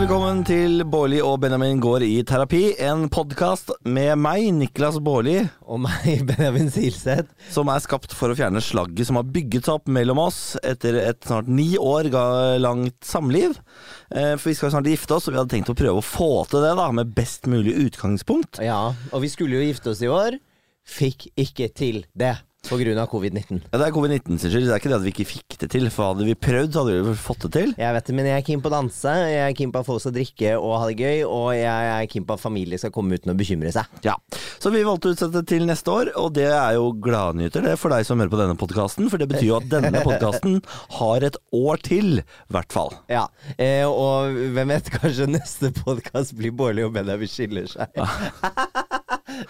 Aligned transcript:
Hjertelig 0.00 0.16
velkommen 0.16 0.44
til 0.48 0.82
Bårli 0.88 1.18
og 1.20 1.34
Benjamin 1.42 1.80
går 1.82 2.00
i 2.06 2.22
terapi. 2.24 2.60
En 2.80 3.02
podkast 3.12 3.68
med 3.84 4.14
meg, 4.16 4.46
Niklas 4.56 4.96
Bårli, 4.96 5.42
Og 5.68 5.82
meg, 5.84 6.22
Benjamin 6.30 6.70
Silseth. 6.72 7.28
som 7.52 7.68
er 7.68 7.82
skapt 7.84 8.14
for 8.16 8.32
å 8.32 8.36
fjerne 8.38 8.62
slagget 8.64 9.10
som 9.10 9.18
har 9.20 9.28
bygget 9.28 9.68
seg 9.68 9.76
opp 9.76 9.92
mellom 9.92 10.22
oss 10.24 10.56
etter 10.64 10.96
et 11.02 11.20
snart 11.28 11.52
ni 11.52 11.74
år 11.76 12.08
langt 12.64 12.96
samliv. 13.04 13.58
Eh, 14.08 14.38
For 14.40 14.48
vi 14.48 14.56
skal 14.56 14.72
snart 14.72 14.88
gifte 14.88 15.18
oss, 15.18 15.28
og 15.28 15.36
vi 15.36 15.42
hadde 15.42 15.52
tenkt 15.52 15.74
å 15.74 15.76
prøve 15.76 16.00
å 16.00 16.06
få 16.16 16.30
til 16.48 16.64
det 16.64 16.72
da, 16.80 16.88
med 16.96 17.12
best 17.12 17.44
mulig 17.44 17.76
utgangspunkt. 17.84 18.64
Ja, 18.64 18.94
og 19.12 19.20
vi 19.20 19.28
skulle 19.28 19.60
jo 19.60 19.68
gifte 19.68 19.92
oss 19.92 20.00
i 20.00 20.08
år. 20.08 20.40
Fikk 20.80 21.28
ikke 21.36 21.68
til 21.76 22.06
det 22.16 22.38
på 22.68 22.76
grunn 22.80 22.98
av 23.00 23.08
covid-19. 23.10 23.60
Ja, 23.70 23.78
det 23.80 23.86
er 23.86 23.94
covid-19 23.94 24.38
sin 24.38 24.52
skyld, 24.52 24.66
det 24.68 24.74
er 24.74 24.82
ikke 24.82 24.90
det 24.92 24.98
at 24.98 25.04
vi 25.06 25.12
ikke 25.14 25.26
fikk 25.28 25.56
det 25.62 25.68
til. 25.72 25.86
For 25.90 26.10
hadde 26.12 26.26
vi 26.28 26.34
prøvd, 26.38 26.70
så 26.74 26.82
hadde 26.84 26.98
vi 27.08 27.14
fått 27.18 27.46
det 27.46 27.50
til. 27.56 27.72
Jeg 27.80 27.96
vet 27.96 28.10
det, 28.10 28.14
men 28.18 28.28
jeg 28.28 28.36
er 28.36 28.44
keen 28.46 28.62
på 28.62 28.70
å 28.70 28.74
danse, 28.74 29.14
jeg 29.32 29.40
er 29.46 29.56
keen 29.58 29.72
på 29.74 29.80
at 29.80 29.88
folk 29.88 30.02
skal 30.04 30.14
drikke 30.14 30.52
og 30.58 30.74
ha 30.76 30.90
det 30.90 30.96
gøy, 31.00 31.22
og 31.26 31.48
jeg 31.56 31.88
er 31.94 32.10
keen 32.12 32.26
på 32.28 32.36
at 32.36 32.42
familie 32.44 32.80
skal 32.82 32.92
komme 32.94 33.16
uten 33.18 33.32
å 33.32 33.36
bekymre 33.38 33.72
seg. 33.74 33.88
Ja, 34.06 34.16
Så 34.60 34.72
vi 34.74 34.84
valgte 34.86 35.10
å 35.10 35.16
utsette 35.16 35.42
til 35.48 35.66
neste 35.68 35.94
år, 35.94 36.12
og 36.20 36.34
det 36.36 36.46
er 36.52 36.76
jo 36.76 36.90
gladnyter 37.02 37.64
det 37.64 37.76
for 37.80 37.94
deg 37.94 38.04
som 38.06 38.20
hører 38.20 38.34
på 38.34 38.42
denne 38.42 38.58
podkasten. 38.60 39.08
For 39.10 39.20
det 39.22 39.30
betyr 39.32 39.48
jo 39.48 39.58
at 39.58 39.70
denne 39.72 40.04
podkasten 40.04 40.60
har 41.00 41.26
et 41.26 41.40
år 41.56 41.80
til, 41.86 42.20
i 42.20 42.54
hvert 42.54 42.76
fall. 42.76 42.92
Ja, 43.10 43.24
eh, 43.56 43.86
og 43.88 44.36
hvem 44.54 44.76
vet, 44.76 44.92
kanskje 45.00 45.30
neste 45.32 45.72
podkast 45.80 46.36
blir 46.38 46.54
Bårli 46.54 46.84
og 46.86 46.94
Benjamin 46.94 47.30
skiller 47.30 47.70
seg. 47.70 48.00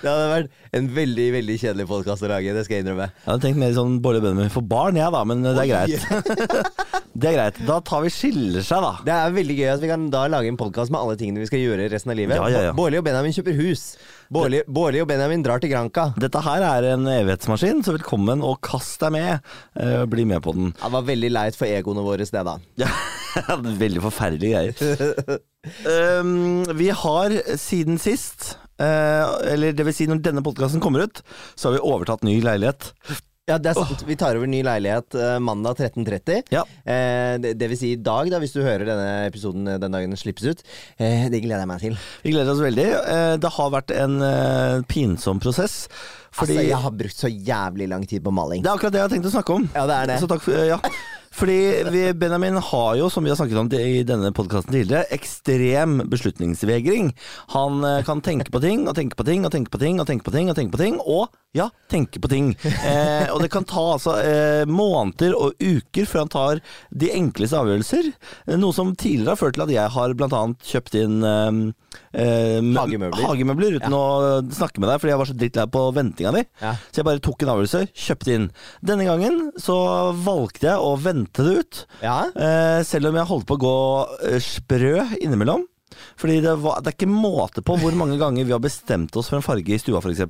Det 0.00 0.06
hadde 0.06 0.28
vært 0.30 0.76
en 0.78 0.88
veldig, 0.96 1.26
veldig 1.36 1.56
kjedelig 1.62 1.86
podkast 1.90 2.26
å 2.26 2.30
lage, 2.30 2.54
det 2.54 2.64
skal 2.66 2.78
jeg 2.78 2.86
innrømme. 2.86 3.08
Jeg 3.10 3.28
hadde 3.30 3.44
tenkt 3.46 3.60
mer 3.62 3.74
sånn 3.76 3.98
Bolle 4.04 4.22
Benjamin 4.22 4.52
for 4.54 4.66
barn, 4.66 4.98
jeg 5.00 5.14
da, 5.14 5.24
men 5.26 5.42
det 5.46 5.56
er 5.64 5.70
greit. 5.70 6.06
det 7.20 7.32
er 7.32 7.36
greit. 7.36 7.60
Da 7.68 7.80
tar 7.86 8.04
vi 8.06 8.14
skiller 8.14 8.64
seg, 8.66 8.86
da. 8.86 8.94
Det 9.06 9.16
er 9.16 9.36
veldig 9.36 9.58
gøy 9.58 9.68
at 9.74 9.84
vi 9.84 9.90
kan 9.90 10.08
da 10.12 10.24
lage 10.30 10.52
en 10.52 10.60
podkast 10.60 10.94
med 10.94 11.02
alle 11.02 11.18
tingene 11.20 11.42
vi 11.42 11.50
skal 11.50 11.64
gjøre 11.64 11.90
resten 11.92 12.14
av 12.14 12.20
livet. 12.20 12.38
Ja, 12.38 12.48
ja, 12.52 12.64
ja. 12.70 12.74
Bårli 12.76 13.00
og 13.00 13.06
Benjamin 13.06 13.34
kjøper 13.36 13.58
hus. 13.60 13.84
Bårli 14.30 14.60
Bårli 14.70 15.00
og 15.02 15.08
Benjamin 15.10 15.42
drar 15.42 15.58
til 15.62 15.72
Granca. 15.72 16.10
Dette 16.22 16.42
her 16.46 16.62
er 16.62 16.92
en 16.92 17.08
evighetsmaskin, 17.10 17.82
så 17.82 17.96
velkommen 17.96 18.44
og 18.46 18.60
kast 18.62 19.00
deg 19.02 19.16
med. 19.16 19.48
Uh, 19.74 20.04
bli 20.10 20.26
med 20.28 20.44
på 20.44 20.54
den. 20.54 20.70
Det 20.76 20.92
var 20.94 21.08
veldig 21.08 21.32
leit 21.34 21.58
for 21.58 21.66
egoene 21.66 22.04
våre, 22.06 22.26
det 22.30 22.44
da. 22.46 22.58
Ja, 23.40 23.56
Veldig 23.60 24.00
forferdelige 24.02 24.58
greier. 24.58 25.40
Um, 25.86 26.64
vi 26.80 26.88
har 26.94 27.34
siden 27.60 27.98
sist, 28.02 28.54
eller 28.80 29.74
det 29.76 29.84
vil 29.88 29.96
si 29.96 30.06
når 30.10 30.22
denne 30.24 30.44
podkasten 30.46 30.80
kommer 30.82 31.04
ut, 31.08 31.20
så 31.54 31.68
har 31.68 31.78
vi 31.78 31.84
overtatt 31.84 32.24
ny 32.26 32.38
leilighet. 32.44 32.92
Ja, 33.50 33.56
det 33.58 33.72
er 33.72 33.78
sant. 33.80 34.04
Vi 34.06 34.14
tar 34.18 34.38
over 34.38 34.46
ny 34.46 34.60
leilighet 34.62 35.16
eh, 35.18 35.36
mandag 35.42 35.80
13.30. 35.80 36.52
Ja. 36.54 36.62
Eh, 36.84 37.34
det, 37.42 37.56
det 37.58 37.70
vil 37.72 37.78
si 37.80 37.92
i 37.96 37.98
dag, 37.98 38.30
da, 38.30 38.38
hvis 38.42 38.54
du 38.54 38.60
hører 38.62 38.86
denne 38.86 39.08
episoden 39.26 39.66
eh, 39.66 39.78
den 39.82 39.96
dagen 39.96 40.14
den 40.14 40.20
slippes 40.20 40.46
ut. 40.46 40.62
Eh, 41.02 41.26
det 41.32 41.42
gleder 41.42 41.64
jeg 41.64 41.70
meg 41.72 41.82
til. 41.82 41.96
Vi 42.22 42.34
gleder 42.36 42.52
oss 42.54 42.62
veldig. 42.62 42.86
Eh, 43.00 43.34
det 43.42 43.52
har 43.56 43.72
vært 43.74 43.94
en 43.96 44.18
eh, 44.26 44.76
pinsom 44.90 45.42
prosess. 45.42 45.80
Fordi 46.30 46.60
Altså, 46.60 46.68
jeg 46.68 46.82
har 46.84 46.94
brukt 47.00 47.24
så 47.24 47.30
jævlig 47.32 47.88
lang 47.90 48.04
tid 48.06 48.22
på 48.22 48.30
maling. 48.34 48.62
Det 48.62 48.70
er 48.70 48.78
akkurat 48.78 48.94
det 48.94 49.02
jeg 49.02 49.08
har 49.08 49.14
tenkt 49.16 49.30
å 49.32 49.34
snakke 49.34 49.56
om. 49.56 49.66
Ja, 49.74 49.88
det 49.90 49.96
er 49.98 50.12
det. 50.12 50.20
Så 50.22 50.30
takk 50.30 50.46
for, 50.46 50.54
ja. 50.70 50.78
Fordi 51.34 52.12
Benjamin 52.18 52.56
har 52.58 52.96
jo, 52.98 53.06
som 53.10 53.24
vi 53.24 53.30
har 53.30 53.36
snakket 53.38 53.58
om 53.60 53.68
i 53.78 54.02
denne 54.02 54.32
podkasten 54.34 54.74
tidligere, 54.74 55.06
ekstrem 55.14 56.00
beslutningsvegring. 56.10 57.12
Han 57.54 57.84
eh, 57.86 58.00
kan 58.06 58.22
tenke 58.24 58.50
på 58.50 58.60
ting 58.64 58.82
og 58.90 58.96
tenke 58.98 59.14
på 59.14 59.26
ting 59.28 59.46
og 59.46 59.54
tenke 59.54 59.70
på 59.70 59.78
ting 59.78 60.00
og 60.02 60.08
tenke 60.10 60.26
på 60.26 60.34
ting 60.34 60.50
og 60.50 60.58
tenke 60.58 60.74
på 60.74 60.82
ting, 60.82 60.98
og 60.98 61.30
ja, 61.56 61.66
tenke 61.90 62.20
på 62.22 62.30
ting. 62.30 62.52
Eh, 62.90 63.28
og 63.30 63.42
det 63.42 63.50
kan 63.52 63.64
ta 63.68 63.82
altså 63.92 64.14
eh, 64.24 64.62
måneder 64.70 65.34
og 65.36 65.58
uker 65.60 66.06
før 66.08 66.22
han 66.24 66.30
tar 66.32 66.60
de 67.02 67.10
enkleste 67.12 67.58
avgjørelser. 67.58 68.08
Eh, 68.46 68.56
Noe 68.58 68.74
som 68.74 68.92
tidligere 68.98 69.34
har 69.34 69.40
ført 69.40 69.56
til 69.58 69.64
at 69.66 69.72
jeg 69.74 69.92
har 69.94 70.14
annet 70.14 70.70
kjøpt 70.70 70.96
inn 70.98 71.18
eh, 71.26 71.60
eh, 72.14 72.58
Hagemøbler. 72.60 73.24
hagemøbler 73.26 73.76
uten 73.78 73.96
å 73.96 74.04
snakke 74.54 74.82
med 74.82 74.90
deg, 74.90 75.02
fordi 75.02 75.12
jeg 75.14 75.22
var 75.22 75.30
så 75.30 75.36
drittlei 75.42 75.66
på 75.76 75.84
ventinga 75.98 76.34
di. 76.38 76.44
Ja. 76.62 76.74
Så 76.88 77.02
jeg 77.02 77.08
bare 77.10 77.24
tok 77.26 77.44
en 77.44 77.52
avgjørelse, 77.54 77.82
kjøpte 78.06 78.36
inn. 78.36 78.48
Denne 78.92 79.08
gangen 79.10 79.42
så 79.60 79.76
valgte 80.24 80.70
jeg 80.72 80.86
å 80.90 80.94
vente 81.02 81.46
det 81.46 81.56
ut. 81.60 81.82
Ja? 82.04 82.18
Eh, 82.34 82.80
selv 82.88 83.10
om 83.12 83.20
jeg 83.20 83.30
holdt 83.30 83.50
på 83.50 83.58
å 83.58 83.64
gå 83.66 83.76
eh, 84.30 84.40
sprø 84.44 84.94
innimellom. 85.20 85.66
Fordi 86.20 86.40
det, 86.44 86.52
var, 86.60 86.82
det 86.84 86.92
er 86.92 86.98
ikke 86.98 87.08
måte 87.10 87.62
på 87.64 87.78
hvor 87.80 87.94
mange 87.96 88.18
ganger 88.20 88.44
vi 88.44 88.52
har 88.52 88.60
bestemt 88.62 89.16
oss 89.16 89.30
for 89.32 89.40
en 89.40 89.46
farge 89.46 89.72
i 89.72 89.80
stua, 89.80 90.02
f.eks. 90.04 90.20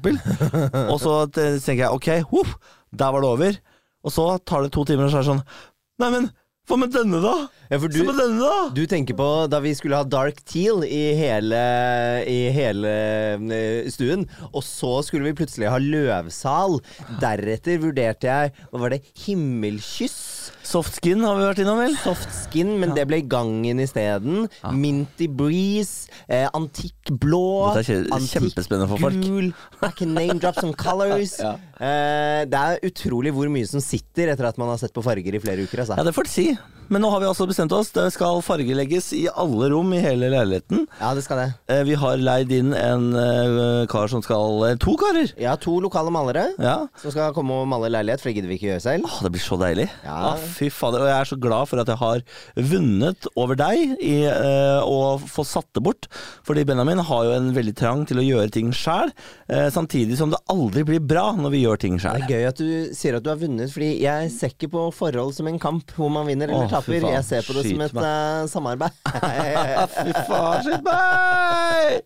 Og 0.87 0.99
så 1.03 1.15
tenker 1.35 1.83
jeg 1.83 1.91
ok, 1.97 2.11
huff, 2.31 2.55
der 2.95 3.11
var 3.17 3.25
det 3.25 3.33
over. 3.35 3.59
Og 4.07 4.15
så 4.15 4.29
tar 4.47 4.65
det 4.65 4.71
to 4.77 4.87
timer, 4.89 5.09
og 5.09 5.13
så 5.13 5.21
er 5.21 5.27
det 5.27 5.33
sånn 5.35 5.43
Nei, 6.01 6.09
men 6.15 6.31
hva 6.71 6.77
med 6.79 6.93
denne, 6.95 7.19
da? 7.19 7.33
Ja, 7.67 7.79
for 7.83 7.91
Hva 7.91 8.05
med 8.07 8.15
du, 8.15 8.21
denne, 8.21 8.47
da? 8.47 8.59
du 8.77 8.85
tenker 8.87 9.17
på 9.19 9.27
da 9.51 9.59
vi 9.65 9.73
skulle 9.75 9.99
ha 9.99 10.07
dark 10.07 10.39
teal 10.47 10.85
i 10.87 11.01
hele, 11.19 11.59
i 12.31 12.37
hele 12.55 12.93
eh, 13.51 13.89
stuen, 13.91 14.23
og 14.53 14.63
så 14.63 14.93
skulle 15.03 15.27
vi 15.27 15.35
plutselig 15.41 15.67
ha 15.73 15.81
løvsal. 15.83 16.79
Deretter 17.23 17.83
vurderte 17.83 18.31
jeg 18.31 18.55
Hva 18.71 18.85
var 18.85 18.95
det? 18.95 19.01
Himmelkyss? 19.25 20.21
Soft 20.71 21.01
skin 21.01 21.25
har 21.27 21.35
vi 21.35 21.47
vært 21.49 21.61
innom, 21.65 21.81
vel? 21.83 21.97
Soft 21.99 22.31
skin, 22.31 22.77
men 22.79 22.93
det 22.95 23.03
ble 23.11 23.19
gangen 23.27 23.81
isteden. 23.83 24.45
Minty 24.71 25.27
breeze, 25.27 26.07
eh, 26.31 26.47
antikk 26.55 27.11
blå, 27.11 27.73
antikk 27.75 28.61
gul. 29.25 29.51
I 29.83 29.91
can 29.99 30.15
name 30.15 30.39
drop 30.39 30.61
some 30.61 30.75
colors. 30.79 31.39
eh, 31.43 32.47
det 32.47 32.61
er 32.61 32.85
utrolig 32.87 33.35
hvor 33.35 33.51
mye 33.51 33.67
som 33.67 33.83
sitter 33.83 34.31
etter 34.31 34.47
at 34.47 34.61
man 34.63 34.71
har 34.71 34.79
sett 34.79 34.95
på 34.95 35.03
farger 35.03 35.35
i 35.35 35.43
flere 35.43 35.67
uker. 35.67 35.83
Altså. 35.83 35.99
Ja, 35.99 36.07
det 36.07 36.15
får 36.15 36.31
du 36.31 36.33
si. 36.39 36.47
Men 36.91 37.03
nå 37.05 37.11
har 37.13 37.21
vi 37.23 37.27
altså 37.31 37.47
bestemt 37.47 37.71
oss. 37.77 37.93
Det 37.95 38.09
skal 38.11 38.41
fargelegges 38.43 39.13
i 39.15 39.23
alle 39.31 39.69
rom 39.71 39.93
i 39.95 40.01
hele 40.03 40.27
leiligheten. 40.33 40.89
Ja, 40.99 41.13
det 41.15 41.23
skal 41.23 41.39
det. 41.39 41.49
Eh, 41.71 41.85
Vi 41.87 41.95
har 41.95 42.17
leid 42.19 42.51
inn 42.57 42.73
en 42.75 43.05
eh, 43.15 43.87
kar 43.91 44.09
som 44.11 44.23
skal 44.27 44.65
eh, 44.67 44.75
To 44.83 44.97
karer! 44.99 45.31
Ja, 45.39 45.55
to 45.61 45.77
lokale 45.85 46.11
malere 46.11 46.49
Ja. 46.59 46.89
som 47.01 47.13
skal 47.15 47.31
komme 47.37 47.61
og 47.63 47.69
male 47.71 47.91
leilighet, 47.95 48.21
for 48.21 48.31
det 48.31 48.37
gidder 48.41 48.51
vi 48.51 48.59
ikke 48.59 48.71
gjøre 48.73 48.83
selv. 48.83 49.07
Åh, 49.07 49.21
det 49.23 49.31
blir 49.37 49.45
så 49.45 49.59
deilig. 49.61 49.87
Ja. 50.03 50.17
Ah, 50.33 50.43
fy 50.59 50.67
fader. 50.75 51.05
Og 51.07 51.11
jeg 51.13 51.21
er 51.21 51.31
så 51.31 51.39
glad 51.47 51.71
for 51.71 51.79
at 51.85 51.93
jeg 51.95 52.01
har 52.03 52.25
vunnet 52.73 53.31
over 53.39 53.59
deg 53.61 53.95
i 54.03 54.17
eh, 54.27 54.83
å 54.83 55.15
få 55.31 55.45
satt 55.47 55.69
det 55.79 55.85
bort. 55.87 56.09
Fordi 56.47 56.65
Benjamin 56.69 56.99
har 57.07 57.25
jo 57.29 57.37
en 57.39 57.53
veldig 57.57 57.77
trang 57.79 58.03
til 58.11 58.19
å 58.19 58.27
gjøre 58.27 58.51
ting 58.59 58.73
sjæl, 58.75 59.13
eh, 59.49 59.69
samtidig 59.75 60.19
som 60.19 60.35
det 60.35 60.43
aldri 60.51 60.83
blir 60.91 61.01
bra 61.07 61.29
når 61.39 61.55
vi 61.55 61.63
gjør 61.65 61.81
ting 61.87 61.97
Det 61.99 62.05
sjæl. 62.05 62.27
er 62.27 62.35
gøy 62.35 62.49
at 62.51 62.61
du 62.61 62.95
sier 62.99 63.17
at 63.19 63.25
du 63.27 63.31
har 63.33 63.39
vunnet, 63.41 63.71
fordi 63.73 63.93
jeg 64.03 64.31
ser 64.35 64.53
ikke 64.57 64.73
på 64.75 64.89
forhold 64.99 65.35
som 65.39 65.47
en 65.51 65.59
kamp 65.63 65.95
hvor 65.97 66.11
man 66.13 66.27
vinner 66.27 66.51
eller 66.51 66.71
taper. 66.81 67.07
Jeg 67.15 67.27
ser 67.29 67.47
på 67.47 67.57
det 67.59 67.65
som 67.69 67.85
et 67.87 68.01
eh, 68.05 68.47
samarbeid. 68.53 68.99
Fy 70.01 70.15
faen, 70.29 70.65
skyt 70.67 70.83
meg! 70.89 72.03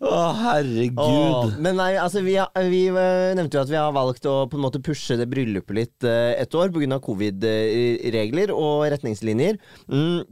Å, 0.00 0.20
herregud. 0.32 0.96
Åh, 1.04 1.50
men 1.60 1.76
nei, 1.76 1.90
altså 2.00 2.22
vi, 2.24 2.38
har- 2.40 2.68
vi 2.72 2.86
eh, 2.88 3.34
nevnte 3.36 3.58
jo 3.58 3.64
at 3.66 3.72
vi 3.72 3.76
har 3.76 3.92
valgt 3.92 4.24
å 4.30 4.36
på 4.48 4.56
en 4.56 4.64
måte 4.64 4.80
pushe 4.84 5.18
det 5.20 5.26
bryllupet 5.28 5.76
litt 5.76 6.06
uh, 6.08 6.32
et 6.40 6.56
år 6.56 6.72
pga. 6.72 6.96
covid-regler 7.04 8.52
og 8.54 8.86
retningslinjer. 8.94 9.58
Mm. 9.92 10.22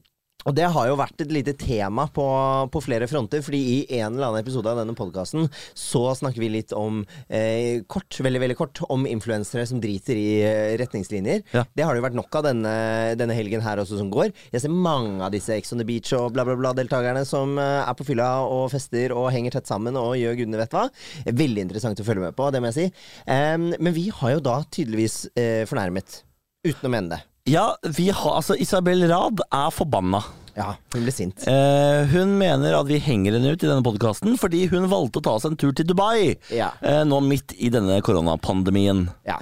Og 0.47 0.55
det 0.55 0.69
har 0.71 0.87
jo 0.87 0.97
vært 0.99 1.23
et 1.25 1.33
lite 1.35 1.53
tema 1.59 2.05
på, 2.15 2.25
på 2.71 2.81
flere 2.85 3.09
fronter, 3.11 3.43
fordi 3.43 3.59
i 3.59 3.79
en 3.99 4.15
eller 4.15 4.29
annen 4.29 4.45
episode 4.45 4.71
av 4.71 4.79
denne 4.79 4.95
podkasten 4.95 5.49
så 5.75 6.03
snakker 6.15 6.39
vi 6.39 6.51
litt 6.53 6.75
om 6.79 7.01
eh, 7.27 7.83
kort, 7.91 8.21
veldig 8.23 8.43
veldig 8.45 8.57
kort, 8.61 8.83
om 8.87 9.03
influensere 9.11 9.67
som 9.67 9.81
driter 9.83 10.15
i 10.21 10.29
eh, 10.47 10.77
retningslinjer. 10.79 11.43
Ja. 11.57 11.65
Det 11.75 11.83
har 11.83 11.91
det 11.91 12.01
jo 12.01 12.07
vært 12.07 12.19
nok 12.21 12.39
av 12.39 12.47
denne, 12.47 12.75
denne 13.19 13.35
helgen 13.35 13.65
her 13.67 13.83
også 13.83 13.99
som 13.99 14.13
går. 14.15 14.31
Jeg 14.55 14.63
ser 14.63 14.75
mange 14.75 15.19
av 15.27 15.35
disse 15.35 15.57
Ex 15.57 15.75
on 15.75 15.83
the 15.83 15.89
Beach 15.89 16.15
og 16.17 16.31
bla, 16.37 16.47
bla, 16.47 16.55
bla-deltakerne 16.61 17.25
som 17.27 17.59
eh, 17.59 17.83
er 17.83 17.99
på 17.99 18.07
fylla 18.07 18.31
og 18.47 18.69
fester 18.71 19.17
og 19.17 19.33
henger 19.35 19.59
tett 19.59 19.71
sammen 19.71 19.99
og 19.99 20.15
gjør 20.21 20.39
gudene 20.39 20.63
vet 20.63 20.77
hva. 20.79 20.87
Veldig 21.27 21.67
interessant 21.67 21.99
å 21.99 22.07
følge 22.07 22.29
med 22.29 22.39
på, 22.39 22.53
det 22.55 22.63
må 22.63 22.71
jeg 22.71 22.79
si. 22.79 23.09
Em, 23.27 23.73
men 23.75 23.97
vi 23.97 24.07
har 24.15 24.39
jo 24.39 24.45
da 24.53 24.61
tydeligvis 24.71 25.25
eh, 25.35 25.65
fornærmet, 25.67 26.23
uten 26.69 26.87
å 26.87 26.95
mene 26.95 27.17
det. 27.17 27.21
Ja, 27.49 27.71
vi 27.97 28.11
har, 28.13 28.35
altså 28.37 28.57
Isabel 28.61 29.07
Rad 29.09 29.41
er 29.49 29.71
forbanna. 29.73 30.21
Ja, 30.59 30.73
hun 30.93 31.05
ble 31.07 31.13
sint. 31.15 31.45
Eh, 31.47 32.03
hun 32.11 32.33
mener 32.41 32.75
at 32.81 32.89
vi 32.91 32.99
henger 32.99 33.37
henne 33.37 33.53
ut 33.55 33.63
i 33.63 33.69
denne 33.69 33.85
podkasten 33.87 34.35
fordi 34.41 34.65
hun 34.73 34.89
valgte 34.91 35.21
å 35.21 35.25
ta 35.29 35.35
seg 35.39 35.53
en 35.55 35.59
tur 35.61 35.71
til 35.79 35.87
Dubai 35.87 36.35
Ja. 36.51 36.73
eh, 36.83 37.05
nå 37.07 37.21
midt 37.23 37.55
i 37.63 37.71
denne 37.71 38.01
koronapandemien. 38.03 39.05
Ja. 39.29 39.37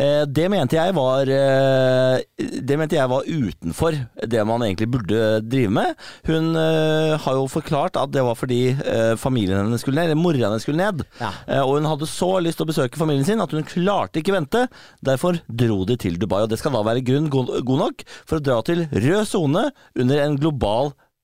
Eh, 0.00 0.22
det 0.24 0.46
mente 0.48 0.78
jeg 0.78 0.94
var 0.96 1.28
eh, 1.28 2.22
Det 2.40 2.78
mente 2.80 2.96
jeg 2.96 3.10
var 3.12 3.28
utenfor 3.28 3.98
det 4.32 4.46
man 4.48 4.64
egentlig 4.64 4.88
burde 4.94 5.42
drive 5.44 5.74
med. 5.76 5.92
Hun 6.30 6.56
eh, 6.56 7.18
har 7.20 7.36
jo 7.36 7.44
forklart 7.52 8.00
at 8.00 8.14
det 8.16 8.24
var 8.24 8.38
fordi 8.40 8.62
eh, 8.72 9.12
familien 9.20 9.60
hennes 9.66 9.84
skulle 9.84 10.00
ned, 10.00 10.08
eller 10.14 10.22
mora 10.22 10.40
hennes 10.48 10.64
skulle 10.64 10.80
ned. 10.80 11.04
Ja. 11.20 11.34
Og 11.66 11.76
hun 11.82 11.90
hadde 11.90 12.08
så 12.08 12.32
lyst 12.40 12.56
til 12.60 12.64
å 12.66 12.70
besøke 12.72 12.96
familien 13.00 13.26
sin 13.28 13.42
at 13.44 13.52
hun 13.52 13.66
klarte 13.68 14.22
ikke 14.22 14.32
vente. 14.38 14.64
Derfor 15.04 15.36
dro 15.52 15.82
de 15.84 15.98
til 16.00 16.16
Dubai, 16.16 16.40
og 16.46 16.50
det 16.52 16.58
skal 16.62 16.72
da 16.78 16.82
være 16.86 17.04
grunn 17.04 17.28
god, 17.32 17.52
god 17.68 17.84
nok 17.84 18.04
for 18.24 18.40
å 18.40 18.44
dra 18.48 18.58
til 18.64 18.86
rød 18.88 19.28
sone 19.28 19.68
under 20.00 20.22
en 20.24 20.36
global 20.40 20.61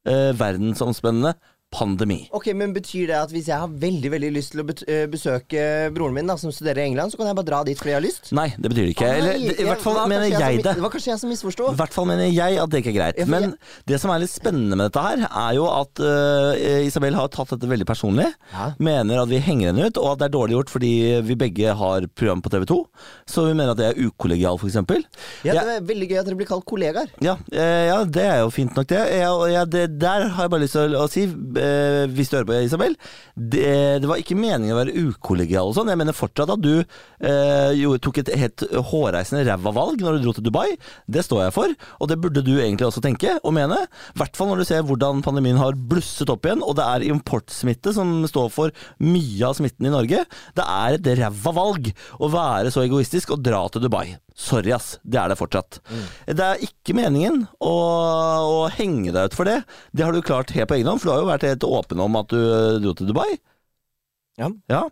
eh, 0.05 0.33
verdensomspennende 0.35 1.37
pandemi. 1.71 2.23
Ok, 2.33 2.49
men 2.57 2.73
Betyr 2.73 3.11
det 3.11 3.17
at 3.19 3.33
hvis 3.33 3.49
jeg 3.51 3.61
har 3.61 3.69
veldig 3.69 4.11
veldig 4.13 4.29
lyst 4.33 4.55
til 4.55 4.63
å 4.63 4.67
øh, 4.69 5.05
besøke 5.13 5.63
broren 5.95 6.15
min, 6.17 6.29
da, 6.31 6.37
som 6.41 6.53
studerer 6.55 6.85
i 6.85 6.89
England, 6.89 7.13
så 7.13 7.19
kan 7.21 7.29
jeg 7.29 7.37
bare 7.39 7.49
dra 7.49 7.61
dit 7.67 7.79
fordi 7.81 7.93
jeg 7.93 7.99
har 7.99 8.05
lyst? 8.05 8.31
Nei, 8.37 8.47
det 8.57 8.71
betyr 8.71 8.87
det 8.87 8.95
ikke. 8.95 9.09
Eller, 9.19 9.37
Nei, 9.37 9.51
det, 9.51 9.57
I 9.61 9.67
hvert 9.69 9.85
fall 9.85 9.99
mener 10.09 10.29
jeg, 10.29 10.37
jeg 10.39 10.61
som- 10.61 10.65
det. 10.69 10.75
Det 10.79 10.85
var 10.85 10.93
kanskje 10.95 11.11
jeg 11.13 11.21
som 11.23 11.33
misforsto. 11.33 11.69
I 11.73 11.81
hvert 11.81 11.97
fall 11.97 12.09
mener 12.09 12.31
jeg 12.33 12.61
at 12.63 12.73
det 12.73 12.83
ikke 12.83 12.93
er 12.95 12.99
greit. 12.99 13.21
Men 13.29 13.57
det 13.91 14.01
som 14.01 14.13
er 14.15 14.23
litt 14.23 14.33
spennende 14.33 14.79
med 14.79 14.89
dette 14.89 15.05
her, 15.05 15.25
er 15.29 15.57
jo 15.59 15.67
at 15.69 16.03
uh, 16.05 16.87
Isabel 16.87 17.19
har 17.19 17.29
tatt 17.35 17.53
dette 17.57 17.69
veldig 17.69 17.89
personlig. 17.89 18.29
Ja. 18.55 18.71
Mener 18.79 19.23
at 19.25 19.33
vi 19.33 19.43
henger 19.45 19.73
henne 19.73 19.91
ut, 19.91 20.01
og 20.01 20.15
at 20.15 20.23
det 20.23 20.29
er 20.31 20.37
dårlig 20.39 20.57
gjort 20.57 20.73
fordi 20.73 20.93
vi 21.29 21.39
begge 21.41 21.75
har 21.83 22.09
program 22.15 22.43
på 22.45 22.53
TV 22.55 22.65
2. 22.71 22.79
Så 23.29 23.45
vi 23.49 23.57
mener 23.57 23.75
at 23.75 23.81
det 23.83 23.91
er 23.91 24.01
ukollegial, 24.09 24.57
f.eks. 24.61 24.81
Ja, 25.45 25.59
det 25.59 25.77
er 25.79 25.85
veldig 25.85 26.09
gøy 26.09 26.21
at 26.23 26.31
dere 26.31 26.39
blir 26.41 26.49
kalt 26.49 26.67
kollegaer. 26.69 27.13
Ja, 27.25 27.37
uh, 27.37 27.85
ja, 27.91 28.01
det 28.05 28.25
er 28.25 28.41
jo 28.45 28.53
fint 28.55 28.77
nok, 28.79 28.89
det. 28.89 29.05
Jeg, 29.19 29.53
jeg, 29.53 29.73
det 29.75 29.87
der 30.01 30.29
har 30.33 30.47
jeg 30.47 30.55
bare 30.55 30.65
lyst 30.65 30.79
til 30.79 30.97
å, 30.97 31.05
å 31.05 31.13
si, 31.13 31.27
eh, 31.61 32.05
hvis 32.15 32.31
du 32.31 32.39
hører 32.39 32.49
på, 32.49 32.57
Isabel. 32.67 32.97
Det, 33.35 34.01
det 34.03 34.11
var 34.11 34.21
ikke 34.21 34.39
meningen 34.39 34.75
å 34.75 34.81
være 34.81 34.95
ukollegial 35.09 35.75
sånn. 35.77 35.91
Jeg 35.93 36.01
mener 36.01 36.17
fortsatt 36.17 36.53
at 36.55 36.63
du 36.63 36.75
eh, 36.81 37.73
jo, 37.79 37.97
tok 38.03 38.23
et 38.23 38.33
helt 38.41 38.65
hårreisende 38.91 39.45
ræva 39.49 39.73
valg 39.77 40.05
når 40.05 40.19
du 40.19 40.27
dro 40.27 40.37
til 40.37 40.47
Dubai. 40.49 40.69
Det 41.11 41.25
står 41.27 41.47
jeg 41.47 41.57
for, 41.57 41.75
og 41.99 42.11
det 42.11 42.21
burde 42.23 42.45
du 42.47 42.55
egentlig 42.57 42.89
også 42.89 43.05
tenke 43.05 43.39
og 43.43 43.55
mene. 43.57 43.81
I 44.15 44.23
hvert 44.23 44.39
fall 44.39 44.53
når 44.53 44.63
du 44.63 44.69
ser 44.71 44.87
hvordan 44.87 45.25
pandemien 45.27 45.61
har 45.61 45.79
blusset 45.91 46.31
opp 46.33 46.49
igjen, 46.49 46.65
og 46.65 46.79
det 46.79 46.87
er 46.87 47.09
importsmitte 47.11 47.95
som 47.97 48.21
står 48.29 48.53
for 48.55 48.87
mye 49.03 49.43
av 49.49 49.59
smitten 49.59 49.89
i 49.89 49.95
Norge. 49.95 50.25
Det 50.59 50.65
er 50.65 50.99
et 50.99 51.13
ræva 51.23 51.55
valg 51.57 51.93
å 52.19 52.33
være 52.33 52.73
så 52.75 52.85
egoistisk 52.87 53.35
og 53.35 53.45
dra 53.45 53.65
til 53.73 53.87
Dubai. 53.87 54.09
Sorry, 54.39 54.71
ass. 54.71 54.93
Det 55.03 55.19
er 55.19 55.33
det 55.33 55.39
fortsatt. 55.41 55.81
Det 56.31 56.45
er 56.45 56.61
ikke 56.63 56.95
meningen 56.95 57.43
å, 57.59 57.75
å 58.47 58.59
henge 58.71 59.11
deg 59.11 59.33
ut 59.33 59.35
for 59.37 59.49
det. 59.51 59.57
Det 59.91 60.07
har 60.07 60.15
du 60.15 60.23
klart 60.23 60.55
helt 60.55 60.71
på 60.71 60.79
egen 60.79 60.87
hånd, 60.87 61.03
for 61.03 61.11
du 61.11 61.15
har 61.17 61.25
jo 61.25 61.31
vært 61.33 61.47
helt 61.49 61.67
åpen 61.67 62.03
om 62.05 62.19
at 62.21 62.31
du 62.31 62.39
eh, 62.39 62.79
dro 62.85 62.95
til 62.95 63.11
Dubai. 63.11 63.33
Ja. 64.39 64.53
Ja. 64.71 64.85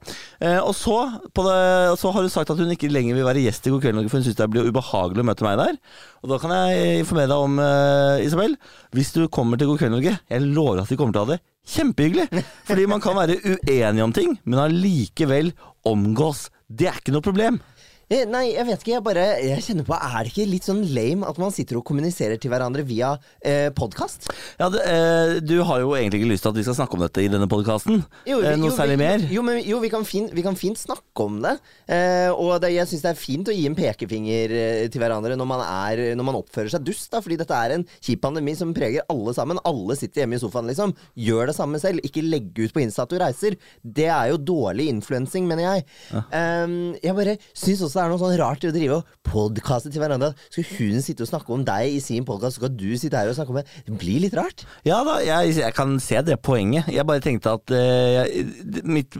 Eh, 0.42 0.58
og 0.58 0.72
så, 0.74 0.96
på 1.30 1.44
det, 1.46 1.58
så 2.00 2.10
har 2.10 2.24
hun 2.26 2.32
sagt 2.32 2.50
at 2.50 2.58
hun 2.58 2.72
ikke 2.74 2.90
lenger 2.90 3.14
vil 3.14 3.28
være 3.28 3.44
gjest 3.44 3.68
i 3.68 3.72
God 3.72 3.84
kveld 3.84 3.94
Norge, 4.00 4.10
for 4.10 4.18
hun 4.18 4.26
syns 4.26 4.38
det 4.40 4.48
blir 4.50 4.66
ubehagelig 4.66 5.22
å 5.22 5.28
møte 5.28 5.46
meg 5.46 5.60
der. 5.60 5.78
Og 6.24 6.32
da 6.32 6.40
kan 6.42 6.54
jeg 6.56 7.04
informere 7.04 7.30
deg 7.30 7.44
om, 7.46 7.60
eh, 7.62 8.24
Isabel, 8.26 8.58
hvis 8.98 9.14
du 9.14 9.22
kommer 9.30 9.62
til 9.62 9.70
God 9.70 9.84
kveld 9.84 9.94
Norge, 9.94 10.16
jeg 10.18 10.48
lover 10.48 10.82
at 10.82 10.90
vi 10.90 10.98
kommer 10.98 11.14
til 11.14 11.22
å 11.22 11.28
ha 11.28 11.36
det 11.36 11.44
kjempehyggelig. 11.76 12.42
Fordi 12.66 12.90
man 12.90 13.02
kan 13.02 13.18
være 13.18 13.38
uenig 13.46 14.02
om 14.02 14.18
ting, 14.18 14.34
men 14.42 14.64
allikevel 14.66 15.54
omgås. 15.86 16.48
Det 16.66 16.90
er 16.90 16.98
ikke 16.98 17.14
noe 17.14 17.22
problem. 17.22 17.62
Eh, 18.06 18.22
Nei, 18.30 18.52
jeg 18.52 18.62
vet 18.68 18.82
ikke. 18.84 18.92
Jeg 18.94 19.02
bare 19.02 19.22
Jeg 19.42 19.62
kjenner 19.66 19.86
på 19.86 19.96
Er 19.98 20.20
det 20.22 20.30
ikke 20.30 20.46
litt 20.46 20.66
sånn 20.66 20.84
lame 20.94 21.26
at 21.26 21.38
man 21.42 21.50
sitter 21.50 21.80
og 21.80 21.86
kommuniserer 21.88 22.38
til 22.38 22.52
hverandre 22.52 22.84
via 22.86 23.16
eh, 23.42 23.72
podkast? 23.74 24.28
Ja, 24.60 24.68
det, 24.70 24.82
eh, 24.86 25.32
du 25.42 25.56
har 25.66 25.80
jo 25.82 25.90
egentlig 25.98 26.20
ikke 26.22 26.30
lyst 26.30 26.46
til 26.46 26.52
at 26.52 26.60
vi 26.60 26.64
skal 26.68 26.76
snakke 26.78 26.94
om 26.94 27.02
dette 27.02 27.24
i 27.24 27.30
denne 27.32 27.48
podkasten. 27.50 28.04
Eh, 28.30 28.52
noe 28.60 28.70
særlig 28.76 28.94
vi, 28.94 29.00
mer? 29.02 29.24
Jo, 29.34 29.42
men, 29.42 29.58
jo 29.66 29.80
vi, 29.82 29.90
kan 29.90 30.06
fint, 30.06 30.30
vi 30.36 30.44
kan 30.46 30.58
fint 30.58 30.78
snakke 30.78 31.26
om 31.26 31.40
det. 31.42 31.56
Eh, 31.90 32.30
og 32.30 32.60
det, 32.62 32.70
jeg 32.76 32.92
syns 32.92 33.02
det 33.08 33.10
er 33.10 33.18
fint 33.18 33.50
å 33.50 33.56
gi 33.56 33.66
en 33.66 33.78
pekefinger 33.78 34.54
eh, 34.54 34.84
til 34.92 35.02
hverandre 35.02 35.34
når 35.34 35.50
man, 35.50 35.64
er, 35.66 36.04
når 36.14 36.28
man 36.30 36.38
oppfører 36.38 36.76
seg 36.76 36.86
dust. 36.86 37.10
Da, 37.10 37.24
fordi 37.24 37.40
dette 37.42 37.58
er 37.58 37.74
en 37.74 37.86
kjip 37.98 38.22
pandemi 38.22 38.54
som 38.54 38.70
preger 38.76 39.06
alle 39.10 39.34
sammen. 39.34 39.58
Alle 39.66 39.98
sitter 39.98 40.22
hjemme 40.22 40.38
i 40.38 40.44
sofaen, 40.44 40.70
liksom. 40.70 40.94
Gjør 41.26 41.50
det 41.50 41.58
samme 41.58 41.82
selv. 41.82 42.06
Ikke 42.06 42.22
legge 42.22 42.70
ut 42.70 42.76
på 42.76 42.84
Insta 42.86 43.02
at 43.02 43.10
du 43.10 43.18
reiser. 43.18 43.58
Det 43.82 44.06
er 44.06 44.30
jo 44.30 44.38
dårlig 44.54 44.92
influensing, 44.94 45.50
mener 45.50 45.72
jeg. 45.72 45.86
Eh, 46.14 46.78
jeg 47.02 47.18
bare 47.18 47.38
syns 47.50 47.82
også 47.82 47.95
det 47.96 48.04
er 48.04 48.12
noe 48.12 48.20
sånn 48.20 48.36
rart 48.38 48.64
i 48.64 48.70
å 48.70 48.74
drive 48.74 48.98
og 49.00 49.14
podkaste 49.26 49.90
til 49.92 50.02
hverandre. 50.02 50.32
Skal 50.52 50.66
hun 50.76 51.02
sitte 51.04 51.24
og 51.24 51.30
snakke 51.30 51.54
om 51.56 51.64
deg 51.66 51.96
i 51.96 52.02
sin 52.04 52.26
podkast, 52.28 52.58
så 52.58 52.64
skal 52.64 52.74
du 52.76 52.90
sitte 53.00 53.18
her 53.18 53.30
og 53.30 53.38
snakke 53.38 53.54
om 53.54 53.60
det? 53.60 53.66
Det 53.88 53.96
blir 53.98 54.22
litt 54.26 54.36
rart. 54.36 54.66
Ja 54.86 55.00
da, 55.06 55.18
jeg, 55.24 55.56
jeg 55.58 55.76
kan 55.76 55.96
se 56.02 56.20
det 56.26 56.38
poenget. 56.44 56.90
Jeg 56.92 57.08
bare 57.08 57.24
tenkte 57.24 57.56
at 57.56 57.74
eh, 57.74 58.20
jeg, 58.20 58.46
mitt 58.84 59.16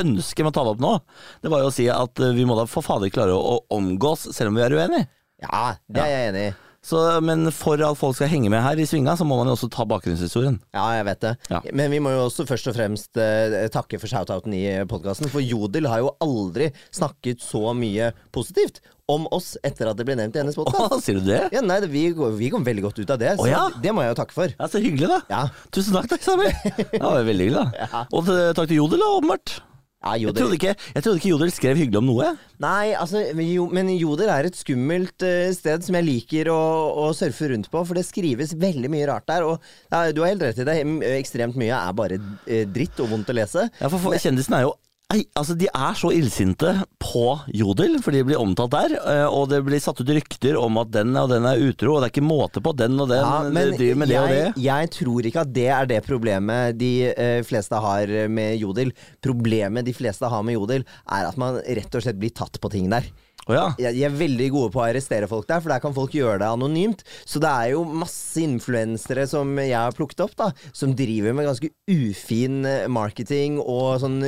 ønske 0.00 0.44
med 0.44 0.52
å 0.52 0.56
ta 0.56 0.66
det 0.66 0.76
opp 0.76 0.84
nå, 0.84 0.96
det 1.42 1.52
var 1.52 1.64
jo 1.64 1.70
å 1.72 1.74
si 1.74 1.88
at 1.92 2.22
eh, 2.22 2.34
vi 2.36 2.46
må 2.48 2.58
da 2.58 2.68
for 2.70 2.86
fader 2.86 3.12
klare 3.12 3.34
å, 3.36 3.56
å 3.58 3.78
omgås 3.78 4.28
selv 4.32 4.52
om 4.52 4.60
vi 4.60 4.66
er 4.66 4.76
uenige. 4.78 5.08
Ja, 5.42 5.72
det 5.90 6.04
er 6.04 6.12
jeg 6.12 6.28
enig 6.30 6.44
i. 6.50 6.52
Så, 6.82 6.98
men 7.22 7.46
for 7.54 7.78
at 7.78 7.94
folk 7.96 8.16
skal 8.18 8.26
henge 8.32 8.50
med 8.50 8.58
her 8.64 8.80
i 8.82 8.86
svinga, 8.90 9.12
så 9.14 9.22
må 9.22 9.36
man 9.38 9.46
jo 9.46 9.54
også 9.54 9.68
ta 9.70 9.84
bakgrunnshistorien. 9.86 10.56
Ja, 10.74 10.88
jeg 10.96 11.04
vet 11.06 11.20
det. 11.22 11.30
Ja. 11.52 11.60
Men 11.78 11.92
vi 11.94 12.00
må 12.02 12.10
jo 12.10 12.24
også 12.24 12.42
først 12.48 12.66
og 12.72 12.74
fremst 12.74 13.20
eh, 13.22 13.68
takke 13.70 14.00
for 14.02 14.10
shoutouten 14.10 14.56
i 14.58 14.64
podkasten. 14.90 15.30
For 15.30 15.44
Jodel 15.44 15.86
har 15.86 16.02
jo 16.02 16.10
aldri 16.26 16.72
snakket 16.90 17.44
så 17.46 17.70
mye 17.78 18.10
positivt 18.34 18.82
om 19.12 19.28
oss 19.34 19.54
etter 19.62 19.90
at 19.92 19.98
det 19.98 20.06
ble 20.08 20.18
nevnt 20.18 20.34
i 20.34 20.42
hennes 20.42 20.58
podkast. 20.58 20.98
sier 21.06 21.22
du 21.22 21.26
det? 21.30 21.40
Ja, 21.54 21.62
nei, 21.62 21.78
det- 21.84 21.90
vi, 21.94 22.08
vi 22.42 22.50
kom 22.50 22.66
veldig 22.66 22.82
godt 22.90 22.98
ut 23.02 23.10
av 23.14 23.18
det, 23.22 23.34
så 23.38 23.46
Å, 23.46 23.50
ja? 23.50 23.62
det 23.82 23.94
må 23.94 24.02
jeg 24.02 24.14
jo 24.16 24.20
takke 24.24 24.36
for. 24.42 24.54
Ja, 24.58 24.66
Så 24.72 24.82
hyggelig, 24.82 25.10
da. 25.10 25.20
Ja. 25.30 25.42
Tusen 25.70 25.94
takk, 25.94 26.10
da, 26.10 26.18
Isabel. 26.22 26.50
Det 26.90 27.02
var 27.02 27.22
veldig 27.30 27.46
hyggelig, 27.50 27.66
da. 27.92 28.06
Og 28.10 28.26
takk 28.58 28.66
til 28.70 28.80
Jodel, 28.82 29.02
da, 29.06 29.10
åpenbart. 29.20 29.60
Ja, 30.02 30.16
Jeg 30.18 30.34
trodde, 30.34 30.56
ikke, 30.58 30.74
jeg 30.74 31.04
trodde 31.04 31.20
ikke 31.20 31.30
Jodel 31.30 31.52
skrev 31.54 31.78
hyggelig 31.78 32.00
om 32.00 32.08
noe. 32.10 32.32
Nei, 32.62 32.92
altså, 32.98 33.22
men 33.38 33.90
Jodel 33.94 34.32
er 34.34 34.48
et 34.48 34.58
skummelt 34.58 35.22
eh, 35.26 35.52
sted 35.54 35.86
som 35.86 35.98
jeg 35.98 36.06
liker 36.08 36.50
å, 36.50 36.58
å 37.04 37.08
surfe 37.14 37.52
rundt 37.52 37.70
på, 37.70 37.84
for 37.86 37.98
det 37.98 38.04
skrives 38.08 38.56
veldig 38.58 38.90
mye 38.92 39.06
rart 39.10 39.28
der. 39.30 39.46
Og 39.46 39.62
ja, 39.94 40.04
du 40.10 40.24
har 40.24 40.32
helt 40.32 40.42
rett 40.48 40.58
i 40.58 40.66
det, 40.66 40.78
ekstremt 41.16 41.58
mye 41.60 41.78
er 41.78 41.98
bare 41.98 42.18
eh, 42.46 42.66
dritt 42.66 42.98
og 43.02 43.14
vondt 43.14 43.30
å 43.30 43.38
lese. 43.38 43.68
Ja, 43.78 43.86
for, 43.88 44.00
for 44.02 44.18
Kjendisen 44.18 44.58
er 44.58 44.66
jo 44.66 44.74
Ei, 45.12 45.26
altså 45.36 45.52
De 45.58 45.66
er 45.68 45.96
så 45.98 46.08
illsinte 46.14 46.70
på 47.02 47.24
Jodel, 47.52 47.98
for 48.00 48.14
de 48.14 48.22
blir 48.24 48.40
omtalt 48.40 48.72
der. 48.72 48.94
eh, 48.96 49.26
Og 49.28 49.48
det 49.50 49.58
blir 49.66 49.80
satt 49.82 50.00
ut 50.00 50.08
rykter 50.08 50.56
om 50.56 50.78
at 50.80 50.90
den 50.94 51.12
og 51.20 51.28
den 51.28 51.44
er 51.44 51.60
utro, 51.60 51.96
og 51.96 52.00
det 52.02 52.08
er 52.08 52.14
ikke 52.14 52.24
måte 52.24 52.62
på. 52.64 52.72
Den 52.78 52.98
og 53.02 53.10
den 53.10 53.20
Ja, 53.20 53.42
men 53.52 53.74
driver 53.76 53.98
med 54.00 54.08
det 54.08 54.18
og 54.22 54.28
det. 54.32 54.62
jeg 54.62 54.90
tror 54.96 55.28
ikke 55.28 55.42
at 55.44 55.52
det 55.52 55.66
er 55.68 55.86
det 55.90 56.00
problemet 56.06 56.78
de 56.80 56.92
eh, 57.12 57.42
fleste 57.44 57.74
har 57.76 58.06
med 58.28 58.56
Jodel. 58.62 58.92
Problemet 59.20 59.84
de 59.84 59.92
fleste 59.92 60.28
har 60.32 60.42
med 60.42 60.54
Jodel, 60.56 60.86
er 61.10 61.28
at 61.28 61.36
man 61.36 61.60
rett 61.60 61.94
og 61.94 62.02
slett 62.06 62.18
blir 62.18 62.32
tatt 62.32 62.58
på 62.62 62.70
ting 62.72 62.88
der. 62.88 63.04
Å 63.50 63.54
ja. 63.56 63.64
De 63.92 64.04
er 64.06 64.12
veldig 64.14 64.46
gode 64.54 64.70
på 64.74 64.78
å 64.78 64.84
arrestere 64.86 65.26
folk 65.26 65.48
der, 65.50 65.58
for 65.64 65.72
der 65.72 65.80
kan 65.82 65.94
folk 65.96 66.12
gjøre 66.14 66.38
det 66.44 66.46
anonymt. 66.52 67.00
Så 67.26 67.40
det 67.42 67.50
er 67.50 67.72
jo 67.72 67.80
masse 67.84 68.38
influensere 68.38 69.24
som 69.26 69.50
jeg 69.58 69.74
har 69.74 69.94
plukket 69.96 70.20
opp, 70.22 70.36
da, 70.38 70.50
som 70.76 70.92
driver 70.94 71.34
med 71.34 71.48
ganske 71.48 71.70
ufin 71.90 72.60
eh, 72.68 72.84
marketing 72.92 73.58
og 73.62 73.98
sånn 74.02 74.20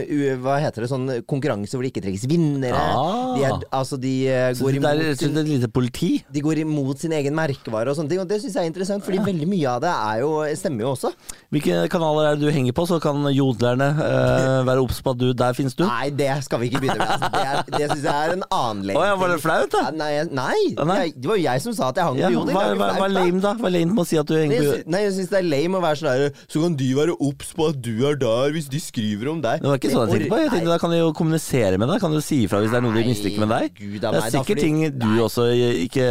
Hva 0.42 0.56
heter 0.62 0.84
det, 0.84 0.90
sånn 0.90 1.06
konkurranse 1.30 1.76
hvor 1.76 1.86
det 1.86 1.92
ikke 1.92 2.02
trengs 2.08 2.24
vinnere. 2.30 2.74
Ah. 2.74 3.36
De, 3.36 3.44
er, 3.46 3.54
altså, 3.74 3.98
de 4.02 4.14
går 4.26 4.58
Så 4.58 4.66
går 4.66 4.72
det 4.72 4.74
er 4.74 4.82
imot 4.82 5.04
rett 5.04 5.14
og 5.14 5.22
slett 5.22 5.40
et 5.44 5.52
lite 5.52 5.70
politi? 5.74 6.10
de 6.34 6.42
går 6.44 6.62
imot 6.64 6.98
sin 7.04 7.14
egen 7.14 7.34
merkevare 7.38 7.92
og 7.92 7.98
sånne 7.98 8.10
ting, 8.10 8.20
og 8.24 8.28
det 8.30 8.40
syns 8.42 8.56
jeg 8.58 8.66
er 8.66 8.72
interessant, 8.72 9.04
fordi 9.06 9.22
veldig 9.24 9.46
mye 9.50 9.70
av 9.76 9.80
det 9.84 9.92
er 9.94 10.20
jo, 10.24 10.32
stemmer 10.58 10.86
jo 10.88 10.90
også. 10.96 11.12
Hvilke 11.54 11.84
kanaler 11.92 12.32
er 12.32 12.38
det 12.40 12.48
du 12.48 12.54
henger 12.54 12.74
på, 12.76 12.86
så 12.90 12.98
kan 13.02 13.22
jodlerne 13.30 13.88
eh, 13.94 14.58
være 14.66 14.82
obs 14.84 14.98
på 15.04 15.14
at 15.14 15.20
du 15.22 15.28
Der 15.38 15.54
finnes 15.56 15.76
du? 15.78 15.84
Nei, 15.86 16.10
det 16.14 16.32
skal 16.46 16.60
vi 16.64 16.72
ikke 16.72 16.82
begynne 16.82 16.98
med. 16.98 17.14
Altså. 17.14 17.30
Det, 17.30 17.46
er- 17.46 17.78
det 17.78 17.90
syns 17.94 18.06
jeg 18.10 18.14
er 18.28 18.36
en 18.40 18.46
annen 18.60 18.84
lengde. 18.90 19.03
Ja, 19.04 19.14
var 19.20 19.28
det 19.34 19.38
flaut, 19.42 19.70
da? 19.74 19.82
Nei, 19.92 20.10
nei, 20.32 20.54
nei. 20.88 20.96
Jeg, 21.04 21.14
det 21.20 21.28
var 21.30 21.36
jo 21.38 21.44
jeg 21.44 21.62
som 21.64 21.74
sa 21.76 21.88
at 21.92 22.00
jeg 22.00 22.08
hang 22.08 22.18
Ja, 22.22 22.28
på 22.30 22.36
Jodel. 22.38 22.54
hva, 22.56 22.62
er 22.70 22.78
hva, 22.80 22.88
hva 22.98 23.06
er 23.08 23.14
lame, 23.14 23.40
da? 23.44 23.52
Hva 23.60 23.68
er 23.68 23.74
lame 23.76 23.92
med 23.94 24.02
å 24.02 24.06
si 24.08 24.18
at 24.20 24.26
du 24.30 24.34
henger 24.38 24.62
på 24.64 24.72
sy- 24.78 24.88
nei, 24.94 25.02
jeg 25.04 25.14
syns 25.18 25.30
det 25.34 25.38
er 25.42 25.48
lame 25.50 25.78
å 25.78 25.82
være 25.84 26.00
sånn 26.00 26.10
der 26.14 26.42
Så 26.54 26.62
kan 26.64 26.76
de 26.80 26.88
være 26.98 27.16
obs 27.28 27.52
på 27.58 27.68
at 27.70 27.80
du 27.84 27.92
er 28.08 28.16
der, 28.24 28.54
hvis 28.56 28.68
de 28.72 28.80
skriver 28.82 29.30
om 29.34 29.40
deg. 29.44 29.60
Det 29.62 29.70
var 29.70 29.78
ikke 29.82 29.92
sånn 29.94 30.08
jeg 30.08 30.16
tenkte 30.18 30.32
på. 30.34 30.40
Jeg 30.44 30.52
tenkte 30.56 30.72
Da 30.74 30.78
kan 30.82 30.90
de 30.96 30.98
jo 31.02 31.12
kommunisere 31.20 31.78
med 31.78 31.88
deg. 31.92 32.00
Kan 32.04 32.16
du 32.16 32.20
si 32.24 32.42
ifra 32.48 32.62
hvis 32.64 32.72
det 32.74 32.80
er 32.80 32.86
noe 32.88 32.96
de 32.96 33.06
misliker 33.12 33.44
med 33.46 33.52
deg? 33.54 33.70
Gud 33.78 34.00
Det 34.00 34.14
er 34.24 34.30
sikkert 34.38 34.62
ting 34.64 34.80
du 34.98 35.08
også 35.28 35.50
ikke 35.84 36.08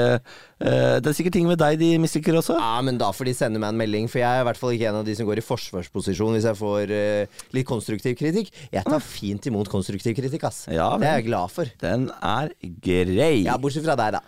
Det 0.63 1.09
er 1.09 1.15
sikkert 1.17 1.35
ting 1.35 1.47
med 1.49 1.59
deg 1.59 1.75
de 1.81 1.89
misliker 1.99 2.37
også. 2.39 2.55
Ja, 2.55 2.77
men 2.85 2.99
da 2.99 3.09
får 3.11 3.27
de 3.27 3.35
sende 3.35 3.59
meg 3.59 3.73
en 3.73 3.81
melding, 3.81 4.07
for 4.11 4.21
jeg 4.21 4.29
er 4.29 4.43
i 4.43 4.47
hvert 4.47 4.59
fall 4.59 4.75
ikke 4.75 4.91
en 4.91 4.99
av 5.01 5.07
de 5.07 5.15
som 5.17 5.27
går 5.27 5.41
i 5.41 5.43
forsvarsposisjon 5.43 6.37
hvis 6.37 6.47
jeg 6.47 6.59
får 6.59 6.93
uh, 6.93 7.41
litt 7.57 7.67
konstruktiv 7.67 8.15
kritikk. 8.19 8.53
Jeg 8.71 8.87
tar 8.87 9.03
fint 9.03 9.49
imot 9.51 9.71
konstruktiv 9.71 10.15
kritikk, 10.15 10.47
ass. 10.47 10.65
Ja, 10.71 10.93
det 11.01 11.09
er 11.09 11.19
jeg 11.19 11.27
glad 11.27 11.51
for. 11.51 11.67
Den 11.83 12.07
er 12.23 12.53
grei. 12.85 13.43
Ja, 13.43 13.59
Bortsett 13.59 13.83
fra 13.83 13.97
deg, 13.99 14.15
da. 14.15 14.23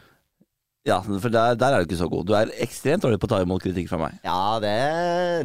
Ja, 0.85 0.99
for 1.01 1.33
der, 1.33 1.55
der 1.57 1.73
er 1.73 1.81
du 1.81 1.87
ikke 1.87 1.97
så 1.97 2.05
god. 2.11 2.27
Du 2.29 2.33
er 2.37 2.51
ekstremt 2.61 3.01
dårlig 3.01 3.17
på 3.17 3.25
å 3.25 3.31
ta 3.31 3.39
imot 3.41 3.63
kritikk 3.63 3.87
fra 3.89 3.97
meg. 4.03 4.19
Ja, 4.21 4.59
det, 4.61 4.73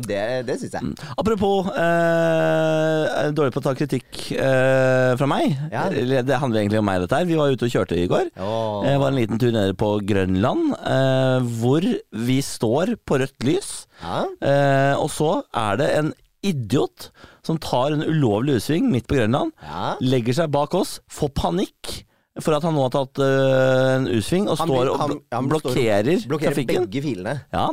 det, 0.05 0.19
det 0.45 0.57
syns 0.61 0.75
jeg. 0.77 0.91
Apropos 1.17 1.71
eh, 1.81 3.31
dårlig 3.33 3.55
på 3.55 3.63
å 3.63 3.65
ta 3.65 3.73
kritikk 3.79 4.19
eh, 4.37 5.15
fra 5.17 5.29
meg. 5.31 5.55
Ja. 5.73 5.87
Det 5.89 6.41
handler 6.43 6.61
egentlig 6.61 6.83
om 6.83 6.89
meg, 6.91 7.01
dette 7.07 7.23
her. 7.23 7.29
Vi 7.31 7.39
var 7.41 7.55
ute 7.55 7.65
og 7.71 7.73
kjørte 7.73 7.97
i 7.97 8.05
går. 8.11 8.29
Oh. 8.37 8.83
Det 8.85 8.93
var 9.01 9.09
en 9.15 9.17
liten 9.21 9.41
tur 9.41 9.55
nede 9.57 9.79
på 9.81 9.95
Grønland, 10.11 10.75
eh, 10.77 11.49
hvor 11.63 11.89
vi 12.29 12.39
står 12.45 12.95
på 13.09 13.23
rødt 13.25 13.49
lys. 13.49 13.71
Ja. 14.05 14.21
Eh, 14.45 14.93
og 15.01 15.09
så 15.15 15.39
er 15.57 15.81
det 15.81 15.89
en 16.03 16.13
idiot 16.45 17.09
som 17.45 17.57
tar 17.61 17.97
en 17.97 18.05
ulovlig 18.05 18.59
U-sving 18.61 18.93
midt 18.93 19.09
på 19.09 19.17
Grønland, 19.17 19.57
Ja. 19.65 19.95
legger 20.05 20.37
seg 20.37 20.53
bak 20.53 20.77
oss, 20.77 20.99
får 21.13 21.33
panikk 21.37 22.03
for 22.39 22.55
at 22.55 22.63
han 22.63 22.77
nå 22.79 22.85
har 22.87 22.93
tatt 22.95 23.19
uh, 23.19 23.97
en 23.97 24.07
U-sving 24.15 24.47
og 24.49 24.61
Han 24.61 24.69
står 24.71 24.91
og 24.93 25.01
han- 25.03 25.17
han 25.35 25.49
blokkerer, 25.51 26.13
Blokkerer 26.31 26.55
trafikken. 26.55 26.87
begge 26.87 27.03
filene. 27.03 27.41
Ja, 27.53 27.69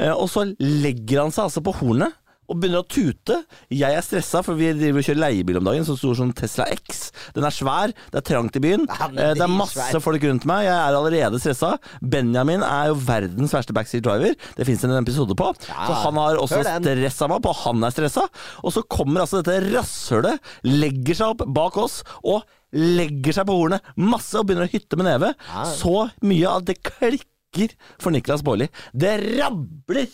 Uh, 0.00 0.14
og 0.16 0.26
så 0.32 0.42
legger 0.58 1.22
han 1.22 1.30
seg 1.30 1.44
altså 1.46 1.62
på 1.62 1.74
hornet 1.78 2.16
og 2.50 2.58
begynner 2.58 2.82
å 2.82 2.88
tute. 2.90 3.36
Jeg 3.70 3.94
er 3.94 4.02
stressa, 4.02 4.40
for 4.42 4.56
vi 4.58 4.72
driver 4.74 4.98
og 4.98 5.04
kjører 5.06 5.20
leiebil 5.22 5.60
om 5.60 5.68
dagen, 5.68 5.84
så 5.86 5.94
stor 5.96 6.16
som 6.18 6.32
Tesla 6.34 6.64
X. 6.74 7.12
Den 7.36 7.44
er 7.46 7.54
svær, 7.54 7.92
det 8.10 8.18
er 8.18 8.24
trangt 8.26 8.56
i 8.58 8.62
byen. 8.64 8.88
Ja, 8.90 9.06
men 9.06 9.18
Eh, 9.22 9.34
det 9.38 9.44
er 9.46 9.52
masse 9.54 10.00
folk 10.02 10.20
rundt 10.26 10.44
meg, 10.50 10.64
jeg 10.66 10.74
er 10.74 10.96
allerede 10.98 11.38
stressa. 11.38 11.76
Benjamin 12.02 12.64
er 12.66 12.88
jo 12.90 12.96
verdens 13.06 13.54
verste 13.54 13.72
backseat 13.72 14.02
driver. 14.02 14.34
Det 14.58 14.66
fins 14.66 14.82
en 14.82 14.96
episode 14.98 15.36
på. 15.38 15.52
Så 15.62 15.94
han 16.02 16.18
har 16.18 16.42
også 16.42 16.58
stressa 16.66 17.28
meg 17.30 17.40
på, 17.46 17.54
han 17.54 17.84
er 17.86 17.90
stressa. 17.94 18.26
Og 18.64 18.72
så 18.74 18.82
kommer 18.90 19.22
altså 19.22 19.44
dette 19.44 19.70
rasshølet, 19.70 20.40
legger 20.66 21.14
seg 21.22 21.36
opp 21.36 21.46
bak 21.54 21.78
oss 21.78 22.00
og 22.24 22.42
legger 22.76 23.34
seg 23.40 23.48
på 23.48 23.56
hornet 23.58 23.94
masse 23.98 24.36
og 24.38 24.46
begynner 24.48 24.68
å 24.68 24.72
hytte 24.72 24.98
med 25.00 25.08
neve. 25.10 25.32
Så 25.74 26.08
mye 26.26 26.56
at 26.58 26.68
det 26.70 26.80
klikker 26.86 27.72
for 28.00 28.14
Niklas 28.14 28.44
Baarli. 28.46 28.68
Det 28.94 29.16
rabler! 29.40 30.10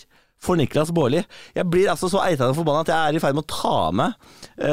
For 0.47 0.53
Niklas 0.61 0.91
Baarli. 0.93 1.23
Jeg 1.57 1.65
blir 1.73 1.89
altså 1.89 2.11
så 2.13 2.21
eitende 2.27 2.53
forbanna 2.55 2.83
at 2.85 2.91
jeg 2.93 3.09
er 3.09 3.17
i 3.17 3.21
ferd 3.23 3.39
med 3.39 3.47
å 3.47 3.55
ta 3.55 3.71
av 3.87 3.95
meg 3.97 4.11
uh, 4.61 4.67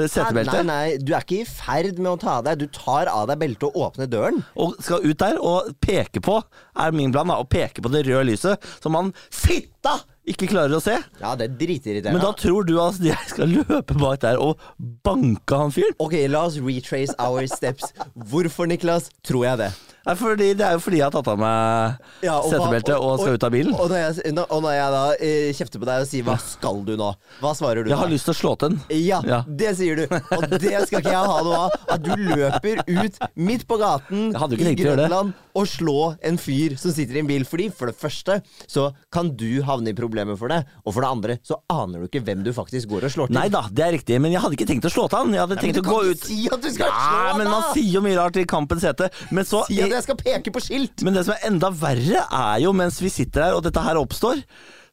Nei, 0.00 0.08
setebeltet. 0.08 0.62
nei, 0.64 0.94
du 0.96 1.12
er 1.12 1.26
ikke 1.26 1.42
i 1.42 1.48
ferd 1.48 2.00
med 2.00 2.08
å 2.14 2.20
ta 2.22 2.38
av 2.38 2.46
deg. 2.48 2.62
Du 2.62 2.72
tar 2.72 3.10
av 3.12 3.26
deg 3.28 3.42
beltet 3.42 3.66
og 3.68 3.76
åpner 3.84 4.08
døren. 4.10 4.40
og 4.56 4.80
skal 4.80 5.04
ut 5.04 5.20
der 5.20 5.36
og 5.44 5.68
peke 5.84 6.22
på, 6.24 6.38
er 6.72 6.96
min 6.96 7.12
plan, 7.12 7.28
da, 7.28 7.36
å 7.36 7.44
peke 7.52 7.84
på 7.84 7.92
det 7.92 8.06
røde 8.08 8.24
lyset, 8.32 8.64
som 8.80 8.96
han 8.96 9.12
fitta 9.28 9.98
ikke 10.32 10.48
klarer 10.50 10.76
å 10.78 10.82
se. 10.82 10.96
Ja, 11.20 11.34
det 11.38 11.48
er 11.48 11.56
dritirriterende. 11.60 12.16
Men 12.16 12.24
da 12.24 12.32
tror 12.38 12.66
du 12.68 12.74
at 12.82 13.00
jeg 13.04 13.30
skal 13.32 13.52
løpe 13.60 13.96
bak 14.00 14.22
der 14.24 14.40
og 14.42 14.60
banke 15.06 15.60
han 15.62 15.74
fyren? 15.74 15.96
Ok, 16.02 16.16
la 16.30 16.46
oss 16.48 16.58
retrace 16.62 17.14
our 17.22 17.46
steps. 17.50 17.92
Hvorfor, 18.30 18.70
Niklas, 18.70 19.10
tror 19.26 19.46
jeg 19.48 19.62
det? 19.64 19.70
Nei, 20.10 20.16
fordi, 20.18 20.48
det 20.58 20.66
er 20.66 20.74
jo 20.74 20.82
fordi 20.82 20.98
jeg 20.98 21.06
har 21.06 21.14
tatt 21.14 21.28
av 21.30 21.38
meg 21.38 22.24
Ja, 22.26 22.36
og 22.40 22.50
og, 22.50 22.74
og, 22.98 23.20
skal 23.20 23.36
ut 23.36 23.44
av 23.46 23.52
bilen. 23.54 23.74
Og, 23.76 23.90
når 23.90 24.00
jeg, 24.00 24.34
og 24.42 24.62
når 24.64 24.72
jeg 24.74 24.94
da 24.94 25.02
eh, 25.26 25.50
kjefter 25.54 25.82
på 25.82 25.86
deg 25.88 26.02
og 26.04 26.08
sier 26.10 26.26
'hva 26.26 26.36
skal 26.42 26.80
du 26.86 26.94
nå', 26.98 27.10
hva 27.40 27.52
svarer 27.54 27.84
du 27.84 27.90
Jeg 27.92 27.98
har 28.00 28.10
da? 28.10 28.14
lyst 28.14 28.26
til 28.26 28.34
å 28.34 28.38
slå 28.40 28.52
til 28.58 28.74
den. 28.74 28.80
Ja, 29.06 29.20
Ja. 29.26 29.42
det 29.46 29.76
sier 29.78 29.96
du. 29.96 30.04
Og 30.10 30.46
det 30.50 30.74
skal 30.86 31.00
ikke 31.00 31.14
jeg 31.14 31.30
ha 31.30 31.42
noe 31.46 31.60
av. 31.66 31.70
At 31.90 32.02
du 32.02 32.10
løper 32.16 32.82
ut 32.88 33.18
midt 33.36 33.66
på 33.68 33.78
gaten 33.78 34.34
i. 34.34 34.74
Grønland 34.80 35.32
og 35.54 35.66
slå 35.66 36.16
en 36.22 36.38
fyr 36.38 36.76
som 36.78 36.92
sitter 36.94 37.16
i 37.16 37.22
en 37.22 37.26
bil. 37.26 37.44
Fordi 37.44 37.68
for 37.74 37.90
det 37.90 37.96
første 37.98 38.40
så 38.70 38.90
kan 39.12 39.30
du 39.36 39.62
havne 39.62 39.90
i 39.90 39.96
problemer 39.96 40.38
for 40.38 40.48
det, 40.48 40.64
og 40.84 40.94
for 40.94 41.02
det 41.02 41.10
andre 41.10 41.38
så 41.42 41.58
aner 41.70 42.00
du 42.00 42.08
ikke 42.08 42.24
hvem 42.24 42.44
du 42.44 42.52
faktisk 42.52 42.88
går 42.88 43.04
og 43.08 43.14
slår 43.14 43.30
til. 43.30 43.36
Nei 43.36 43.48
da, 43.52 43.64
det 43.70 43.84
er 43.86 43.92
riktig, 43.98 44.20
men 44.20 44.32
jeg 44.32 44.40
hadde 44.42 44.58
ikke 44.58 44.68
tenkt 44.70 44.86
å 44.86 44.92
slå 44.92 45.08
til 45.10 45.18
han. 45.18 45.34
Jeg 45.34 45.44
hadde 45.44 45.60
tenkt 45.60 45.82
å 45.82 45.86
gå 45.86 46.00
ut 46.10 46.24
si 46.24 46.46
at 46.50 46.62
du 46.62 46.70
skal 46.70 46.88
ja, 46.88 46.98
slå 46.98 47.38
men 47.38 47.50
men 47.50 47.58
man 47.58 47.74
sier 47.74 47.96
jo 47.98 48.02
mye 48.04 48.18
rart 48.18 48.38
i 48.40 48.46
Kampens 48.48 48.84
hete. 48.86 49.10
Men 49.34 49.46
så 49.48 49.64
Si 49.70 49.78
jeg 50.00 50.08
skal 50.08 50.20
peke 50.20 50.52
på 50.54 50.62
skilt! 50.64 51.04
Men 51.06 51.16
det 51.16 51.26
som 51.28 51.36
er 51.36 51.46
enda 51.50 51.70
verre, 51.76 52.26
er 52.26 52.60
jo 52.64 52.74
mens 52.76 53.00
vi 53.02 53.12
sitter 53.12 53.48
her 53.48 53.56
og 53.58 53.64
dette 53.66 53.82
her 53.84 54.00
oppstår, 54.00 54.42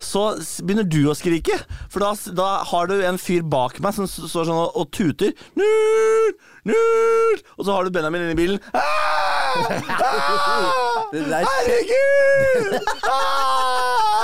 så 0.03 0.27
begynner 0.61 0.85
du 0.85 0.99
å 1.09 1.15
skrike. 1.17 1.55
For 1.89 2.03
da, 2.03 2.11
da 2.37 2.49
har 2.69 2.89
du 2.91 2.99
en 3.01 3.17
fyr 3.21 3.41
bak 3.47 3.79
meg 3.81 3.95
som 3.97 4.05
står 4.09 4.49
sånn 4.49 4.59
og, 4.59 4.77
og 4.77 4.91
tuter. 4.93 5.33
Nerd, 5.57 6.37
nerd! 6.69 7.45
Og 7.57 7.65
så 7.65 7.73
har 7.73 7.87
du 7.87 7.93
Benjamin 7.95 8.27
inni 8.27 8.35
i 8.35 8.41
bilen. 8.43 8.61
Aah! 8.77 9.81
Aah! 9.97 11.15
Herregud! 11.17 12.77
Ah! 13.07 14.16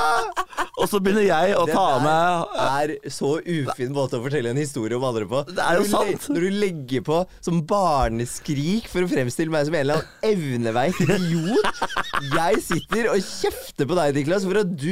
Og 0.82 0.88
så 0.90 1.00
begynner 1.04 1.26
jeg 1.26 1.54
å 1.58 1.64
ta 1.70 1.84
av 1.98 2.06
Det 2.54 2.96
er 3.04 3.12
så 3.14 3.36
ufin 3.40 3.94
måte 3.96 4.18
å 4.18 4.24
fortelle 4.26 4.52
en 4.54 4.60
historie 4.60 4.98
om 4.98 5.06
andre 5.08 5.28
på. 5.30 5.44
Det 5.50 5.62
er 5.64 5.80
jo 5.80 5.86
du 5.86 5.92
sant. 5.92 6.28
når 6.34 6.48
du 6.48 6.58
legger 6.64 7.06
på 7.06 7.20
som 7.46 7.62
barneskrik 7.70 8.90
for 8.92 9.06
å 9.06 9.12
fremstille 9.12 9.54
meg 9.54 9.68
som 9.68 9.78
en 9.78 9.84
eller 9.86 10.02
annen 10.02 10.34
evneveik 10.34 11.00
idiot. 11.06 11.84
Jeg 12.34 12.64
sitter 12.66 13.12
og 13.14 13.22
kjefter 13.24 13.90
på 13.90 13.98
deg, 14.00 14.18
Niklas, 14.20 14.48
for 14.50 14.62
at 14.64 14.74
du 14.74 14.92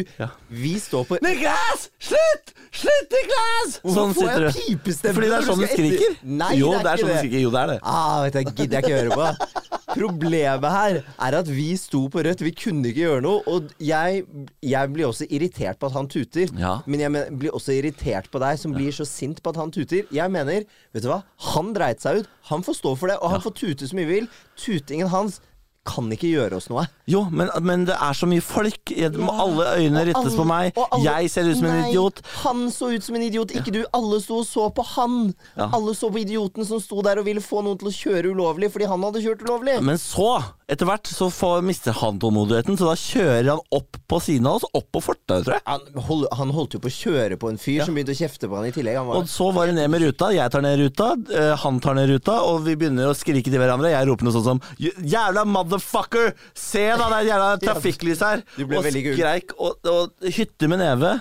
Vi 0.62 0.74
står 0.82 1.08
på 1.10 1.20
Niklas! 1.26 1.90
Slutt! 2.02 2.54
Slutt, 2.72 3.12
Niklas! 3.18 3.80
Hvorfor 3.84 4.14
får 4.16 4.30
jeg 4.30 4.42
du. 4.42 4.62
pipestemme 4.62 5.16
Fordi 5.18 5.32
det 5.32 5.38
er 5.40 5.48
sånn 5.50 5.62
du 5.62 5.68
skriker. 5.72 6.18
Nei, 6.24 6.52
jo, 6.62 6.72
det 6.72 6.80
er 6.80 6.84
det 6.86 6.92
er 6.94 7.04
sånn 7.04 7.12
du 7.12 7.20
skriker. 7.20 7.44
Jo, 7.44 7.52
det 7.54 7.62
er 7.66 7.74
det. 7.74 7.80
Ah, 7.84 8.22
vet 8.26 8.40
jeg, 8.40 8.54
gidder 8.56 8.78
jeg 8.78 8.86
ikke 8.86 9.02
høre 9.02 9.18
på. 9.18 9.81
Problemet 9.92 10.72
her 10.74 11.00
er 11.02 11.38
at 11.38 11.50
vi 11.52 11.70
sto 11.80 12.06
på 12.12 12.24
rødt, 12.26 12.44
vi 12.46 12.54
kunne 12.56 12.92
ikke 12.92 13.04
gjøre 13.04 13.24
noe. 13.26 13.44
Og 13.52 13.72
jeg, 13.82 14.24
jeg 14.66 14.94
blir 14.94 15.10
også 15.10 15.28
irritert 15.30 15.80
på 15.82 15.90
at 15.90 15.98
han 15.98 16.10
tuter. 16.12 16.52
Ja. 16.60 16.78
Men 16.86 17.06
jeg 17.06 17.14
men, 17.16 17.38
blir 17.42 17.56
også 17.58 17.76
irritert 17.76 18.32
på 18.32 18.42
deg 18.44 18.60
som 18.62 18.76
blir 18.76 18.96
så 18.96 19.08
sint 19.08 19.42
på 19.44 19.54
at 19.54 19.62
han 19.62 19.74
tuter. 19.74 20.08
Jeg 20.14 20.34
mener, 20.34 20.68
vet 20.96 21.06
du 21.06 21.12
hva? 21.12 21.22
Han 21.52 21.74
dreit 21.78 22.04
seg 22.04 22.22
ut. 22.22 22.34
Han 22.52 22.66
får 22.66 22.80
stå 22.82 22.96
for 23.00 23.12
det, 23.12 23.20
og 23.22 23.36
han 23.36 23.44
får 23.44 23.58
tute 23.60 23.90
så 23.90 23.98
mye 23.98 24.10
vil. 24.10 24.30
Tutingen 24.60 25.12
hans 25.12 25.42
kan 25.84 26.06
ikke 26.14 26.30
gjøre 26.30 26.54
oss 26.60 26.68
noe. 26.70 26.84
Jo, 27.10 27.24
men, 27.34 27.50
men 27.66 27.86
det 27.90 27.96
er 27.98 28.14
så 28.14 28.28
mye 28.30 28.42
folk. 28.46 28.92
Jeg- 28.94 29.16
Alle 29.18 29.66
øynene 29.80 30.02
Og 30.04 30.08
rettes 30.12 30.32
alle- 30.32 30.38
på 30.38 30.46
meg. 30.46 30.74
alle- 30.78 31.04
Jeg 31.04 31.30
ser 31.32 31.50
ut 31.50 31.58
som 31.58 31.66
en 31.66 31.86
idiot. 31.90 32.22
Han 32.44 32.68
så 32.70 32.92
ut 32.96 33.04
som 33.04 33.16
en 33.16 33.22
idiot, 33.26 33.50
ikke 33.52 33.72
du. 33.74 33.86
Alle 33.94 34.20
sto 34.22 34.38
og 34.40 34.46
så 34.46 34.68
på 34.74 34.86
han. 34.86 35.34
Ja. 35.58 35.70
Alle 35.74 35.96
så 35.98 36.12
på 36.14 36.22
idioten 36.22 36.66
som 36.66 36.80
sto 36.80 37.02
der 37.02 37.18
og 37.20 37.26
ville 37.26 37.42
få 37.42 37.64
noen 37.64 37.80
til 37.80 37.88
å 37.90 37.92
kjøre 37.92 38.30
ulovlig 38.36 38.70
fordi 38.72 38.88
han 38.88 39.02
hadde 39.02 39.24
kjørt 39.26 39.42
ulovlig. 39.42 39.82
Men 39.82 39.98
så, 39.98 40.44
etter 40.70 40.86
hvert, 40.86 41.04
så 41.10 41.32
får, 41.34 41.64
mister 41.66 41.92
han 41.98 42.20
tålmodigheten, 42.20 42.78
så 42.78 42.86
da 42.92 42.96
kjører 42.96 43.50
han 43.50 43.60
opp 43.72 43.98
på 44.08 44.22
siden 44.22 44.46
av 44.48 44.56
oss, 44.62 44.66
opp 44.78 44.92
på 44.94 45.02
fortauet, 45.02 45.44
tror 45.50 45.58
jeg. 45.58 45.62
Han, 45.66 45.82
hold, 46.08 46.28
han 46.38 46.50
holdt 46.52 46.74
jo 46.78 46.80
på 46.80 46.92
å 46.92 46.96
kjøre 47.02 47.38
på 47.42 47.50
en 47.50 47.58
fyr 47.58 47.84
som 47.86 47.96
begynte 47.96 48.14
å 48.14 48.22
kjefte 48.22 48.48
på 48.48 48.56
han 48.56 48.66
i 48.70 48.72
tillegg. 48.72 48.98
Han 49.02 49.08
var, 49.08 49.16
Og 49.18 49.26
så 49.26 49.52
var 49.54 49.66
det 49.66 49.76
ned 49.76 49.90
med 49.90 50.02
ruta. 50.06 50.30
Jeg 50.32 50.52
tar 50.52 50.62
ned 50.62 50.78
ruta, 50.80 51.16
eh, 51.34 51.56
han 51.58 51.80
tar 51.80 51.96
ned 51.96 52.08
ruta, 52.10 52.38
og 52.46 52.64
vi 52.66 52.76
begynner 52.76 53.10
å 53.10 53.18
skrike 53.18 53.50
til 53.50 53.58
hverandre. 53.60 53.90
Jeg 53.92 54.08
roper 54.08 54.24
noe 54.30 54.34
sånn 54.38 54.44
som 54.44 54.62
Jævla 54.80 55.44
motherfucker! 55.72 56.36
Se 56.58 56.84
da, 56.92 57.08
det 57.08 57.22
er 57.22 57.30
jævla 57.32 57.54
trafikklyset 57.66 58.28
her! 58.28 58.44
Og 58.68 58.92
skreik 58.92 59.56
og, 59.58 59.80
og 59.92 60.30
hytte 60.36 60.70
med 60.72 60.84
neve. 60.84 61.16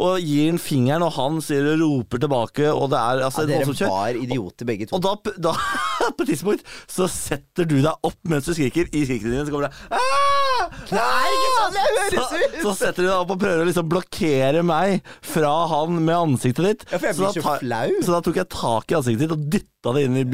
Og 0.00 0.16
gir 0.24 0.46
den 0.48 0.58
fingeren, 0.62 1.04
og 1.04 1.12
han 1.18 1.42
sier 1.44 1.66
og 1.74 1.82
roper 1.82 2.22
tilbake, 2.22 2.70
og 2.72 2.88
det 2.92 3.00
er 3.00 3.24
altså 3.26 3.44
ja, 3.44 3.50
dere 3.50 3.66
voldsomt 3.68 3.82
kjør. 3.82 3.92
var 3.98 4.20
idioter 4.22 4.68
begge 4.70 4.88
to. 4.88 4.96
Og 4.96 5.04
da, 5.04 5.34
da 5.50 5.52
på 6.16 6.24
et 6.24 6.32
tidspunkt 6.32 6.64
så 6.88 7.10
setter 7.12 7.68
du 7.68 7.82
deg 7.82 7.92
opp 8.08 8.20
mens 8.32 8.48
du 8.48 8.54
skriker. 8.56 8.88
I 8.88 9.04
skrikene 9.04 9.36
dine 9.36 9.44
så 9.44 9.52
kommer 9.52 9.68
det 9.68 10.00
«Ah! 10.00 10.29
Det 10.90 11.00
er 11.00 11.34
ikke 11.34 11.50
sånn 11.56 11.74
det 11.76 11.84
høres 11.86 12.14
så, 12.14 12.38
ut! 12.40 12.56
så 12.62 12.74
setter 12.78 13.02
du 13.02 13.08
deg 13.08 13.16
opp 13.16 13.34
og 13.34 13.40
prøver 13.42 13.64
å 13.64 13.68
liksom 13.68 13.90
blokkere 13.90 14.62
meg 14.66 15.10
fra 15.26 15.52
han 15.72 15.98
med 15.98 16.14
ansiktet 16.16 16.66
ditt. 16.66 16.86
Ja, 16.90 16.96
for 16.98 17.10
jeg 17.10 17.18
så, 17.18 17.20
blir 17.20 17.28
da 17.28 17.34
så 17.34 17.58
flau. 17.64 17.98
så 18.06 18.16
da 18.16 18.22
tok 18.26 18.40
jeg 18.40 18.50
tak 18.54 18.94
i 18.94 18.98
ansiktet 19.00 19.26
ditt 19.26 19.36
og 19.36 19.44
dytta 19.56 19.94
det 19.96 20.06
inn 20.08 20.18
i, 20.22 20.24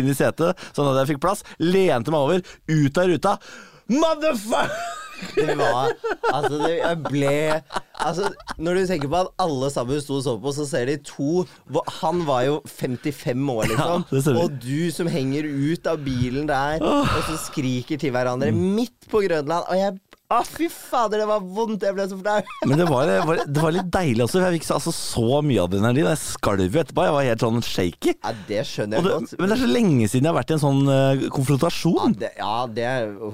inn 0.00 0.10
i 0.10 0.16
setet, 0.18 0.66
sånn 0.76 0.90
at 0.92 1.02
jeg 1.02 1.14
fikk 1.14 1.22
plass. 1.24 1.44
Lente 1.62 2.14
meg 2.14 2.26
over, 2.26 2.44
ut 2.74 3.00
av 3.00 3.10
ruta. 3.12 3.38
Motherfucker! 3.92 4.92
Det 5.34 5.54
var 5.56 5.92
Altså, 6.32 6.58
det, 6.58 6.72
jeg 6.80 6.96
ble 7.04 7.34
Altså, 8.02 8.26
når 8.58 8.74
du 8.74 8.86
tenker 8.90 9.10
på 9.10 9.20
at 9.22 9.28
alle 9.38 9.68
sammen 9.70 10.00
sto 10.02 10.16
og 10.18 10.24
så 10.26 10.32
på, 10.42 10.50
så 10.56 10.64
ser 10.66 10.88
de 10.90 10.96
to 11.06 11.44
Han 12.00 12.24
var 12.26 12.42
jo 12.48 12.56
55 12.66 13.44
år, 13.54 13.68
liksom. 13.70 14.04
Ja, 14.10 14.34
og 14.42 14.56
du 14.58 14.90
som 14.90 15.06
henger 15.06 15.46
ut 15.46 15.86
av 15.86 16.02
bilen 16.02 16.48
der, 16.50 16.82
og 16.82 17.22
så 17.28 17.38
skriker 17.46 18.00
til 18.02 18.10
hverandre 18.10 18.50
midt 18.54 19.06
på 19.12 19.22
Grønland. 19.28 19.70
Og 19.70 19.78
jeg 19.78 19.94
Å, 20.34 20.40
fy 20.48 20.66
fader, 20.72 21.20
det 21.22 21.26
var 21.30 21.42
vondt! 21.44 21.84
Jeg 21.86 21.94
ble 21.94 22.06
så 22.10 22.16
flau. 22.18 22.40
Men 22.66 22.80
det 22.80 22.86
var, 22.88 23.10
var, 23.28 23.40
det 23.46 23.62
var 23.62 23.74
litt 23.76 23.90
deilig 23.94 24.24
også. 24.24 24.40
Jeg 24.42 24.56
fikk 24.58 24.66
så- 24.66 24.78
altså, 24.80 24.92
så 24.94 25.40
mye 25.46 25.62
adrenalin. 25.62 26.08
Jeg 26.10 26.18
skalv 26.22 26.64
jo 26.66 26.80
etterpå. 26.82 27.04
Jeg 27.06 27.14
var 27.14 27.28
helt 27.28 27.44
sånn 27.44 27.62
shaky. 27.62 28.14
Ja, 28.18 28.32
det 28.48 28.64
skjønner 28.66 28.98
jeg 28.98 29.04
det, 29.06 29.12
godt. 29.14 29.34
men 29.38 29.48
det 29.52 29.56
er 29.58 29.62
så 29.62 29.70
lenge 29.70 30.08
siden 30.10 30.26
jeg 30.26 30.32
har 30.32 30.38
vært 30.40 30.50
i 30.50 30.56
en 30.56 30.64
sånn 30.64 30.82
eh, 30.90 31.24
ja, 31.24 32.10
det, 32.18 32.30
ja, 32.38 32.66
det, 32.66 32.88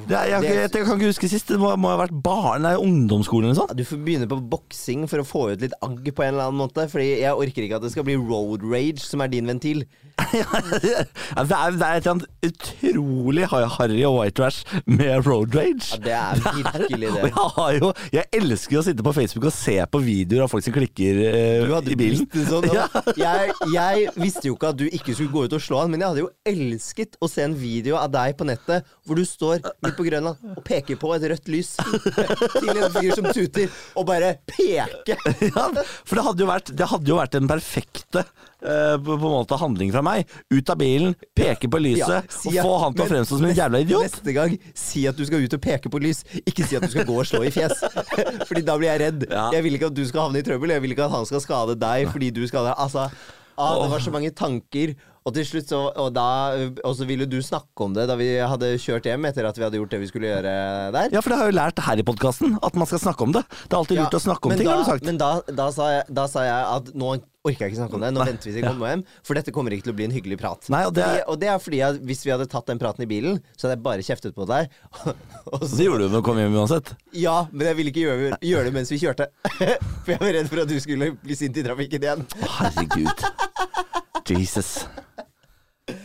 Det 0.09 0.17
er, 0.19 0.27
jeg, 0.29 0.43
ikke- 0.43 0.61
jeg, 0.61 0.85
kan 0.87 0.99
ikke 1.01 1.11
huske 1.13 1.29
sist. 1.33 1.49
Det 1.49 1.59
må, 1.61 1.73
må 1.81 1.89
ha 1.95 1.97
vært 2.05 2.15
barn, 2.23 2.63
nei, 2.67 2.75
ungdomsskolen 2.77 3.49
eller 3.51 3.55
noe 3.57 3.63
sånt. 3.65 3.77
Du 3.77 3.85
får 3.85 4.03
begynne 4.05 4.29
på 4.31 4.39
boksing 4.53 5.09
for 5.09 5.23
å 5.23 5.27
få 5.27 5.45
ut 5.55 5.61
litt 5.65 5.75
agg 5.83 6.05
på 6.13 6.23
en 6.27 6.35
eller 6.35 6.51
annen 6.51 6.61
måte. 6.61 6.85
Fordi 6.91 7.21
jeg 7.23 7.33
orker 7.33 7.65
ikke 7.67 7.77
at 7.81 7.83
det 7.87 7.93
skal 7.95 8.05
bli 8.05 8.17
road 8.21 8.63
rage 8.67 9.01
som 9.05 9.21
er 9.25 9.29
din 9.33 9.47
ventil. 9.49 9.85
det, 10.83 11.57
er, 11.57 11.77
det 11.77 11.87
er 11.87 12.01
et 12.01 12.07
eller 12.11 12.27
utrolig 12.51 13.47
harry 13.51 14.03
og 14.07 14.19
white 14.21 14.37
trash 14.39 14.65
med 14.87 15.27
road 15.27 15.55
rage. 15.57 15.99
Ja, 16.05 16.31
det 16.37 16.45
er 16.45 16.55
virkelig 16.61 17.13
det. 17.15 17.23
jeg, 17.31 17.45
har 17.57 17.77
jo, 17.79 17.93
jeg 18.15 18.27
elsker 18.41 18.81
å 18.81 18.85
sitte 18.87 19.05
på 19.07 19.15
Facebook 19.17 19.49
og 19.51 19.55
se 19.57 19.77
på 19.91 20.03
videoer 20.05 20.47
av 20.47 20.53
folk 20.53 20.65
som 20.67 20.75
klikker 20.77 21.21
eh, 21.31 21.75
i 21.93 21.99
bilen. 21.99 22.27
sånn, 22.49 22.69
Ja. 22.77 22.87
jeg, 23.19 23.55
jeg 23.75 24.13
visste 24.21 24.47
jo 24.49 24.57
ikke 24.57 24.71
at 24.75 24.79
du 24.81 24.87
ikke 24.89 25.15
skulle 25.17 25.33
gå 25.35 25.47
ut 25.49 25.57
og 25.59 25.65
slå 25.65 25.83
han, 25.83 25.93
men 25.93 26.03
jeg 26.05 26.13
hadde 26.13 26.25
jo 26.25 26.31
elsket 26.53 27.19
å 27.23 27.29
se 27.31 27.45
en 27.47 27.57
video 27.59 27.99
av 28.01 28.13
deg 28.15 28.37
på 28.39 28.47
nettet 28.49 28.87
hvor 29.07 29.19
du 29.19 29.25
står 29.27 29.61
midt 29.83 29.97
på 29.99 30.07
Grønland 30.07 30.53
og 30.55 30.63
peker 30.67 30.99
på 31.01 31.13
et 31.17 31.27
rødt 31.33 31.51
lys 31.51 31.73
til 31.81 32.71
en 32.77 32.93
fyr 32.95 33.11
som 33.17 33.29
tuter, 33.35 33.71
og 33.99 34.07
bare 34.09 34.37
peke. 34.51 35.17
ja, 35.51 35.67
for 36.05 36.19
det 36.19 36.25
hadde 36.29 36.45
jo 36.45 36.51
vært, 36.51 36.73
det 36.79 36.91
hadde 36.93 37.11
jo 37.13 37.19
vært 37.19 37.35
den 37.37 37.51
perfekte 37.51 38.25
eh, 38.63 38.97
på, 39.01 39.17
en 39.17 39.25
måte 39.25 39.59
handling 39.61 39.93
fra 39.95 40.03
meg. 40.05 40.31
Ut 40.53 40.73
av 40.73 40.81
bilen, 40.81 41.17
peke 41.37 41.71
på 41.71 41.81
lyset 41.83 42.17
Ja, 42.17 42.23
si 42.33 42.55
og 42.55 42.69
få 42.69 42.77
han 42.85 42.97
til 42.97 43.07
å 43.07 43.11
fremstå 43.11 43.41
som 43.41 43.49
en 43.51 43.57
jævla 43.57 43.83
idiot. 43.85 44.07
Neste 44.09 44.37
gang, 44.37 44.57
si 44.77 45.07
at 45.11 45.19
du 45.19 45.27
skal 45.29 45.45
ut 45.45 45.59
og 45.59 45.65
peke 45.65 45.93
på 45.93 46.03
lys, 46.03 46.23
ikke 46.45 46.67
si 46.67 46.79
at 46.79 46.87
du 46.87 46.93
skal 46.93 47.09
gå 47.09 47.19
og 47.23 47.29
slå 47.29 47.43
i 47.47 47.53
fjes. 47.55 47.85
Fordi 48.49 48.65
da 48.67 48.79
blir 48.81 48.93
jeg 48.93 49.05
redd. 49.05 49.29
Ja. 49.31 49.49
Jeg 49.57 49.67
vil 49.67 49.79
ikke 49.79 49.91
at 49.91 49.99
du 49.99 50.05
skal 50.09 50.29
havne 50.29 50.43
i 50.43 50.47
trøbbel, 50.47 50.75
jeg 50.77 50.85
vil 50.85 50.97
ikke 50.97 51.07
at 51.09 51.15
han 51.15 51.29
skal 51.29 51.45
skade 51.45 51.77
deg 51.81 52.11
fordi 52.11 52.31
du 52.35 52.43
skader 52.49 52.77
Altså, 52.81 53.07
ah, 53.57 53.79
det 53.81 53.89
var 53.93 54.03
så 54.03 54.13
mange 54.15 54.31
tanker 54.37 54.93
Og 55.27 55.35
til 55.37 55.47
slutt 55.47 55.71
så 55.71 55.81
og, 55.91 56.11
da, 56.17 56.27
og 56.87 56.95
så 56.97 57.07
ville 57.09 57.27
du 57.29 57.39
snakke 57.45 57.87
om 57.87 57.95
det 57.97 58.07
da 58.11 58.17
vi 58.19 58.29
hadde 58.39 58.73
kjørt 58.81 59.09
hjem 59.09 59.27
etter 59.29 59.49
at 59.49 59.59
vi 59.59 59.67
hadde 59.67 59.81
gjort 59.81 59.93
det 59.93 60.01
vi 60.03 60.09
skulle 60.11 60.31
gjøre 60.31 60.55
der. 60.97 61.13
Ja, 61.13 61.21
for 61.21 61.33
det 61.33 61.41
har 61.41 61.51
jo 61.51 61.57
lært 61.59 61.83
her 61.85 62.01
i 62.01 62.07
podkasten, 62.07 62.57
at 62.65 62.79
man 62.79 62.89
skal 62.89 63.03
snakke 63.05 63.27
om 63.27 63.35
det. 63.37 63.45
Det 63.67 63.75
er 63.75 63.81
alltid 63.83 64.01
Ja, 64.01 64.07
lurt 64.07 64.17
å 64.17 64.23
snakke 64.25 64.49
om 64.49 64.57
ting, 64.57 64.65
da, 64.67 64.79
har 64.79 64.87
du 64.87 64.91
sagt. 64.91 65.07
Men 65.07 65.21
da, 65.21 65.31
da, 65.51 65.69
sa 65.77 65.91
jeg, 65.93 66.07
da 66.17 66.25
sa 66.31 66.47
jeg 66.49 66.71
at 66.79 66.91
nå 66.97 67.19
orker 67.47 67.65
jeg 67.65 67.73
ikke 67.73 67.79
snakke 67.81 67.97
om 67.97 68.03
det. 68.05 68.11
Nå 68.13 68.25
venter 68.29 68.49
vi 68.51 68.53
til 68.53 68.61
vi 68.61 68.67
kommer 68.69 68.91
hjem, 68.93 69.03
for 69.25 69.39
dette 69.39 69.53
kommer 69.57 69.73
ikke 69.73 69.87
til 69.87 69.95
å 69.95 69.97
bli 69.97 70.07
en 70.11 70.13
hyggelig 70.15 70.37
prat. 70.43 70.67
Nei, 70.73 70.83
og 70.85 70.93
det 70.97 71.05
er- 71.07 71.23
og 71.27 71.39
det 71.41 71.49
er 71.49 71.59
fordi 71.59 71.81
at 71.87 72.01
hvis 72.05 72.25
vi 72.27 72.33
hadde 72.35 72.47
tatt 72.53 72.67
den 72.69 72.79
praten 72.79 73.03
i 73.03 73.09
bilen, 73.09 73.41
så 73.57 73.65
hadde 73.67 73.77
jeg 73.79 73.83
bare 73.87 74.05
kjeftet 74.05 74.35
på 74.37 74.45
deg. 74.51 74.69
og 75.53 75.63
så, 75.65 75.77
Det 75.77 75.87
gjorde 75.87 76.05
du 76.05 76.09
når 76.13 76.21
du 76.21 76.27
kom 76.29 76.37
hjem 76.43 76.57
uansett. 76.61 76.93
ja, 77.17 77.47
men 77.53 77.67
jeg 77.67 77.77
ville 77.81 77.91
ikke 77.95 78.05
gjøre, 78.05 78.39
gjøre 78.45 78.65
det 78.69 78.75
mens 78.77 78.93
vi 78.93 78.99
kjørte. 79.01 79.31
for 80.05 80.13
jeg 80.13 80.21
var 80.21 80.35
redd 80.37 80.49
for 80.53 80.61
at 80.67 80.69
du 80.69 80.77
skulle 80.81 81.13
bli 81.23 81.35
sint 81.39 81.57
i 81.57 81.65
trafikken 81.65 82.03
igjen. 82.05 82.27
Herregud. 82.59 83.25
Jesus. 84.31 84.85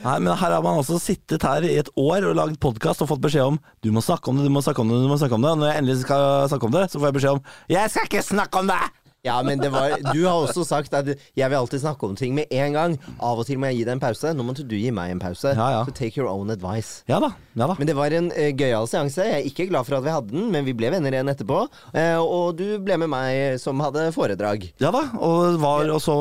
Nei, 0.02 0.16
men 0.24 0.32
her 0.34 0.50
har 0.56 0.64
man 0.66 0.80
altså 0.80 0.98
sittet 0.98 1.44
her 1.46 1.62
i 1.68 1.76
et 1.78 1.90
år 2.00 2.26
og 2.32 2.36
lagd 2.40 2.56
podkast 2.64 3.04
og 3.04 3.10
fått 3.12 3.22
beskjed 3.22 3.52
om 3.52 3.60
du 3.86 3.92
må 3.94 4.02
snakke 4.02 4.32
om 4.32 4.40
det, 4.40 4.48
du 4.48 4.54
må 4.56 4.64
snakke 4.66 4.82
om 4.82 4.90
det, 4.90 4.98
du 5.04 5.10
må 5.12 5.18
snakke 5.22 5.38
om 5.38 5.44
det. 5.46 5.52
Og 5.52 5.60
når 5.62 5.70
jeg 5.74 5.82
endelig 5.84 5.98
skal 6.02 6.48
snakke 6.50 6.66
om 6.72 6.74
det, 6.74 6.86
så 6.90 6.98
får 7.02 7.12
jeg 7.12 7.18
beskjed 7.20 7.38
om 7.38 7.44
jeg 7.76 7.92
skal 7.94 8.08
ikke 8.10 8.24
snakke 8.26 8.64
om 8.64 8.72
det! 8.72 8.80
Ja, 9.26 9.40
men 9.46 9.60
det 9.62 9.72
var, 9.74 9.98
Du 10.14 10.22
har 10.28 10.38
også 10.38 10.64
sagt 10.68 10.94
at 10.94 11.08
jeg 11.10 11.50
vil 11.50 11.58
alltid 11.58 11.82
snakke 11.82 12.06
om 12.06 12.16
ting 12.18 12.36
med 12.38 12.52
en 12.54 12.76
gang. 12.78 12.98
Av 13.18 13.40
og 13.42 13.48
til 13.48 13.58
må 13.62 13.72
jeg 13.72 13.80
gi 13.80 13.86
deg 13.88 13.96
en 13.98 14.04
pause. 14.04 14.34
Nå 14.38 14.46
måtte 14.46 14.66
du 14.68 14.76
gi 14.78 14.92
meg 14.94 15.16
en 15.16 15.22
pause. 15.22 15.56
Ja, 15.58 15.70
ja. 15.74 15.82
Så 15.88 15.96
take 15.98 16.20
your 16.20 16.30
own 16.30 16.54
advice. 16.54 17.02
Ja 17.10 17.20
da. 17.24 17.32
ja 17.58 17.70
da 17.72 17.78
Men 17.80 17.90
det 17.90 17.96
var 17.98 18.14
en 18.14 18.30
uh, 18.30 18.50
gøyal 18.54 18.90
seanse. 18.92 19.26
Jeg 19.26 19.42
er 19.42 19.50
ikke 19.50 19.68
glad 19.72 19.88
for 19.88 19.98
at 19.98 20.06
vi 20.06 20.14
hadde 20.14 20.34
den, 20.36 20.50
men 20.54 20.68
vi 20.68 20.76
ble 20.78 20.92
venner 20.94 21.16
igjen 21.16 21.32
etterpå. 21.34 21.66
Uh, 21.96 22.22
og 22.22 22.60
du 22.60 22.78
ble 22.86 23.00
med 23.02 23.12
meg 23.12 23.58
som 23.62 23.82
hadde 23.82 24.12
foredrag. 24.16 24.70
Ja 24.84 24.94
da, 24.94 25.08
og 25.18 25.58
var 25.64 25.90
også 25.96 26.16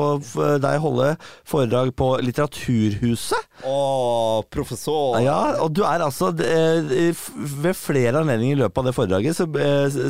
deg 0.63 0.81
holde 0.81 1.13
foredrag 1.45 1.93
på 1.97 2.15
Litteraturhuset. 2.25 3.51
Å, 3.65 4.43
professor! 4.51 5.19
Ja, 5.23 5.39
og 5.63 5.71
du 5.77 5.79
er 5.87 6.03
altså 6.03 6.27
eh, 6.43 7.15
Ved 7.15 7.77
flere 7.79 8.19
anledninger 8.19 8.57
i 8.57 8.59
løpet 8.59 8.81
av 8.81 8.89
det 8.89 8.93
foredraget 8.97 9.37
så 9.37 9.45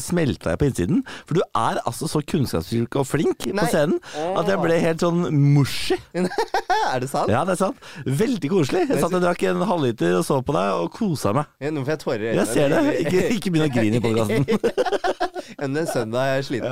smelta 0.01 0.55
jeg 0.55 0.61
på 0.61 0.69
innsiden. 0.71 1.03
For 1.27 1.37
du 1.37 1.43
er 1.45 1.77
altså 1.85 2.09
så 2.09 2.23
kunnskapsrik 2.25 2.84
og 2.99 3.07
flink 3.09 3.47
Nei. 3.49 3.57
på 3.63 3.67
scenen 3.71 3.97
at 4.37 4.49
jeg 4.51 4.61
ble 4.61 4.79
helt 4.83 5.05
sånn 5.05 5.25
mushy. 5.55 5.97
er 6.15 7.01
det 7.01 7.09
sant? 7.11 7.31
Ja, 7.33 7.43
det 7.47 7.55
er 7.55 7.61
sant. 7.63 7.89
Veldig 8.05 8.51
koselig. 8.51 8.85
Jeg 8.89 9.01
satt 9.01 9.15
og 9.17 9.23
drakk 9.23 9.45
en 9.49 9.65
halvliter 9.65 10.19
og 10.19 10.25
så 10.27 10.41
på 10.45 10.55
deg 10.55 10.83
og 10.83 10.91
kosa 10.95 11.33
meg. 11.35 11.49
Ja, 11.63 11.73
Nå 11.73 11.85
får 11.85 11.95
jeg 11.95 12.03
tårer 12.05 12.25
i 12.25 12.29
øynene. 12.33 12.45
Jeg 12.45 12.53
ser 12.53 12.75
det. 12.75 12.97
Ikke, 13.05 13.25
ikke 13.39 13.55
begynn 13.55 13.67
å 13.67 13.73
grine 13.73 13.99
i 13.99 14.05
podkasten. 14.05 15.33
Enn 15.61 15.77
en 15.77 15.87
søndag 15.89 16.35
er 16.37 16.45
sliten. 16.45 16.71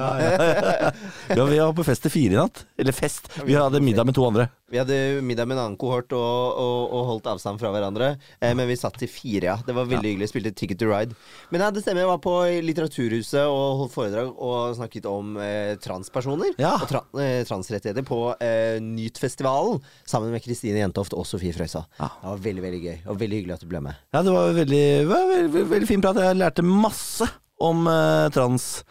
Ja, 1.34 1.46
vi 1.46 1.60
var 1.60 1.74
på 1.78 1.86
fest 1.88 2.06
til 2.06 2.14
fire 2.14 2.36
i 2.36 2.40
natt. 2.40 2.66
Eller 2.80 2.96
fest. 2.96 3.30
Vi 3.46 3.56
hadde 3.58 3.82
middag 3.84 4.08
med 4.10 4.16
to 4.18 4.26
andre. 4.28 4.50
Vi 4.74 4.80
hadde 4.82 5.22
middag 5.22 5.46
med 5.46 5.54
en 5.58 5.62
annen 5.68 5.78
kohort 5.78 6.10
og, 6.18 6.58
og, 6.58 6.94
og 6.98 7.04
holdt 7.12 7.28
avstand 7.30 7.60
fra 7.62 7.70
hverandre. 7.70 8.16
Eh, 8.42 8.56
men 8.58 8.66
vi 8.66 8.78
satt 8.80 8.96
til 8.98 9.12
fire, 9.12 9.46
ja. 9.52 9.58
Det 9.68 9.76
var 9.78 9.86
veldig 9.86 10.10
hyggelig. 10.16 10.32
Spilte 10.32 10.54
Ticket 10.58 10.80
to 10.82 10.88
Ride. 10.90 11.14
Men 11.54 11.62
ja, 11.62 11.68
det 11.74 11.84
stemmer. 11.84 12.02
Jeg 12.02 12.10
var 12.10 12.22
på 12.24 12.34
Litteraturhuset 12.66 13.44
og 13.44 13.84
holdt 13.84 13.94
foredrag 13.94 14.32
og 14.34 14.74
snakket 14.80 15.06
om 15.12 15.38
eh, 15.38 15.76
transpersoner. 15.84 16.56
Ja. 16.58 16.74
Og 16.80 16.90
tra 16.90 17.04
eh, 17.22 17.44
transrettigheter 17.46 18.08
på 18.08 18.20
eh, 18.42 18.80
Nytfestivalen 18.82 19.78
sammen 20.10 20.34
med 20.34 20.42
Kristine 20.46 20.82
Jentoft 20.82 21.14
og 21.14 21.30
Sofie 21.30 21.54
Frøysa. 21.54 21.86
Ja. 22.00 22.10
Det 22.10 22.32
var 22.32 22.44
veldig, 22.50 22.66
veldig 22.66 22.82
gøy. 22.88 22.98
Og 23.14 23.22
veldig 23.22 23.42
hyggelig 23.44 23.58
at 23.60 23.68
du 23.68 23.70
ble 23.70 23.84
med. 23.92 24.02
Ja, 24.16 24.26
det 24.26 24.34
var 24.34 24.58
veldig, 24.58 24.84
veldig, 25.14 25.40
veldig, 25.54 25.66
veldig 25.78 25.94
fin 25.94 26.02
prat. 26.02 26.24
Jeg 26.24 26.42
lærte 26.42 26.66
masse 26.66 27.30
om 27.62 27.88
uh, 27.88 28.30
trans 28.34 28.84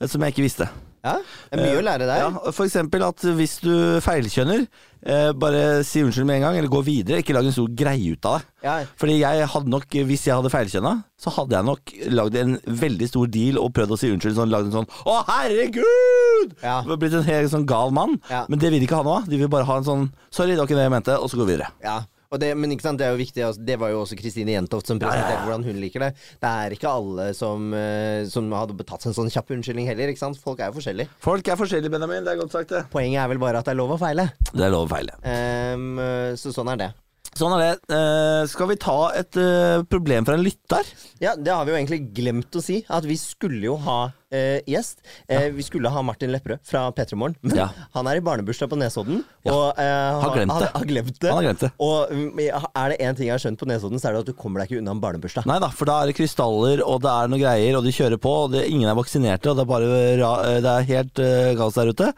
eh, 0.00 0.08
som 0.08 0.22
jeg 0.22 0.34
ikke 0.34 0.46
visste. 0.46 0.68
Ja, 1.00 1.14
det 1.48 1.56
er 1.56 1.62
mye 1.64 1.80
å 1.80 1.84
lære 1.84 2.04
der. 2.04 2.20
Ja, 2.20 2.52
for 2.52 2.66
eksempel 2.66 3.02
at 3.06 3.22
hvis 3.38 3.54
du 3.64 3.72
feilkjønner, 4.04 4.66
eh, 5.00 5.30
bare 5.32 5.80
si 5.86 6.02
unnskyld 6.04 6.28
med 6.28 6.36
en 6.36 6.44
gang, 6.44 6.58
eller 6.60 6.72
gå 6.72 6.82
videre. 6.84 7.22
Ikke 7.22 7.32
lag 7.32 7.48
en 7.48 7.54
stor 7.56 7.70
greie 7.72 8.12
ut 8.12 8.28
av 8.28 8.36
det. 8.36 8.50
Ja. 8.66 8.74
Fordi 9.00 9.16
jeg 9.22 9.46
hadde 9.54 9.72
nok, 9.72 9.96
hvis 10.10 10.26
jeg 10.28 10.36
hadde 10.36 10.52
feilkjønna, 10.52 10.92
så 11.20 11.32
hadde 11.38 11.56
jeg 11.56 11.68
nok 11.70 11.94
lagd 12.12 12.36
en 12.42 12.58
veldig 12.84 13.08
stor 13.08 13.32
deal 13.32 13.60
og 13.62 13.72
prøvd 13.76 13.96
å 13.96 14.00
si 14.00 14.12
unnskyld. 14.12 14.36
Sånn, 14.36 14.52
lagd 14.52 14.68
en 14.68 14.76
sånn 14.76 14.90
'Å, 14.92 15.16
herregud!' 15.30 16.54
Ja. 16.60 16.82
Blitt 16.84 17.16
en 17.16 17.24
helt 17.24 17.50
sånn 17.50 17.66
gal 17.66 17.96
mann. 17.96 18.20
Ja. 18.28 18.44
Men 18.48 18.58
det 18.58 18.70
vil 18.70 18.80
de 18.80 18.86
ikke 18.86 19.00
ha 19.00 19.06
nå. 19.08 19.24
De 19.24 19.40
vil 19.40 19.48
bare 19.48 19.64
ha 19.64 19.80
en 19.80 19.88
sånn 19.88 20.12
'sorry, 20.28 20.52
det 20.52 20.60
var 20.60 20.68
ikke 20.68 20.80
det 20.80 20.88
jeg 20.90 20.96
mente', 21.00 21.16
og 21.16 21.30
så 21.32 21.40
gå 21.40 21.48
videre. 21.48 21.72
Ja, 21.82 22.04
det, 22.38 22.52
men 22.54 22.70
ikke 22.70 22.84
sant, 22.86 23.00
det 23.00 23.08
er 23.08 23.16
jo 23.16 23.18
viktig. 23.18 23.42
altså, 23.42 23.64
Det 23.66 23.76
var 23.80 23.90
jo 23.90 24.04
også 24.04 24.18
Kristine 24.20 24.54
Jentoft 24.54 24.86
som 24.86 25.00
presenterte 25.02 25.42
hvordan 25.42 25.64
hun 25.66 25.80
liker 25.82 26.04
det. 26.04 26.10
Det 26.38 26.50
er 26.50 26.76
ikke 26.76 26.92
alle 26.94 27.30
som, 27.34 27.72
eh, 27.74 28.22
som 28.30 28.46
hadde 28.54 28.76
betatt 28.78 29.06
en 29.06 29.16
sånn 29.16 29.32
kjapp 29.32 29.50
unnskyldning 29.56 29.88
heller. 29.90 30.12
ikke 30.12 30.22
sant? 30.22 30.38
Folk 30.38 30.60
er 30.60 30.70
jo 30.70 30.78
forskjellige. 30.78 31.10
Folk 31.18 31.48
er 31.48 31.58
forskjellige, 31.58 31.90
Benjamin. 31.90 32.22
Det 32.24 32.36
er 32.36 32.40
godt 32.44 32.54
sagt, 32.54 32.70
det. 32.70 32.84
Poenget 32.94 33.24
er 33.24 33.28
vel 33.34 33.42
bare 33.42 33.58
at 33.58 33.66
det 33.66 33.74
er 33.74 33.80
lov 33.82 33.96
å 33.96 33.98
feile. 33.98 34.30
Det 34.52 34.62
er 34.62 34.70
lov 34.70 34.86
å 34.86 34.92
feile. 34.94 35.18
Eh, 35.26 36.36
så 36.38 36.54
sånn 36.54 36.70
er 36.70 36.76
det. 36.86 36.92
Sånn 37.34 37.52
er 37.54 37.60
det. 37.62 37.94
Eh, 37.94 38.44
skal 38.50 38.70
vi 38.70 38.78
ta 38.82 38.98
et 39.14 39.36
eh, 39.38 39.82
problem 39.90 40.26
fra 40.26 40.34
en 40.38 40.42
lytter? 40.44 40.86
Ja, 41.22 41.36
det 41.38 41.52
har 41.52 41.66
vi 41.66 41.72
jo 41.74 41.78
egentlig 41.78 42.00
glemt 42.14 42.54
å 42.58 42.62
si. 42.62 42.80
At 42.90 43.06
vi 43.06 43.16
skulle 43.20 43.62
jo 43.62 43.76
ha 43.86 44.00
eh, 44.32 44.60
gjest. 44.66 44.98
Eh, 45.28 45.48
Vi 45.50 45.62
skulle 45.66 45.88
ha 45.90 46.02
Martin 46.02 46.30
Lepperød 46.32 46.60
fra 46.64 46.90
P3 46.92 47.16
Morgen. 47.18 47.36
Men 47.42 47.56
Ja. 47.56 47.68
han 47.94 48.06
er 48.06 48.16
i 48.16 48.20
barnebursdag 48.20 48.68
på 48.70 48.78
Nesodden. 48.78 49.24
Og 49.46 49.78
eh, 49.78 50.20
Har 50.22 50.34
glemt 50.36 50.52
han, 50.52 50.62
har 50.74 50.84
glemt 50.86 51.18
det. 51.20 51.28
Han 51.30 51.36
har 51.40 51.46
glemt 51.48 51.60
det. 51.64 51.70
Og 51.80 52.10
mm, 52.10 52.38
er 52.40 52.88
det 52.94 52.98
én 53.00 53.16
ting 53.16 53.26
jeg 53.26 53.34
har 53.34 53.42
skjønt 53.42 53.58
på 53.60 53.66
Nesodden, 53.70 53.98
så 54.00 54.08
er 54.08 54.12
det 54.12 54.20
at 54.20 54.30
du 54.30 54.32
kommer 54.38 54.60
deg 54.62 54.70
ikke 54.70 54.80
unna 54.82 54.94
en 54.96 55.00
barnebursdag. 55.02 55.46
Nei 55.50 55.58
da, 55.62 55.68
for 55.74 55.90
da 55.90 55.98
er 56.02 56.10
det 56.10 56.16
krystaller, 56.18 56.82
og 56.86 57.00
det 57.04 57.10
er 57.10 57.28
noen 57.32 57.42
greier, 57.42 57.76
og 57.78 57.84
de 57.84 57.92
kjører 57.96 58.20
på, 58.22 58.34
og 58.44 58.52
det, 58.54 58.64
ingen 58.70 58.88
er 58.90 58.94
vaksinerte, 58.98 59.50
og 59.50 59.56
det 59.58 59.64
er 59.66 59.70
bare 59.70 60.00
ra, 60.22 60.32
det 60.60 60.74
er 60.76 60.88
helt 60.92 61.22
uh, 61.24 61.50
kaos 61.58 61.74
der 61.80 61.90
ute. 61.94 62.10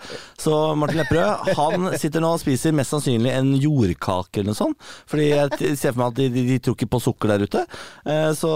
Så 0.43 0.57
Martin 0.77 1.01
Lepperød, 1.03 1.53
han 1.57 1.89
sitter 1.99 2.21
nå 2.25 2.35
og 2.37 2.41
spiser 2.43 2.73
mest 2.77 2.93
sannsynlig 2.95 3.33
en 3.33 3.55
jordkake 3.57 4.41
eller 4.43 4.53
noe 4.53 4.59
sånt. 4.59 4.77
Fordi 5.09 5.29
jeg 5.33 5.51
t- 5.57 5.73
ser 5.79 5.93
for 5.95 6.03
meg 6.05 6.13
at 6.13 6.21
de, 6.21 6.29
de, 6.35 6.45
de 6.53 6.59
tror 6.63 6.77
ikke 6.77 6.91
på 6.93 7.01
sukker 7.03 7.33
der 7.35 7.47
ute. 7.47 7.65
Eh, 8.07 8.31
så 8.37 8.51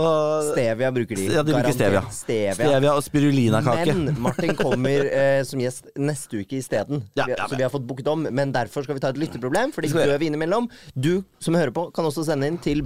Stevia 0.53 0.91
bruker 0.95 1.17
de. 1.19 1.27
Ja, 1.33 1.43
de 1.47 1.55
bruker 1.57 1.73
stevia. 1.75 2.01
Garantert 2.03 2.19
Stevia. 2.21 2.55
Stevia 2.59 2.93
og 2.97 3.03
spirulinakake. 3.47 3.95
Men 3.95 4.21
Martin 4.23 4.55
kommer 4.57 5.07
eh, 5.13 5.43
som 5.45 5.61
gjest 5.61 5.91
neste 5.97 6.43
uke 6.43 6.59
isteden. 6.61 7.05
Ja, 7.15 7.27
ja, 7.29 7.49
så 7.49 7.57
vi 7.57 7.63
har 7.63 7.71
fått 7.71 7.87
booket 7.87 8.09
om. 8.13 8.27
Men 8.31 8.53
derfor 8.53 8.87
skal 8.87 8.99
vi 8.99 9.05
ta 9.05 9.13
et 9.15 9.21
lytteproblem, 9.21 9.73
for 9.75 9.87
de 9.87 9.93
dør 9.95 10.19
vi 10.21 10.31
innimellom. 10.31 10.69
Du 10.95 11.23
som 11.43 11.57
hører 11.59 11.75
på, 11.75 11.89
kan 11.95 12.09
også 12.09 12.27
sende 12.27 12.51
inn 12.51 12.61
til 12.63 12.83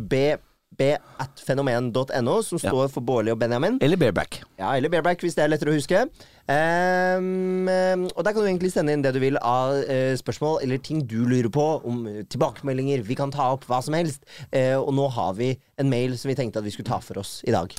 bb.fenomen.no, 0.81 2.43
som 2.43 2.59
Ja. 2.62 2.71
står 2.71 2.88
for 2.88 3.01
Bårli 3.05 3.31
og 3.31 3.38
Benjamin. 3.38 3.79
Eller 3.81 3.97
bareback. 4.01 4.43
Ja, 4.59 4.75
eller 4.77 4.88
bareback, 4.88 5.21
hvis 5.21 5.35
det 5.37 5.45
er 5.45 5.53
lettere 5.53 5.73
å 5.73 5.77
huske. 5.77 6.07
Ehm, 6.51 7.69
og 8.16 8.25
der 8.25 8.33
kan 8.33 8.43
du 8.43 8.49
egentlig 8.49 8.73
sende 8.73 8.95
inn 8.95 9.05
det 9.05 9.12
du 9.14 9.21
vil 9.23 9.38
av 9.38 9.77
uh, 9.87 10.14
spørsmål 10.19 10.64
eller 10.64 10.81
ting 10.83 11.05
du 11.07 11.23
lurer 11.29 11.51
på, 11.53 11.66
om 11.87 12.03
tilbakemeldinger. 12.33 13.05
Vi 13.07 13.14
kan 13.19 13.31
ta 13.31 13.53
opp 13.55 13.66
hva 13.71 13.81
som 13.85 13.95
helst. 13.95 14.25
Uh, 14.51 14.81
og 14.81 14.93
nå 14.97 15.07
har 15.14 15.37
vi 15.38 15.53
en 15.81 15.90
mail 15.93 16.16
som 16.19 16.31
vi 16.31 16.38
tenkte 16.38 16.61
at 16.61 16.66
vi 16.66 16.73
skulle 16.75 16.90
ta 16.90 16.99
for 17.05 17.21
oss 17.23 17.40
i 17.47 17.55
dag. 17.55 17.73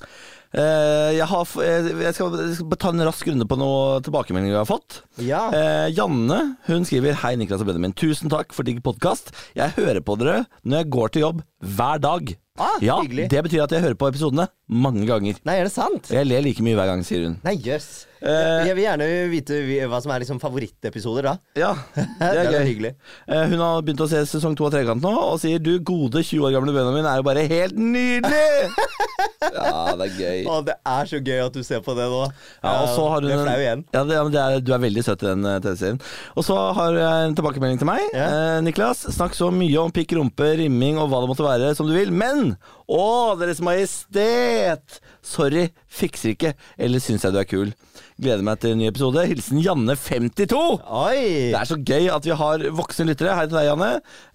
Uh, 0.56 1.12
jeg, 1.16 1.28
har, 1.32 1.48
jeg, 1.64 2.14
skal, 2.16 2.38
jeg 2.40 2.56
skal 2.60 2.80
ta 2.80 2.94
en 2.94 3.06
rask 3.08 3.28
runde 3.28 3.48
på 3.48 3.60
noen 3.60 4.06
tilbakemeldinger 4.08 4.56
vi 4.56 4.62
har 4.62 4.70
fått. 4.70 5.02
Ja. 5.22 5.44
Janne 5.92 6.42
hun 6.68 6.88
skriver 6.88 7.18
Hei 7.24 7.36
Niklas 7.40 7.64
og 7.64 7.72
Benjamin, 7.72 7.96
tusen 7.98 8.32
takk 8.32 8.56
for 8.56 8.68
digg 8.68 8.80
podkast. 8.86 9.34
Jeg 9.58 9.76
hører 9.80 10.04
på 10.06 10.16
dere 10.22 10.46
når 10.64 10.84
jeg 10.84 10.94
går 10.96 11.14
til 11.16 11.28
jobb 11.28 11.44
hver 11.62 12.02
dag. 12.04 12.34
Ah, 12.62 12.78
ja, 12.84 13.00
hyggelig. 13.02 13.28
Det 13.34 13.42
betyr 13.48 13.64
at 13.66 13.74
jeg 13.76 13.82
hører 13.86 13.98
på 13.98 14.10
episodene 14.12 14.46
mange 14.70 15.08
ganger. 15.10 15.40
Nei, 15.48 15.58
er 15.62 15.68
det 15.70 15.74
sant? 15.74 16.12
Jeg 16.14 16.28
ler 16.30 16.44
like 16.46 16.64
mye 16.66 16.78
hver 16.78 16.92
gang, 16.94 17.04
sier 17.08 17.26
hun. 17.28 17.40
Nei, 17.46 17.56
jøss. 17.66 17.90
Eh, 18.22 18.68
jeg 18.68 18.76
vil 18.78 18.86
gjerne 18.86 19.06
vite 19.32 19.56
hva 19.90 19.98
som 20.04 20.12
er 20.14 20.22
liksom 20.22 20.40
favorittepisoder 20.42 21.26
da. 21.26 21.34
Ja, 21.58 21.72
det 21.96 22.06
er 22.28 22.36
Det 22.38 22.44
er 22.44 22.52
gøy. 22.54 22.68
hyggelig. 22.70 22.92
Eh, 23.28 23.46
hun 23.50 23.64
har 23.64 23.82
begynt 23.86 24.04
å 24.06 24.10
se 24.12 24.22
sesong 24.30 24.54
to 24.58 24.68
av 24.68 24.76
Trekant 24.76 25.02
nå, 25.02 25.14
og 25.34 25.40
sier 25.42 25.62
du 25.64 25.74
gode 25.80 26.22
20 26.22 26.46
år 26.46 26.54
gamle 26.58 26.76
Benjamin 26.76 27.08
er 27.10 27.22
jo 27.22 27.26
bare 27.26 27.48
helt 27.50 27.78
nydelig! 27.82 28.70
ja, 29.58 29.96
det 29.98 30.08
er 30.08 30.14
gøy. 30.20 30.44
Å, 30.46 30.60
det 30.70 30.76
er 30.94 31.10
så 31.10 31.22
gøy 31.22 31.42
at 31.48 31.58
du 31.58 31.64
ser 31.66 31.82
på 31.86 31.96
det 31.98 32.06
nå. 32.12 32.22
Ja, 32.62 32.76
og 32.84 32.92
så 32.94 33.08
har 33.10 33.26
hun 33.26 33.30
det 33.32 33.38
er 33.40 33.44
flau 33.46 33.58
igjen. 33.66 33.84
Ja, 33.96 34.04
det, 34.06 34.18
ja, 34.20 34.26
det 34.36 34.44
er, 34.44 34.60
du 34.70 34.74
er 34.78 34.84
veldig 34.86 35.06
søt 35.08 35.26
i 35.26 35.30
den 35.32 35.48
eh, 35.50 35.58
TV-serien. 35.66 36.02
Og 36.38 36.46
så 36.46 36.58
har 36.78 37.00
jeg 37.02 37.30
en 37.32 37.38
tilbakemelding 37.40 37.82
til 37.82 37.90
meg. 37.90 38.06
Yeah. 38.14 38.38
Uh, 38.58 38.60
Niklas, 38.66 39.02
snakk 39.18 39.34
så 39.38 39.50
mye 39.56 39.82
om 39.82 39.94
pikk, 39.96 40.14
rumpe, 40.20 40.54
rimming 40.62 41.02
og 41.02 41.10
hva 41.12 41.24
det 41.24 41.32
måtte 41.34 41.48
være 41.48 41.74
som 41.78 41.90
du 41.90 41.96
vil, 41.98 42.14
men 42.14 42.54
å, 42.92 43.04
Deres 43.40 43.62
Majestet! 43.64 45.02
Sorry, 45.26 45.68
fikser 45.88 46.34
ikke. 46.36 46.54
Eller 46.82 47.02
syns 47.04 47.24
jeg 47.26 47.34
du 47.36 47.40
er 47.42 47.48
kul. 47.50 47.74
Gleder 48.22 48.44
meg 48.46 48.60
til 48.62 48.76
en 48.76 48.78
ny 48.78 48.86
episode. 48.86 49.22
Hilsen 49.26 49.58
Janne52! 49.66 50.58
Oi! 50.94 51.22
Det 51.50 51.58
er 51.58 51.66
så 51.66 51.78
gøy 51.82 52.04
at 52.14 52.26
vi 52.28 52.36
har 52.38 52.64
voksne 52.78 53.08
lyttere. 53.08 53.34
Hei 53.34 53.48
til 53.48 53.58
deg, 53.58 53.66
Janne. 53.66 53.88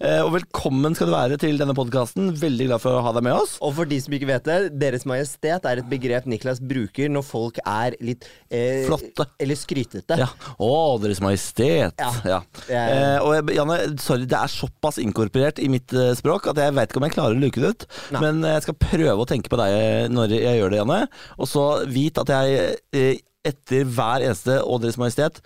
Eh, 0.03 0.17
og 0.25 0.33
velkommen 0.33 0.97
skal 0.97 1.07
du 1.07 1.13
være 1.13 1.37
til 1.39 1.55
denne 1.55 1.71
podkasten. 1.77 2.33
Veldig 2.35 2.65
glad 2.67 2.83
for 2.83 2.97
å 2.97 3.03
ha 3.05 3.13
deg 3.15 3.23
med 3.23 3.37
oss. 3.37 3.53
Og 3.63 3.77
for 3.77 3.87
de 3.87 4.01
som 4.03 4.11
ikke 4.17 4.27
vet 4.27 4.43
det, 4.43 4.57
Deres 4.81 5.05
Majestet 5.07 5.63
er 5.71 5.79
et 5.79 5.87
begrep 5.87 6.27
Niklas 6.27 6.59
bruker 6.59 7.07
når 7.13 7.23
folk 7.29 7.61
er 7.63 7.95
litt 8.03 8.27
eh, 8.51 8.81
Flotte. 8.89 9.29
Eller 9.39 9.55
skrytete. 9.61 10.17
Ja. 10.19 10.27
Å, 10.59 10.73
Deres 11.05 11.23
Majestet. 11.23 11.95
Ja. 11.95 12.11
Ja. 12.27 12.41
Eh, 12.67 13.23
og 13.23 13.53
Janne, 13.55 13.79
sorry, 14.03 14.27
det 14.27 14.35
er 14.35 14.51
såpass 14.51 14.99
inkorporert 14.99 15.63
i 15.63 15.69
mitt 15.71 15.95
eh, 15.95 16.11
språk 16.19 16.51
at 16.51 16.59
jeg 16.59 16.75
veit 16.75 16.91
ikke 16.91 16.99
om 16.99 17.07
jeg 17.07 17.15
klarer 17.15 17.39
å 17.39 17.45
luke 17.45 17.63
det 17.63 17.71
ut. 17.71 17.87
Nei. 18.17 18.25
Men 18.25 18.43
eh, 18.43 18.57
jeg 18.57 18.67
skal 18.67 18.79
prøve 18.83 19.23
å 19.23 19.31
tenke 19.31 19.55
på 19.55 19.61
deg 19.63 20.11
når 20.11 20.35
jeg 20.41 20.59
gjør 20.59 20.75
det, 20.75 20.83
Janne. 20.83 20.99
Og 21.39 21.51
så 21.55 21.65
vit 21.87 22.19
at 22.19 22.35
jeg 22.35 23.23
etter 23.49 23.87
hver 23.87 24.25
eneste 24.27 24.59
Og 24.67 24.81
Deres 24.83 24.97
Majestet 25.01 25.41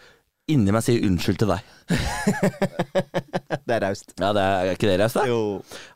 inni 0.52 0.74
meg 0.74 0.84
sier 0.84 1.04
unnskyld 1.08 1.38
til 1.40 1.52
deg. 1.54 1.62
Det 3.68 3.76
er 3.76 3.84
raust. 3.86 4.10
Ja, 4.20 4.32
det 4.36 4.42
er, 4.44 4.56
er 4.72 4.76
ikke 4.76 4.90
det 4.90 4.98
raust, 5.00 5.16
da? 5.20 5.24
Jo. 5.30 5.38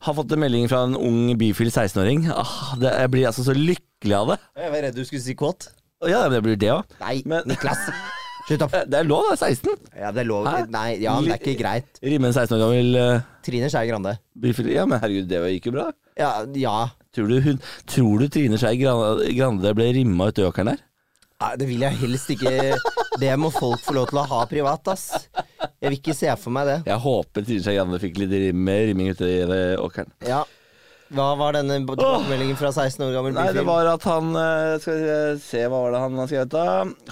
Har 0.06 0.16
fått 0.18 0.32
en 0.36 0.40
melding 0.44 0.68
fra 0.72 0.84
en 0.88 0.96
ung 0.96 1.32
bifil 1.40 1.72
16-åring. 1.72 2.28
Ah, 2.32 2.76
det, 2.80 2.92
jeg 3.02 3.12
blir 3.12 3.28
altså 3.30 3.44
så 3.48 3.56
lykkelig 3.58 4.16
av 4.16 4.32
det. 4.34 4.38
Jeg 4.62 4.72
var 4.76 4.86
redd 4.86 4.96
du 5.00 5.02
skulle 5.08 5.24
si 5.26 5.36
kåt. 5.40 5.68
Ja, 6.06 6.22
men 6.28 6.38
det 6.38 6.44
blir 6.46 6.60
det 6.62 6.72
òg. 6.76 6.96
Nei, 7.02 7.18
Men- 7.28 7.48
Niklas. 7.50 7.82
Slutt 8.46 8.62
opp. 8.68 8.76
Det 8.86 9.00
er 9.00 9.08
lov, 9.10 9.26
det. 9.32 9.40
er 9.42 9.56
16. 9.58 9.86
Ja, 9.98 10.10
det 10.14 10.22
er 10.22 10.28
lov. 10.30 10.46
Hæ? 10.46 10.60
Nei, 10.70 10.90
ja, 11.02 11.16
men 11.18 11.32
det 11.32 11.40
er 11.40 11.42
ikke 11.50 11.64
greit. 11.64 11.96
Rimme 12.06 12.30
en 12.30 12.36
16 12.38 12.54
år 12.54 12.62
gammel 12.62 12.98
uh, 13.02 13.24
Trine 13.48 13.72
Skei 13.74 13.88
Grande. 13.90 14.12
bifil 14.38 14.70
Ja, 14.70 14.84
men 14.86 15.02
herregud, 15.02 15.26
det 15.32 15.40
gikk 15.56 15.72
jo 15.72 15.74
bra. 15.80 15.88
Ja, 16.22 16.30
ja. 16.62 16.76
Tror 17.16 17.32
du, 17.32 17.40
hun, 17.42 17.58
tror 17.90 18.22
du 18.22 18.28
Trine 18.30 18.60
Skei 18.62 18.76
Gran- 18.78 19.24
Grande 19.34 19.74
ble 19.80 19.88
rimma 19.98 20.30
uti 20.30 20.46
åkeren 20.46 20.76
der? 20.76 20.84
Nei, 21.44 21.56
Det 21.60 21.68
vil 21.68 21.84
jeg 21.84 22.00
helst 22.00 22.30
ikke 22.32 22.52
Det 23.20 23.32
må 23.40 23.50
folk 23.54 23.82
få 23.84 23.96
lov 23.98 24.12
til 24.12 24.20
å 24.22 24.28
ha 24.30 24.44
privat, 24.50 24.88
ass. 24.92 25.28
Jeg 25.82 25.90
vil 25.90 25.98
ikke 26.00 26.16
se 26.16 26.32
for 26.40 26.56
meg 26.56 26.68
det. 26.70 26.78
Jeg 26.90 27.02
håper 27.04 27.46
Trine 27.46 27.64
Skei 27.64 27.76
Grande 27.78 28.00
fikk 28.02 28.20
litt 28.22 28.34
rim, 28.34 28.68
rimming 28.68 29.12
uti 29.16 29.30
åkeren. 29.80 30.12
Ja. 30.28 30.44
Hva 31.14 31.26
var 31.38 31.54
denne 31.54 31.76
tilbakemeldingen 31.78 32.58
fra 32.58 32.72
16 32.74 33.04
år 33.06 33.12
gammel 33.14 33.36
Nei, 33.36 33.52
det 33.54 33.62
var 33.68 33.86
at 33.92 34.06
han 34.10 34.32
eh, 34.42 34.72
Skal 34.82 34.98
vi 34.98 35.18
se, 35.44 35.62
hva 35.70 35.84
var 35.84 35.94
det 35.94 36.00
han 36.02 36.18
har 36.18 36.30
skrevet 36.32 36.54
da? 36.56 36.64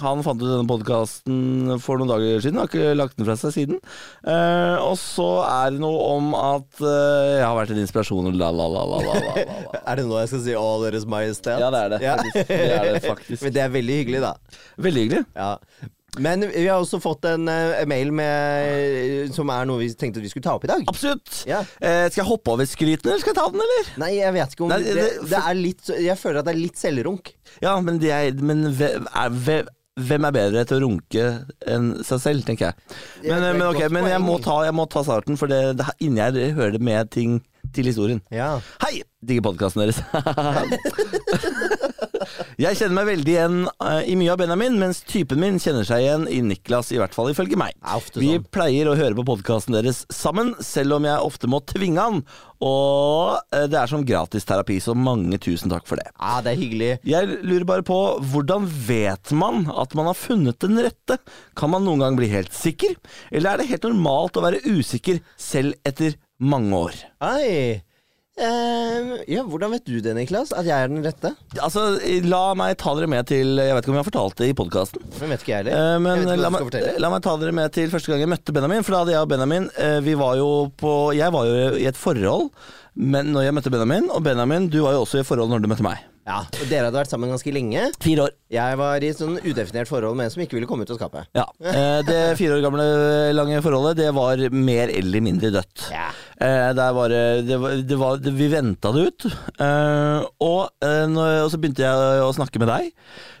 Han 0.02 0.24
fant 0.26 0.42
ut 0.42 0.48
denne 0.48 0.66
podkasten 0.66 1.76
for 1.84 2.02
noen 2.02 2.10
dager 2.10 2.42
siden, 2.42 2.58
har 2.58 2.70
ikke 2.70 2.96
lagt 2.98 3.14
den 3.20 3.28
fra 3.28 3.36
seg 3.38 3.54
siden. 3.54 3.78
Eh, 4.26 4.76
og 4.82 4.96
så 4.98 5.28
er 5.46 5.76
det 5.76 5.82
noe 5.84 6.02
om 6.16 6.34
at 6.38 6.82
eh, 6.82 7.38
jeg 7.38 7.46
har 7.46 7.56
vært 7.60 7.74
en 7.76 7.82
inspirasjon 7.84 8.32
la, 8.34 8.50
la, 8.50 8.66
la, 8.74 8.84
la, 8.90 9.00
la, 9.06 9.14
la, 9.14 9.34
la. 9.38 9.80
Er 9.94 10.00
det 10.00 10.06
nå 10.08 10.18
jeg 10.24 10.32
skal 10.32 10.42
si 10.48 10.54
'Å, 10.58 10.68
Deres 10.82 11.06
Majestet'? 11.14 11.60
Ja, 11.62 11.70
det 11.70 11.84
er 11.84 11.94
det. 11.94 12.00
Ja. 12.02 12.16
faktisk. 12.18 12.48
Det 12.50 12.72
er 12.74 12.88
det 12.90 13.02
faktisk. 13.04 13.42
Men 13.46 13.54
det 13.54 13.62
er 13.62 13.74
veldig 13.78 14.00
hyggelig, 14.02 14.24
da. 14.24 14.60
Veldig 14.88 15.04
hyggelig. 15.06 15.26
Ja. 15.38 15.52
Men 16.22 16.44
vi 16.46 16.66
har 16.68 16.78
også 16.78 17.00
fått 17.02 17.26
en 17.26 17.48
uh, 17.50 17.82
mail 17.90 18.12
med, 18.14 19.32
som 19.34 19.50
er 19.50 19.66
noe 19.68 19.80
vi 19.82 19.90
tenkte 19.98 20.20
at 20.20 20.26
vi 20.26 20.30
skulle 20.32 20.46
ta 20.46 20.54
opp 20.58 20.66
i 20.66 20.70
dag. 20.70 20.84
Absolutt. 20.90 21.40
Ja. 21.48 21.62
Eh, 21.80 22.06
skal 22.10 22.22
jeg 22.22 22.28
hoppe 22.28 22.54
over 22.54 22.68
skryten, 22.68 23.10
eller 23.10 23.22
skal 23.22 23.34
jeg 23.34 23.38
ta 23.40 23.46
den, 23.50 23.62
eller? 23.64 23.88
Nei, 24.04 24.10
jeg 24.20 24.34
vet 24.36 24.54
ikke 24.54 24.66
om 24.66 24.74
Nei, 24.74 24.82
det, 24.84 24.94
det- 24.98 25.30
det, 25.32 25.40
er 25.40 25.56
litt 25.58 25.90
Jeg 25.90 26.18
føler 26.20 26.40
at 26.40 26.48
det 26.48 26.54
er 26.54 26.60
litt 26.60 26.78
selvrunk. 26.80 27.32
Ja, 27.64 27.74
men, 27.82 27.98
er, 28.04 28.36
men 28.44 28.68
hvem, 28.78 29.08
er, 29.10 29.40
hvem, 29.46 29.72
hvem 30.08 30.28
er 30.28 30.36
bedre 30.36 30.64
til 30.68 30.78
å 30.78 30.84
runke 30.86 31.26
enn 31.70 31.90
seg 32.06 32.22
selv, 32.22 32.46
tenker 32.46 32.70
jeg. 32.70 33.00
Men, 33.26 33.40
er 33.40 33.58
men, 33.58 33.64
et 33.64 33.72
ok, 33.72 33.82
men 33.94 34.10
jeg, 34.10 34.22
må 34.22 34.38
ta, 34.42 34.60
jeg 34.68 34.76
må 34.76 34.86
ta 34.90 35.04
starten, 35.06 35.38
for 35.40 35.50
det, 35.50 35.62
det, 35.80 35.88
inni 36.04 36.22
her 36.22 36.38
hører 36.58 36.78
det 36.78 36.84
med 36.84 37.10
ting 37.14 37.40
til 37.74 37.90
historien. 37.90 38.22
Ja. 38.34 38.56
Hei! 38.84 39.02
Digger 39.24 39.46
podkasten 39.48 39.82
deres. 39.82 40.02
jeg 42.60 42.78
kjenner 42.78 42.96
meg 42.98 43.08
veldig 43.10 43.34
igjen 43.34 43.58
eh, 43.72 44.00
i 44.10 44.16
mye 44.18 44.32
av 44.34 44.40
Benjamin, 44.40 44.78
mens 44.80 45.02
typen 45.08 45.40
min 45.42 45.60
kjenner 45.62 45.86
seg 45.88 46.04
igjen 46.04 46.26
i 46.30 46.40
Niklas, 46.44 46.92
i 46.94 47.00
hvert 47.00 47.14
fall 47.16 47.30
ifølge 47.32 47.58
meg. 47.60 47.76
Sånn. 47.84 48.22
Vi 48.22 48.38
pleier 48.54 48.90
å 48.90 48.96
høre 48.98 49.16
på 49.18 49.26
podkasten 49.28 49.76
deres 49.76 50.04
sammen, 50.12 50.54
selv 50.64 50.98
om 50.98 51.08
jeg 51.08 51.28
ofte 51.28 51.50
må 51.50 51.62
tvinge 51.70 52.02
han. 52.02 52.20
Og 52.64 53.38
eh, 53.54 53.66
det 53.70 53.78
er 53.80 53.90
som 53.90 54.04
gratisterapi, 54.06 54.78
så 54.82 54.96
mange 54.96 55.38
tusen 55.42 55.72
takk 55.72 55.88
for 55.88 56.00
det. 56.00 56.10
ja, 56.12 56.36
det 56.44 56.54
er 56.54 56.60
hyggelig. 56.60 56.90
Jeg 57.08 57.40
lurer 57.44 57.66
bare 57.68 57.86
på, 57.86 58.00
hvordan 58.32 58.68
vet 58.88 59.34
man 59.36 59.66
at 59.74 59.96
man 59.98 60.10
har 60.10 60.18
funnet 60.18 60.60
den 60.64 60.80
rette? 60.84 61.18
Kan 61.58 61.74
man 61.74 61.84
noen 61.86 62.04
gang 62.04 62.18
bli 62.18 62.30
helt 62.32 62.54
sikker? 62.56 62.96
Eller 63.30 63.54
er 63.54 63.62
det 63.62 63.70
helt 63.72 63.88
normalt 63.90 64.38
å 64.38 64.44
være 64.44 64.62
usikker 64.64 65.20
selv 65.40 65.76
etter 65.86 66.16
mange 66.42 66.84
år? 66.86 67.02
Oi. 67.24 67.82
Eh, 68.34 69.10
ja, 69.30 69.44
hvordan 69.46 69.70
vet 69.76 69.84
du 69.86 70.00
det, 70.02 70.10
Niklas? 70.16 70.50
At 70.58 70.66
jeg 70.66 70.74
er 70.74 70.90
den 70.90 71.04
rette? 71.06 71.30
Altså, 71.54 71.84
La 72.26 72.42
meg 72.58 72.74
ta 72.82 72.94
dere 72.98 73.06
med 73.10 73.28
til 73.30 73.60
Jeg 73.62 73.76
vet 73.76 73.84
ikke 73.84 73.92
om 73.92 73.98
jeg 73.98 74.02
har 74.02 74.08
fortalt 74.10 74.40
det 74.40 74.48
i 74.50 74.56
podkasten. 74.58 75.04
Men 75.20 75.34
vet 75.34 75.44
ikke 75.44 75.52
jeg 75.52 75.62
heller. 75.62 75.76
Uh, 75.78 75.98
men 76.02 76.24
jeg 76.26 76.42
la 76.42 76.50
meg, 76.50 76.78
la 77.04 77.12
meg 77.14 77.26
ta 77.26 77.36
dere 77.38 77.54
med 77.54 77.74
til 77.76 77.92
første 77.92 78.10
gang 78.10 78.24
jeg 78.24 78.32
møtte 78.34 78.56
Benjamin. 78.56 78.82
For 78.86 78.96
da 78.96 79.04
hadde 79.04 79.14
jeg 79.14 79.26
og 79.26 79.30
Benjamin 79.30 79.68
uh, 79.76 80.00
Vi 80.02 80.16
var 80.18 80.40
jo 80.40 80.48
på 80.80 80.94
Jeg 81.14 81.34
var 81.34 81.46
jo 81.50 81.68
i 81.78 81.86
et 81.90 82.00
forhold 82.00 82.50
men 82.94 83.32
når 83.34 83.48
jeg 83.48 83.54
møtte 83.56 83.70
Benjamin. 83.74 84.10
Og 84.14 84.22
Benjamin, 84.22 84.68
du 84.70 84.84
var 84.84 84.94
jo 84.94 85.02
også 85.02 85.18
i 85.18 85.24
et 85.24 85.26
forhold 85.28 85.50
når 85.50 85.64
du 85.64 85.70
møtte 85.70 85.86
meg. 85.86 86.02
Ja, 86.24 86.38
og 86.48 86.68
Dere 86.70 86.86
hadde 86.88 86.96
vært 86.96 87.10
sammen 87.12 87.28
ganske 87.28 87.52
lenge. 87.52 87.82
Fire 88.00 88.24
år. 88.24 88.30
Jeg 88.54 88.78
var 88.80 89.04
i 89.04 89.10
et 89.12 89.18
sånn 89.18 89.34
udefinert 89.44 89.90
forhold 89.90 90.16
med 90.16 90.28
en 90.28 90.32
som 90.32 90.42
ikke 90.44 90.56
ville 90.56 90.68
komme 90.70 90.86
ut 90.86 90.92
av 90.94 90.96
skapet. 90.96 91.28
Ja. 91.36 91.44
Eh, 91.60 92.00
Det 92.06 92.20
fire 92.38 92.56
år 92.56 92.62
gamle 92.64 92.86
lange 93.36 93.60
forholdet, 93.64 93.98
det 94.00 94.08
var 94.16 94.40
mer 94.54 94.88
eller 94.88 95.24
mindre 95.24 95.50
dødt. 95.52 95.88
Ja. 95.92 96.08
Det 96.74 96.86
var 96.96 97.12
det, 97.12 97.58
var, 97.60 97.76
det 97.90 97.98
var, 98.00 98.24
Vi 98.40 98.48
venta 98.52 98.92
det 98.96 99.06
ut. 99.10 99.26
Eh, 99.60 100.24
og, 100.40 100.62
eh, 100.80 101.18
og 101.44 101.50
så 101.52 101.60
begynte 101.60 101.84
jeg 101.84 102.24
å 102.24 102.32
snakke 102.36 102.62
med 102.62 102.72
deg. 102.72 102.92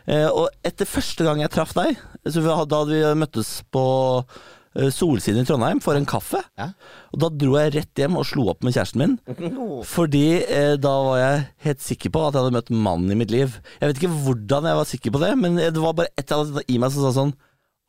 Eh, 0.04 0.28
og 0.28 0.50
etter 0.66 0.84
første 0.88 1.24
gang 1.24 1.40
jeg 1.40 1.54
traff 1.54 1.72
deg, 1.78 1.96
så 2.28 2.44
da 2.44 2.58
hadde 2.84 2.90
vi 2.92 3.00
møttes 3.16 3.62
på 3.72 3.84
eh, 4.20 4.42
Solsiden 4.74 5.44
i 5.44 5.46
Trondheim 5.46 5.80
for 5.84 5.94
en 5.94 6.06
kaffe. 6.08 6.40
Ja. 6.58 6.72
Og 7.14 7.20
da 7.22 7.30
dro 7.30 7.54
jeg 7.60 7.74
rett 7.76 8.00
hjem 8.02 8.18
og 8.18 8.26
slo 8.26 8.48
opp 8.50 8.64
med 8.66 8.74
kjæresten 8.74 9.02
min. 9.02 9.16
Fordi 9.94 10.24
eh, 10.42 10.74
da 10.82 10.94
var 11.08 11.20
jeg 11.20 11.44
helt 11.68 11.84
sikker 11.84 12.14
på 12.14 12.24
at 12.24 12.34
jeg 12.34 12.42
hadde 12.42 12.56
møtt 12.56 12.74
mannen 12.74 13.14
i 13.14 13.18
mitt 13.20 13.34
liv. 13.34 13.58
Jeg 13.78 13.90
vet 13.90 14.02
ikke 14.02 14.14
hvordan 14.26 14.70
jeg 14.70 14.80
var 14.80 14.90
sikker 14.90 15.14
på 15.14 15.22
det, 15.22 15.32
men 15.40 15.60
det 15.62 15.74
var 15.78 15.96
bare 15.98 16.10
et 16.18 16.26
eller 16.26 16.48
annet 16.48 16.74
i 16.74 16.78
meg 16.82 16.94
som 16.94 17.06
sa 17.06 17.14
sånn 17.20 17.34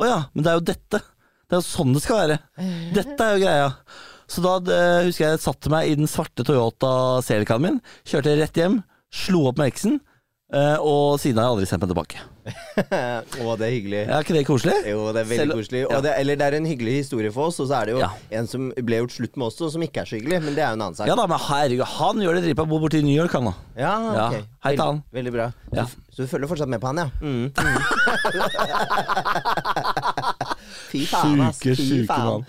Å 0.02 0.10
ja, 0.10 0.20
men 0.34 0.46
det 0.46 0.52
er 0.52 0.60
jo 0.60 0.68
dette. 0.72 1.02
Det 1.46 1.58
er 1.58 1.62
jo 1.62 1.68
sånn 1.68 1.94
det 1.96 2.04
skal 2.04 2.22
være. 2.22 2.42
Dette 2.96 3.16
er 3.26 3.36
jo 3.36 3.46
greia. 3.46 3.70
Så 4.30 4.42
da 4.46 4.58
eh, 4.74 5.06
husker 5.08 5.28
jeg 5.28 5.36
jeg 5.38 5.46
satte 5.46 5.72
meg 5.74 5.90
i 5.90 5.98
den 5.98 6.10
svarte 6.10 6.46
Toyota 6.46 6.92
Celicaen 7.26 7.66
min, 7.66 7.80
kjørte 8.10 8.34
rett 8.40 8.58
hjem, 8.62 8.80
slo 9.14 9.46
opp 9.50 9.62
med 9.62 9.70
eksen, 9.74 10.00
eh, 10.54 10.78
og 10.80 11.20
siden 11.20 11.38
har 11.42 11.48
jeg 11.48 11.54
aldri 11.56 11.66
sendt 11.70 11.82
meg 11.86 11.90
tilbake. 11.94 12.18
Å, 13.42 13.56
det 13.58 13.66
er 13.66 13.72
hyggelig. 13.74 14.02
Er 14.06 14.22
ikke 14.22 14.36
det 14.38 14.44
koselig? 14.46 14.76
Jo, 14.92 15.08
det 15.16 15.22
er 15.24 15.30
veldig 15.32 15.42
Selv- 15.46 15.58
koselig. 15.58 15.82
ja. 15.90 16.00
Det, 16.06 16.12
eller 16.22 16.36
det 16.38 16.46
er 16.46 16.54
en 16.60 16.68
hyggelig 16.70 16.94
historie 17.00 17.32
for 17.34 17.50
oss, 17.50 17.58
og 17.64 17.68
så 17.72 17.80
er 17.80 17.84
det 17.90 17.94
jo 17.96 18.02
Ja. 18.04 18.10
en 18.38 18.48
som 18.52 18.68
ble 18.78 19.00
gjort 19.02 19.16
slutt 19.16 19.36
med 19.42 19.48
også, 19.48 19.72
som 19.74 19.82
ikke 19.88 20.04
er 20.04 20.06
så 20.12 20.16
hyggelig. 20.20 20.38
Men 20.46 20.52
det 20.54 20.62
er 20.64 20.70
jo 20.70 20.78
en 20.78 20.84
annen 20.86 20.98
sak. 21.00 21.08
Ja 21.10 21.16
da, 21.18 21.26
men 21.32 21.40
herregud, 21.48 21.86
han 21.96 22.22
gjør 22.22 22.34
det 22.38 22.44
dritbra. 22.46 22.68
Bor 22.70 22.80
borti 22.86 23.02
New 23.02 23.16
York, 23.18 23.34
han 23.40 23.50
da. 23.50 23.56
Ja, 23.80 23.96
Ja, 24.20 24.28
ok. 24.30 24.36
hei 24.68 24.76
til 24.76 24.86
han. 24.86 25.02
Veldig 25.18 25.34
bra. 25.34 25.48
Ja. 25.74 25.86
Så, 25.90 25.98
så 26.14 26.18
du 26.24 26.28
følger 26.36 26.48
fortsatt 26.54 26.70
med 26.70 26.80
på 26.84 26.88
han, 26.94 27.02
ja? 27.02 27.08
Mm. 27.26 27.50
Fy 30.92 31.06
faen, 31.10 31.42
ass. 31.50 31.60
Sjuke, 31.64 31.76
sjuke 31.82 32.20
mann. 32.22 32.46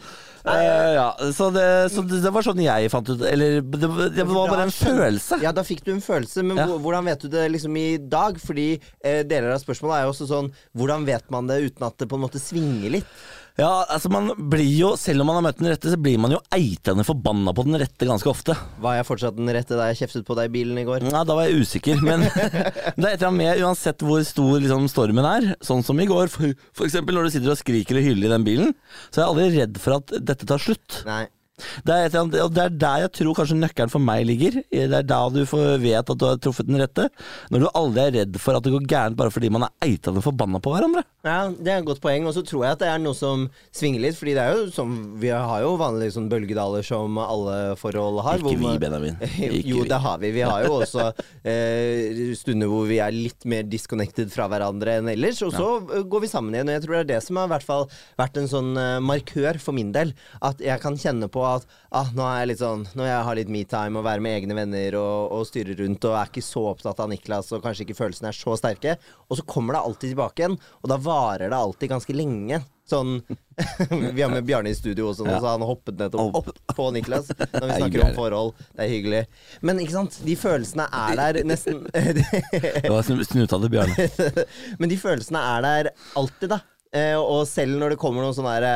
Eh, 0.46 0.92
ja, 0.94 1.06
så, 1.34 1.48
det, 1.50 1.64
så 1.90 2.04
det, 2.06 2.20
det 2.22 2.30
var 2.30 2.44
sånn 2.46 2.60
jeg 2.62 2.90
fant 2.92 3.08
ut 3.10 3.22
Eller 3.26 3.56
det, 3.66 3.88
det 4.14 4.26
var 4.28 4.46
bare 4.52 4.68
en 4.68 4.74
følelse. 4.74 5.40
Ja, 5.42 5.50
da 5.56 5.64
fikk 5.66 5.82
du 5.86 5.90
en 5.96 6.04
følelse, 6.04 6.44
men 6.46 6.60
Ja. 6.60 6.68
hvordan 6.70 7.08
vet 7.10 7.24
du 7.24 7.32
det 7.32 7.48
liksom 7.50 7.74
i 7.80 7.96
dag? 7.98 8.38
Fordi 8.38 8.68
eh, 9.02 9.24
deler 9.26 9.56
av 9.56 9.62
spørsmålet 9.64 9.96
er 9.98 10.06
jo 10.06 10.12
også 10.14 10.28
sånn 10.30 10.52
Hvordan 10.78 11.08
vet 11.08 11.26
man 11.34 11.50
det 11.50 11.58
uten 11.66 11.88
at 11.88 11.98
det 11.98 12.06
på 12.10 12.18
en 12.20 12.24
måte 12.28 12.42
svinger 12.42 12.94
litt? 13.00 13.10
Ja, 13.56 13.86
altså 13.88 14.10
man 14.12 14.28
blir 14.52 14.68
jo 14.68 14.90
Selv 15.00 15.22
om 15.24 15.30
man 15.30 15.38
har 15.38 15.44
møtt 15.46 15.60
den 15.62 15.70
rette, 15.70 15.88
så 15.88 15.96
blir 16.00 16.18
man 16.20 16.34
jo 16.34 16.40
eitende 16.52 17.06
forbanna 17.08 17.54
på 17.56 17.64
den 17.64 17.78
rette 17.80 18.08
ganske 18.08 18.28
ofte. 18.28 18.56
Var 18.84 18.98
jeg 18.98 19.06
fortsatt 19.08 19.38
den 19.38 19.48
rette 19.56 19.78
da 19.78 19.88
jeg 19.90 20.02
kjeftet 20.02 20.26
på 20.28 20.36
deg 20.36 20.50
i 20.50 20.54
bilen 20.58 20.80
i 20.80 20.84
går? 20.88 21.06
Nei, 21.08 21.22
Da 21.24 21.36
var 21.38 21.48
jeg 21.48 21.64
usikker, 21.64 22.02
men 22.08 22.26
det 22.26 22.34
er 22.42 23.14
et 23.14 23.16
eller 23.16 23.30
annet 23.30 23.40
med 23.40 23.62
uansett 23.64 24.04
hvor 24.04 24.20
stor 24.28 24.58
liksom, 24.60 24.90
stormen 24.92 25.28
er. 25.30 25.48
Sånn 25.64 25.84
som 25.86 26.00
i 26.02 26.08
går, 26.10 26.28
for, 26.32 26.52
for 26.76 26.88
eksempel 26.88 27.16
når 27.16 27.28
du 27.28 27.36
sitter 27.36 27.54
og 27.54 27.60
skriker 27.60 28.00
og 28.00 28.10
hyller 28.10 28.28
i 28.28 28.34
den 28.36 28.46
bilen, 28.46 28.76
så 29.08 29.20
er 29.20 29.24
jeg 29.24 29.30
aldri 29.32 29.48
redd 29.56 29.80
for 29.80 29.98
at 30.00 30.16
dette 30.32 30.48
tar 30.48 30.62
slutt. 30.62 31.00
Nei. 31.08 31.24
Det 31.56 31.94
er, 31.94 32.12
annet, 32.20 32.34
det 32.52 32.60
er 32.60 32.74
der 32.76 33.02
jeg 33.06 33.12
tror 33.16 33.36
kanskje 33.38 33.56
nøkkelen 33.56 33.92
for 33.92 34.02
meg 34.04 34.26
ligger. 34.28 34.58
Det 34.68 34.98
er 34.98 35.06
da 35.08 35.20
du 35.32 35.40
får 35.48 35.78
vet 35.80 36.10
at 36.12 36.18
du 36.20 36.24
har 36.28 36.40
truffet 36.42 36.68
den 36.68 36.76
rette. 36.82 37.06
Når 37.52 37.62
du 37.62 37.68
aldri 37.70 38.02
er 38.02 38.16
redd 38.18 38.36
for 38.42 38.58
at 38.58 38.66
det 38.66 38.74
går 38.74 38.84
gærent 38.90 39.16
bare 39.16 39.32
fordi 39.32 39.48
man 39.52 39.64
er 39.64 39.72
eitende 39.86 40.20
forbanna 40.24 40.60
på 40.60 40.74
hverandre. 40.74 41.04
Ja, 41.24 41.48
Det 41.48 41.72
er 41.72 41.80
et 41.80 41.88
godt 41.88 42.02
poeng. 42.04 42.28
Og 42.28 42.36
så 42.36 42.44
tror 42.44 42.66
jeg 42.66 42.76
at 42.76 42.82
det 42.84 42.90
er 42.92 43.00
noe 43.00 43.16
som 43.16 43.46
svinger 43.74 44.04
litt. 44.04 44.18
Fordi 44.18 44.34
det 44.36 44.44
er 44.44 44.52
jo 44.52 44.66
som 44.74 44.92
Vi 45.20 45.30
har 45.32 45.62
jo 45.64 45.72
vanlige 45.80 46.16
sånn 46.18 46.28
bølgedaler 46.32 46.84
som 46.84 47.16
alle 47.22 47.56
forhold 47.80 48.20
har. 48.26 48.44
Ikke 48.44 48.60
vi, 48.60 48.74
Benjamin. 48.82 49.16
Ikke 49.48 49.72
jo, 49.72 49.86
det 49.88 50.02
har 50.04 50.20
vi. 50.20 50.34
Vi 50.36 50.44
har 50.44 50.68
jo 50.68 50.76
også 50.82 51.08
eh, 51.40 52.36
stunder 52.36 52.68
hvor 52.68 52.84
vi 52.90 53.00
er 53.00 53.16
litt 53.16 53.48
mer 53.48 53.64
disconnected 53.64 54.28
fra 54.34 54.50
hverandre 54.52 54.98
enn 55.00 55.10
ellers. 55.14 55.40
Og 55.46 55.56
så 55.56 55.72
ja. 55.80 56.04
går 56.04 56.26
vi 56.26 56.32
sammen 56.32 56.52
igjen. 56.52 56.68
Og 56.68 56.76
jeg 56.76 56.84
tror 56.84 56.98
det 56.98 57.02
er 57.06 57.10
det 57.14 57.24
som 57.24 57.40
har 57.40 57.48
vært 57.56 58.42
en 58.42 58.52
sånn 58.52 58.72
eh, 58.76 59.00
markør 59.00 59.62
for 59.62 59.76
min 59.76 59.94
del. 59.96 60.12
At 60.44 60.60
jeg 60.60 60.84
kan 60.84 61.00
kjenne 61.00 61.32
på 61.32 61.45
at 61.54 61.66
ah, 61.90 62.08
nå 62.16 62.22
er 62.26 62.38
jeg 62.42 62.48
litt 62.52 62.60
sånn 62.62 62.82
Når 62.98 63.06
jeg 63.08 63.24
har 63.28 63.38
litt 63.38 63.48
me-time 63.52 63.98
og 64.00 64.04
være 64.06 64.20
med 64.24 64.36
egne 64.40 64.56
venner 64.58 64.96
og, 65.00 65.32
og 65.38 65.46
styre 65.48 65.76
rundt 65.78 66.04
og 66.10 66.16
er 66.18 66.30
ikke 66.30 66.44
så 66.44 66.62
opptatt 66.72 67.00
av 67.04 67.08
Niklas 67.12 67.52
og 67.56 67.62
kanskje 67.64 67.86
ikke 67.86 67.98
følelsene 68.02 68.30
er 68.32 68.36
så 68.38 68.56
sterke, 68.60 68.96
og 69.30 69.38
så 69.40 69.44
kommer 69.48 69.76
det 69.78 69.84
alltid 69.86 70.12
tilbake 70.14 70.42
igjen, 70.42 70.58
og 70.82 70.90
da 70.92 70.98
varer 71.02 71.50
det 71.52 71.58
alltid 71.58 71.92
ganske 71.94 72.16
lenge. 72.16 72.62
Sånn 72.86 73.16
Vi 74.14 74.22
har 74.22 74.30
med 74.30 74.44
Bjarne 74.46 74.70
i 74.70 74.76
studio 74.78 75.08
også, 75.10 75.24
Ja. 75.26 75.40
så 75.42 75.54
han 75.56 75.64
hoppet 75.66 75.96
nettopp 75.98 76.36
opp 76.38 76.50
på 76.76 76.84
Niklas 76.94 77.32
når 77.34 77.64
vi 77.64 77.72
er 77.72 77.80
snakker 77.80 78.04
om 78.04 78.12
forhold. 78.14 78.52
Det 78.76 78.84
er 78.84 78.92
hyggelig. 78.92 79.22
Men 79.66 79.80
ikke 79.82 79.96
sant, 79.96 80.20
de 80.22 80.36
følelsene 80.38 80.86
er 80.94 81.18
der 81.18 81.40
nesten 81.50 81.82
Det 81.92 82.86
var 82.92 83.02
snu- 83.08 83.24
snuta 83.26 83.58
til 83.58 83.72
Bjarne. 83.74 84.06
Men 84.80 84.92
de 84.92 84.98
følelsene 85.02 85.42
er 85.56 85.66
der 85.66 85.90
alltid, 86.20 86.52
da. 86.54 86.60
Eh, 86.96 87.16
og 87.18 87.44
selv 87.50 87.76
når 87.80 87.92
det 87.92 88.00
kommer 88.00 88.24
noen 88.24 88.36
sånne 88.36 88.54
her, 88.56 88.66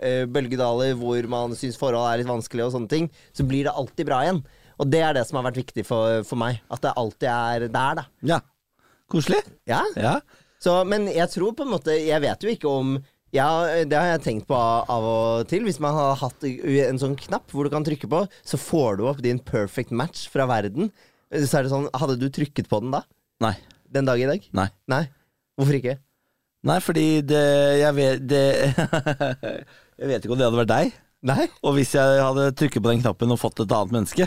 eh, 0.00 0.22
bølgedaler 0.30 0.94
hvor 0.96 1.28
man 1.32 1.56
syns 1.58 1.76
forhold 1.80 2.06
er 2.08 2.22
litt 2.22 2.30
vanskelig, 2.30 2.64
og 2.66 2.72
sånne 2.76 2.92
ting, 2.92 3.10
så 3.36 3.44
blir 3.48 3.66
det 3.68 3.74
alltid 3.76 4.08
bra 4.08 4.22
igjen. 4.24 4.40
Og 4.80 4.88
det 4.92 5.02
er 5.04 5.16
det 5.16 5.24
som 5.28 5.38
har 5.40 5.48
vært 5.48 5.60
viktig 5.60 5.84
for, 5.88 6.22
for 6.28 6.40
meg. 6.40 6.60
At 6.72 6.84
det 6.84 6.94
alltid 7.00 7.28
er 7.32 7.66
der, 7.66 8.00
da. 8.00 8.06
Ja. 8.28 8.40
Koselig. 9.12 9.42
Ja? 9.68 9.82
Ja. 9.96 10.18
Så, 10.62 10.80
men 10.88 11.06
jeg 11.12 11.28
tror 11.30 11.52
på 11.54 11.66
en 11.66 11.74
måte 11.74 11.92
Jeg 11.94 12.16
vet 12.24 12.42
jo 12.42 12.48
ikke 12.48 12.70
om 12.70 12.94
Ja, 13.34 13.84
det 13.84 13.92
har 13.92 14.06
jeg 14.14 14.22
tenkt 14.24 14.46
på 14.48 14.56
av 14.56 15.04
og 15.06 15.50
til. 15.50 15.66
Hvis 15.68 15.78
man 15.82 15.94
har 15.94 16.16
hatt 16.22 16.46
en 16.46 17.00
sånn 17.02 17.18
knapp 17.26 17.52
hvor 17.52 17.66
du 17.66 17.72
kan 17.74 17.84
trykke 17.86 18.08
på, 18.10 18.22
så 18.46 18.60
får 18.60 18.98
du 18.98 19.04
opp 19.10 19.20
din 19.24 19.42
perfect 19.42 19.92
match 19.92 20.26
fra 20.32 20.48
verden. 20.48 20.90
Så 21.34 21.58
er 21.58 21.66
det 21.66 21.74
sånn, 21.74 21.90
Hadde 21.92 22.18
du 22.20 22.28
trykket 22.32 22.70
på 22.70 22.80
den 22.84 22.94
da? 22.94 23.04
Nei. 23.44 23.54
Den 23.92 24.08
dag 24.08 24.20
i 24.22 24.28
dag? 24.30 24.48
Nei. 24.56 24.68
Nei? 24.90 25.04
Hvorfor 25.58 25.78
ikke? 25.78 25.98
Nei, 26.66 26.78
fordi 26.82 27.08
det 27.26 27.46
Jeg 27.80 27.96
vet 27.96 28.28
det 28.28 28.44
Jeg 30.00 30.08
vet 30.10 30.24
ikke 30.24 30.34
om 30.34 30.40
det 30.40 30.48
hadde 30.48 30.58
vært 30.60 30.72
deg. 30.74 30.96
Nei? 31.26 31.46
Og 31.64 31.74
hvis 31.78 31.94
jeg 31.96 32.18
hadde 32.20 32.50
trykket 32.58 32.82
på 32.84 32.90
den 32.92 33.00
knappen 33.00 33.32
og 33.32 33.38
fått 33.40 33.62
et 33.64 33.72
annet 33.72 33.94
menneske, 33.94 34.26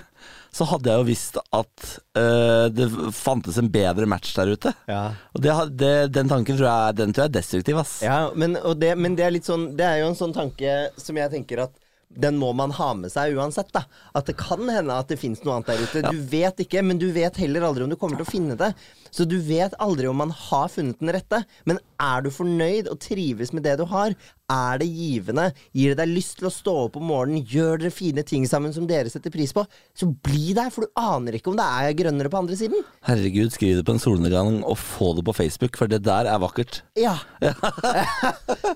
så 0.49 0.65
hadde 0.71 0.89
jeg 0.89 0.99
jo 0.99 1.05
visst 1.07 1.37
at 1.37 1.91
uh, 2.17 2.65
det 2.73 2.87
fantes 3.15 3.59
en 3.61 3.69
bedre 3.71 4.07
match 4.09 4.33
der 4.35 4.49
ute. 4.49 4.73
Ja. 4.89 5.03
Og 5.37 5.43
det, 5.45 5.53
det, 5.79 5.91
den 6.15 6.31
tanken 6.31 6.57
tror 6.57 6.67
jeg, 6.67 6.97
den 6.97 7.13
tror 7.13 7.27
jeg 7.27 7.31
er 7.31 7.37
destruktiv, 7.37 7.79
ass. 7.79 7.99
Ja, 8.03 8.17
men, 8.33 8.57
og 8.57 8.81
det, 8.81 8.95
men 8.97 9.15
det 9.19 9.27
er 9.27 9.35
litt 9.35 9.47
sånn 9.47 9.69
Det 9.77 9.85
er 9.85 10.01
jo 10.01 10.09
en 10.09 10.17
sånn 10.17 10.33
tanke 10.35 10.79
som 10.99 11.21
jeg 11.21 11.31
tenker 11.35 11.67
at 11.67 11.77
den 12.09 12.39
må 12.41 12.49
man 12.57 12.71
ha 12.73 12.89
med 12.97 13.11
seg 13.13 13.37
uansett. 13.37 13.69
da 13.73 13.83
At 14.17 14.29
det 14.29 14.37
kan 14.39 14.65
hende 14.69 14.95
at 14.97 15.11
det 15.11 15.19
fins 15.21 15.43
noe 15.43 15.59
annet 15.59 15.69
der 15.69 15.83
ute. 15.83 16.13
Du 16.13 16.21
vet 16.31 16.63
ikke, 16.65 16.81
men 16.85 16.97
du 17.01 17.09
vet 17.13 17.37
heller 17.37 17.67
aldri 17.67 17.85
om 17.85 17.93
du 17.93 17.97
kommer 17.99 18.17
til 18.19 18.25
å 18.25 18.31
finne 18.31 18.57
det. 18.59 18.71
Så 19.13 19.27
du 19.29 19.37
vet 19.45 19.75
aldri 19.81 20.09
om 20.09 20.17
man 20.17 20.33
har 20.33 20.67
funnet 20.73 20.99
den 21.01 21.13
rette. 21.13 21.43
Men 21.69 21.81
er 22.01 22.25
du 22.25 22.31
fornøyd 22.33 22.89
og 22.89 22.99
trives 23.03 23.53
med 23.53 23.65
det 23.67 23.77
du 23.79 23.85
har? 23.89 24.17
Er 24.49 24.79
det 24.81 24.87
givende? 24.89 25.49
Gir 25.77 25.93
det 25.93 25.99
deg 26.01 26.13
lyst 26.15 26.39
til 26.39 26.49
å 26.49 26.53
stå 26.53 26.73
opp 26.87 26.97
om 26.97 27.05
morgenen? 27.11 27.45
Gjør 27.45 27.83
dere 27.83 27.93
fine 27.93 28.23
ting 28.25 28.47
sammen 28.49 28.73
som 28.73 28.87
dere 28.89 29.11
setter 29.11 29.33
pris 29.33 29.53
på? 29.53 29.65
Så 29.93 30.09
bli 30.25 30.55
der, 30.57 30.71
for 30.73 30.85
du 30.85 30.99
aner 30.99 31.37
ikke 31.37 31.51
om 31.51 31.59
det 31.59 31.67
er 31.67 31.97
grønnere 31.99 32.31
på 32.33 32.41
andre 32.41 32.57
siden. 32.57 32.81
Herregud, 33.05 33.53
skriv 33.53 33.77
det 33.77 33.85
på 33.85 33.93
en 33.93 34.01
solnedgang 34.01 34.61
og 34.63 34.79
få 34.81 35.11
det 35.19 35.25
på 35.27 35.35
Facebook, 35.37 35.77
for 35.77 35.91
det 35.91 36.01
der 36.07 36.29
er 36.31 36.41
vakkert. 36.41 36.81
Ja. 36.97 37.17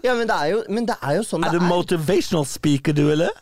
ja, 0.05 0.13
men 0.13 0.29
det 0.29 0.37
er 0.37 0.51
jo, 0.53 0.61
men 0.69 0.85
det 0.89 0.99
er 1.01 1.17
jo 1.17 1.25
sånn 1.27 1.47
Er 1.47 1.57
det 1.57 1.63
du 1.63 1.71
motivational 1.71 2.45
speaker, 2.49 2.93
du, 2.93 3.07
eller? 3.15 3.33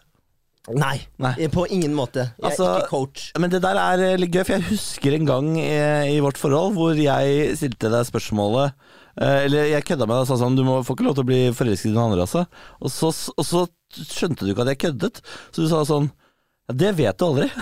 Nei, 0.69 1.01
Nei. 1.17 1.33
på 1.49 1.65
ingen 1.73 1.93
måte. 1.97 2.27
Jeg 2.37 2.43
er 2.43 2.47
Altså, 2.51 2.67
ikke 2.77 2.89
coach. 2.91 3.31
Men 3.41 3.49
det 3.49 3.63
der 3.63 3.79
er 3.81 4.03
eh, 4.05 4.17
litt 4.21 4.33
gøy, 4.35 4.43
for 4.45 4.53
jeg 4.59 4.67
husker 4.69 5.15
en 5.17 5.25
gang 5.25 5.47
i, 5.57 5.71
i 6.13 6.19
vårt 6.21 6.37
forhold 6.37 6.75
hvor 6.77 6.93
jeg 6.93 7.55
stilte 7.57 7.89
deg 7.89 8.05
spørsmålet 8.05 8.75
eh, 9.17 9.47
Eller 9.47 9.71
jeg 9.71 9.87
kødda 9.89 10.05
med 10.05 10.19
deg 10.19 10.27
og 10.27 10.29
sa 10.29 10.37
sånn 10.43 10.59
Du 10.59 10.61
må, 10.67 10.77
får 10.85 10.99
ikke 10.99 11.07
lov 11.09 11.17
til 11.17 11.25
å 11.25 11.29
bli 11.31 11.41
forelsket 11.57 11.89
i 11.89 11.95
noen 11.95 12.11
andre, 12.11 12.27
altså. 12.27 12.45
Og 12.77 12.93
så, 12.93 13.09
og 13.09 13.47
så 13.47 13.65
skjønte 13.97 14.45
du 14.45 14.53
ikke 14.53 14.67
at 14.67 14.75
jeg 14.75 14.83
køddet, 14.85 15.23
så 15.49 15.65
du 15.65 15.71
sa 15.71 15.81
sånn 15.89 16.11
ja, 16.69 16.77
Det 16.85 16.93
vet 17.01 17.17
du 17.17 17.25
aldri. 17.31 17.49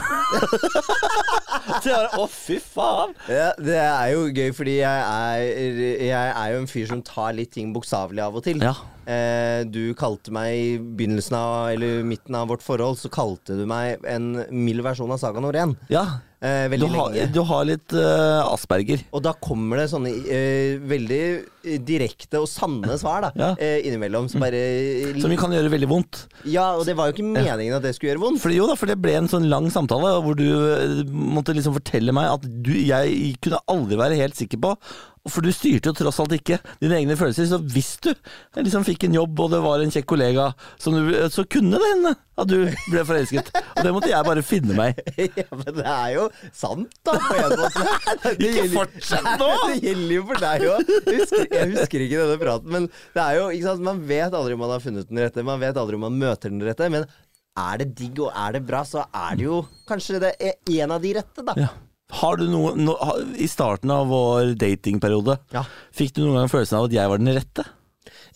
Å, 1.69 2.19
oh, 2.19 2.27
fy 2.29 2.57
faen. 2.61 3.13
Ja, 3.29 3.51
det 3.61 3.77
er 3.79 4.07
jo 4.11 4.27
gøy, 4.27 4.49
fordi 4.57 4.79
jeg 4.79 5.03
er, 5.05 5.81
jeg 6.03 6.31
er 6.33 6.53
jo 6.53 6.61
en 6.63 6.69
fyr 6.69 6.87
som 6.89 7.03
tar 7.05 7.35
litt 7.37 7.53
ting 7.55 7.71
bokstavelig 7.75 8.23
av 8.25 8.39
og 8.39 8.45
til. 8.45 8.61
Ja. 8.63 8.73
Eh, 9.09 9.63
du 9.65 9.95
kalte 9.97 10.29
meg 10.35 10.53
i 10.53 10.71
begynnelsen 10.77 11.33
av, 11.39 11.71
eller 11.73 12.03
midten 12.05 12.35
av 12.37 12.49
vårt 12.51 12.61
forhold, 12.65 12.99
så 13.01 13.09
kalte 13.09 13.57
du 13.57 13.65
meg 13.69 14.03
en 14.05 14.35
mild 14.53 14.85
versjon 14.85 15.09
av 15.15 15.21
Saga 15.21 15.41
Norén. 15.43 15.77
ja. 15.89 16.05
Eh, 16.39 16.69
Du 16.69 16.71
veldig 16.71 16.87
har, 16.93 17.09
lenge. 17.11 17.31
du 17.35 17.39
har 17.43 17.65
litt 17.67 17.93
uh, 17.99 18.45
asperger. 18.53 19.01
Og 19.11 19.19
da 19.25 19.33
kommer 19.43 19.81
det 19.81 19.89
sånne 19.91 20.07
uh, 20.07 20.77
veldig 20.87 21.17
direkte 21.83 22.39
og 22.39 22.47
sanne 22.47 22.95
svar, 22.95 23.25
da. 23.25 23.31
Ja. 23.35 23.49
uh, 23.59 23.79
innimellom. 23.83 24.29
Som 24.31 24.45
bare 24.45 24.61
Som 25.19 25.33
kan 25.35 25.51
gjøre 25.51 25.67
veldig 25.73 25.89
vondt. 25.91 26.21
Ja, 26.47 26.69
og 26.79 26.85
det 26.87 26.95
var 26.95 27.09
jo 27.09 27.17
ikke 27.17 27.27
meningen 27.27 27.75
at 27.75 27.83
det 27.83 27.91
skulle 27.97 28.13
gjøre 28.13 28.23
vondt. 28.23 28.39
For 28.39 28.55
jo 28.55 28.69
da, 28.71 28.77
for 28.79 28.87
det 28.87 28.95
ble 29.03 29.17
en 29.19 29.27
sånn 29.27 29.49
lang 29.51 29.67
samtale 29.67 30.13
hvor 30.23 30.39
du 30.39 30.47
måtte 31.11 31.51
liksom 31.57 31.75
fortelle 31.75 32.15
meg 32.15 32.31
at 32.37 32.47
du, 32.47 32.71
jeg 32.87 33.35
kunne 33.43 33.59
aldri 33.75 33.99
være 33.99 34.21
helt 34.23 34.39
sikker 34.39 34.63
på 34.63 34.77
For 35.27 35.43
du 35.43 35.51
styrte 35.51 35.91
jo 35.91 35.95
tross 35.97 36.19
alt 36.23 36.33
ikke 36.37 36.59
dine 36.79 36.95
egne 37.01 37.17
følelser. 37.19 37.49
Så 37.49 37.59
hvis 37.73 37.91
du 38.03 38.13
liksom 38.55 38.85
fikk 38.87 39.03
en 39.07 39.17
jobb 39.17 39.41
og 39.43 39.51
det 39.53 39.59
var 39.65 39.83
en 39.83 39.91
kjekk 39.93 40.07
kollega, 40.13 40.49
som 40.79 40.95
du, 40.95 41.11
så 41.33 41.43
kunne 41.43 41.81
det 41.81 41.89
hende 41.91 42.13
at 42.39 42.47
du 42.47 42.55
ble 42.87 43.03
forelsket. 43.07 43.51
Og 43.75 43.81
det 43.83 43.93
måtte 43.95 44.11
jeg 44.11 44.27
bare 44.29 44.43
finne 44.45 44.77
meg 44.77 45.01
i. 45.17 45.27
ja, 45.41 45.47
men 45.51 45.79
det 45.79 45.85
er 45.85 46.13
jo 46.15 46.27
sant, 46.55 46.95
da. 47.03 47.17
Ikke 48.37 48.67
fortsett 48.77 49.29
nå! 49.41 49.49
Det 49.69 49.81
gjelder 49.83 50.13
jo 50.15 50.23
for 50.29 50.41
deg 50.41 50.63
òg. 50.69 50.93
Jeg 51.09 51.67
husker 51.73 52.03
ikke 52.03 52.21
denne 52.21 52.37
praten, 52.41 52.71
men 52.73 52.87
det 53.15 53.21
er 53.21 53.37
jo, 53.37 53.49
ikke 53.53 53.67
sant, 53.67 53.83
man 53.85 53.99
vet 54.09 54.33
aldri 54.35 54.55
om 54.55 54.63
man 54.63 54.73
har 54.73 54.83
funnet 54.83 55.09
den 55.09 55.21
rette. 55.21 55.45
Man 55.45 55.61
vet 55.61 55.77
aldri 55.79 55.99
om 55.99 56.05
man 56.07 56.17
møter 56.19 56.51
den 56.53 56.63
rette. 56.65 56.89
Men 56.91 57.05
er 57.59 57.81
det 57.81 57.91
digg 57.99 58.21
og 58.23 58.31
er 58.33 58.57
det 58.57 58.63
bra, 58.67 58.81
så 58.87 59.05
er 59.05 59.37
det 59.39 59.45
jo 59.47 59.61
kanskje 59.89 60.23
det 60.23 60.33
er 60.39 60.57
en 60.79 60.95
av 60.95 61.03
de 61.03 61.13
rette, 61.19 61.45
da. 61.45 61.55
Ja. 61.59 61.69
Har 62.09 62.39
du 62.39 62.47
noe, 62.49 62.73
no, 62.79 62.95
I 63.37 63.45
starten 63.49 63.91
av 63.93 64.07
vår 64.09 64.55
datingperiode, 64.59 65.37
Ja. 65.53 65.63
fikk 65.93 66.15
du 66.15 66.23
noen 66.23 66.39
gang 66.41 66.49
følelsen 66.49 66.79
av 66.79 66.87
at 66.89 66.95
jeg 66.95 67.09
var 67.11 67.21
den 67.21 67.35
rette? 67.37 67.65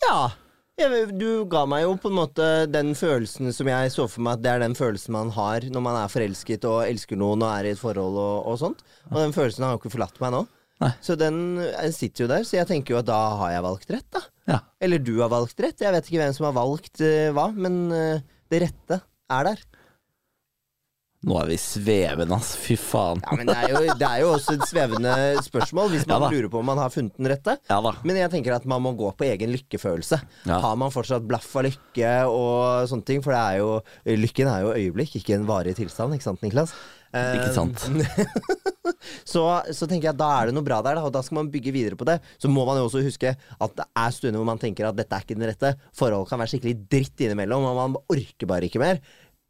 Ja. 0.04 0.30
Jeg, 0.78 1.18
du 1.18 1.44
ga 1.46 1.64
meg 1.70 1.84
jo 1.84 1.94
på 2.02 2.10
en 2.10 2.16
måte 2.18 2.46
den 2.66 2.94
følelsen 2.98 3.52
som 3.54 3.68
jeg 3.70 3.92
så 3.94 4.08
for 4.10 4.24
meg 4.26 4.38
at 4.38 4.42
det 4.42 4.50
er 4.50 4.62
den 4.64 4.74
følelsen 4.74 5.14
man 5.14 5.30
har 5.36 5.62
når 5.70 5.84
man 5.86 5.98
er 6.00 6.10
forelsket 6.10 6.66
og 6.66 6.80
elsker 6.88 7.18
noen 7.18 7.44
og 7.46 7.52
er 7.52 7.68
i 7.68 7.74
et 7.76 7.78
forhold 7.78 8.18
og, 8.18 8.48
og 8.50 8.58
sånt. 8.58 8.82
Og 9.12 9.20
den 9.20 9.34
følelsen 9.36 9.62
har 9.66 9.76
jo 9.76 9.82
ikke 9.82 9.92
forlatt 9.94 10.18
meg 10.22 10.34
nå. 10.34 10.42
Nei. 10.82 10.90
Så 11.06 11.14
den 11.18 11.38
sitter 11.94 12.24
jo 12.24 12.30
der, 12.32 12.42
så 12.46 12.58
jeg 12.58 12.66
tenker 12.66 12.96
jo 12.96 12.98
at 13.04 13.06
da 13.06 13.20
har 13.38 13.52
jeg 13.54 13.66
valgt 13.68 13.92
rett, 13.94 14.08
da. 14.10 14.22
Ja. 14.50 14.58
Eller 14.82 14.98
du 14.98 15.12
har 15.20 15.30
valgt 15.30 15.62
rett. 15.62 15.78
Jeg 15.80 15.94
vet 15.94 16.10
ikke 16.10 16.20
hvem 16.24 16.34
som 16.34 16.48
har 16.48 16.56
valgt 16.58 16.98
uh, 17.06 17.30
hva, 17.36 17.46
men 17.54 17.78
uh, 17.94 18.18
det 18.50 18.64
rette 18.66 18.98
er 19.30 19.46
der. 19.50 19.62
Nå 21.24 21.36
er 21.40 21.48
vi 21.48 21.56
svevende, 21.60 22.36
ass. 22.36 22.50
Fy 22.60 22.76
faen. 22.80 23.22
Ja, 23.24 23.36
men 23.38 23.48
det 23.48 23.54
er, 23.56 23.70
jo, 23.72 23.94
det 24.00 24.08
er 24.08 24.22
jo 24.22 24.32
også 24.34 24.56
et 24.58 24.66
svevende 24.68 25.14
spørsmål 25.46 25.92
hvis 25.94 26.04
man 26.10 26.26
Ja 26.26 26.32
lurer 26.34 26.50
på 26.52 26.60
om 26.60 26.68
man 26.68 26.80
har 26.82 26.92
funnet 26.92 27.16
den 27.16 27.30
rette. 27.32 27.56
Ja 27.70 27.78
da. 27.84 27.94
Men 28.04 28.18
jeg 28.20 28.32
tenker 28.34 28.56
at 28.58 28.66
man 28.68 28.82
må 28.84 28.92
gå 28.98 29.08
på 29.16 29.26
egen 29.28 29.54
lykkefølelse. 29.54 30.20
Har 30.50 30.76
man 30.80 30.92
fortsatt 30.92 31.24
blaff 31.28 31.48
av 31.56 31.64
lykke 31.68 32.12
og 32.28 32.90
sånne 32.92 33.08
ting? 33.08 33.24
For 33.24 33.32
det 33.32 33.40
er 33.40 33.62
jo, 33.62 33.70
lykken 34.24 34.52
er 34.52 34.66
jo 34.66 34.74
øyeblikk, 34.76 35.16
ikke 35.22 35.38
en 35.38 35.48
varig 35.48 35.76
tilstand, 35.80 36.16
ikke 36.18 36.28
sant, 36.28 36.44
Niklas? 36.44 36.76
Eh, 37.14 37.36
Ikke 37.38 37.52
sant. 37.54 37.78
så, 39.32 39.42
så 39.70 39.86
tenker 39.86 40.08
jeg 40.08 40.14
at 40.16 40.18
da 40.18 40.28
er 40.40 40.50
det 40.50 40.56
noe 40.56 40.66
bra 40.66 40.80
der, 40.82 40.98
da, 40.98 41.04
og 41.06 41.12
da 41.14 41.20
skal 41.22 41.38
man 41.38 41.50
bygge 41.52 41.70
videre 41.74 41.98
på 41.98 42.06
det. 42.08 42.16
Så 42.42 42.50
må 42.50 42.64
man 42.66 42.80
jo 42.80 42.88
også 42.88 43.04
huske 43.06 43.30
at 43.36 43.76
det 43.78 43.86
er 43.86 44.14
stunder 44.16 44.40
hvor 44.42 44.48
man 44.48 44.58
tenker 44.62 44.88
at 44.88 44.98
dette 44.98 45.14
er 45.14 45.22
ikke 45.22 45.36
den 45.38 45.46
rette. 45.46 45.70
Forhold 45.94 46.26
kan 46.26 46.42
være 46.42 46.56
skikkelig 46.56 46.74
dritt 46.90 47.22
innimellom, 47.22 47.68
og 47.70 47.78
man 47.78 47.94
orker 48.10 48.50
bare 48.50 48.66
ikke 48.66 48.82
mer. 48.82 48.98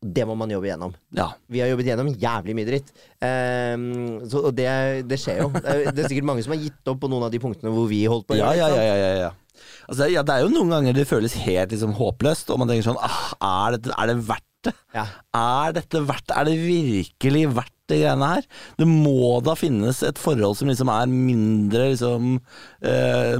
Det 0.04 0.26
må 0.28 0.34
man 0.36 0.50
jobbe 0.52 0.68
igjennom. 0.68 0.92
Ja. 1.16 1.30
Vi 1.48 1.62
har 1.62 1.70
jobbet 1.70 1.88
gjennom 1.88 2.10
jævlig 2.20 2.56
mye 2.58 2.68
dritt. 2.68 2.90
Um, 3.24 3.86
så, 4.28 4.42
og 4.50 4.52
det, 4.56 4.68
det 5.08 5.16
skjer 5.22 5.40
jo. 5.40 5.48
Det 5.54 5.64
er, 5.64 5.86
er 5.94 6.10
sikkert 6.10 6.28
mange 6.28 6.44
som 6.44 6.52
har 6.52 6.60
gitt 6.60 6.92
opp 6.92 7.00
på 7.00 7.08
noen 7.08 7.24
av 7.24 7.32
de 7.32 7.40
punktene 7.40 7.72
hvor 7.72 7.88
vi 7.88 8.02
holdt 8.10 8.28
på. 8.28 8.36
Ja, 8.36 8.52
ja, 8.58 8.68
ja, 8.68 8.84
ja, 8.84 8.96
ja, 9.00 9.14
ja. 9.24 9.32
Altså, 9.88 10.08
ja, 10.12 10.24
det 10.26 10.34
er 10.34 10.44
jo 10.44 10.52
noen 10.52 10.72
ganger 10.72 10.96
det 10.96 11.06
føles 11.08 11.36
helt 11.44 11.72
liksom, 11.72 11.94
håpløst, 11.96 12.50
og 12.52 12.60
man 12.60 12.70
tenker 12.70 12.88
sånn 12.88 13.00
ah, 13.00 13.32
er, 13.38 13.76
dette, 13.76 13.94
er 13.96 14.10
det 14.10 14.18
verdt 14.28 14.50
det? 14.64 14.74
Er 15.36 15.74
dette 15.76 16.00
verdt 16.08 16.32
Er 16.32 16.46
det 16.48 16.54
virkelig 16.56 17.42
verdt 17.52 17.74
det 17.92 17.98
greiene 18.00 18.30
her? 18.30 18.46
Det 18.80 18.88
må 18.88 19.34
da 19.44 19.52
finnes 19.58 20.00
et 20.08 20.20
forhold 20.20 20.56
som 20.56 20.70
liksom 20.72 20.88
er 20.88 21.10
mindre 21.10 21.90
liksom 21.92 22.38
eh, 22.80 23.36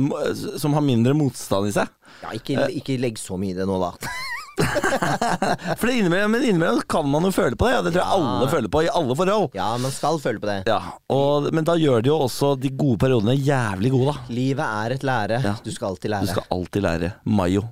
Som 0.61 0.77
har 0.77 0.85
mindre 0.85 1.17
motstand 1.17 1.71
i 1.71 1.75
seg. 1.79 1.89
Ja, 2.21 2.37
ikke, 2.37 2.69
ikke 2.77 3.01
legg 3.01 3.17
så 3.21 3.41
mye 3.41 3.55
i 3.55 3.59
det 3.59 3.69
nå, 3.69 3.81
da. 3.81 3.95
For 5.79 5.87
det 5.89 5.95
innimellom, 5.99 6.31
men 6.37 6.45
innimellom 6.47 6.83
kan 6.89 7.09
man 7.11 7.27
jo 7.27 7.33
føle 7.35 7.57
på 7.59 7.67
det, 7.69 7.75
Ja. 7.75 7.83
det 7.83 7.93
tror 7.95 8.03
jeg 8.05 8.13
alle 8.19 8.49
føler 8.53 8.71
på 8.71 8.83
i 8.85 8.91
alle 9.01 9.17
forhold. 9.19 9.49
Ja, 9.59 9.69
man 9.83 9.95
skal 9.95 10.21
føle 10.23 10.43
på 10.43 10.47
det. 10.51 10.59
Ja, 10.71 10.79
og, 11.11 11.49
Men 11.55 11.67
da 11.67 11.75
gjør 11.81 12.05
det 12.05 12.13
jo 12.13 12.19
også 12.29 12.53
de 12.61 12.71
gode 12.71 12.99
periodene 13.03 13.35
jævlig 13.35 13.91
gode, 13.95 14.15
da. 14.15 14.35
Livet 14.35 14.65
er 14.85 14.95
et 14.99 15.07
lære. 15.11 15.41
Ja. 15.45 15.55
Du 15.65 15.71
skal 15.75 15.89
alltid 15.93 16.15
lære. 16.15 16.29
Du 16.29 16.35
skal 16.37 16.47
alltid 16.55 16.87
lære. 16.87 17.13
Mayo. 17.25 17.65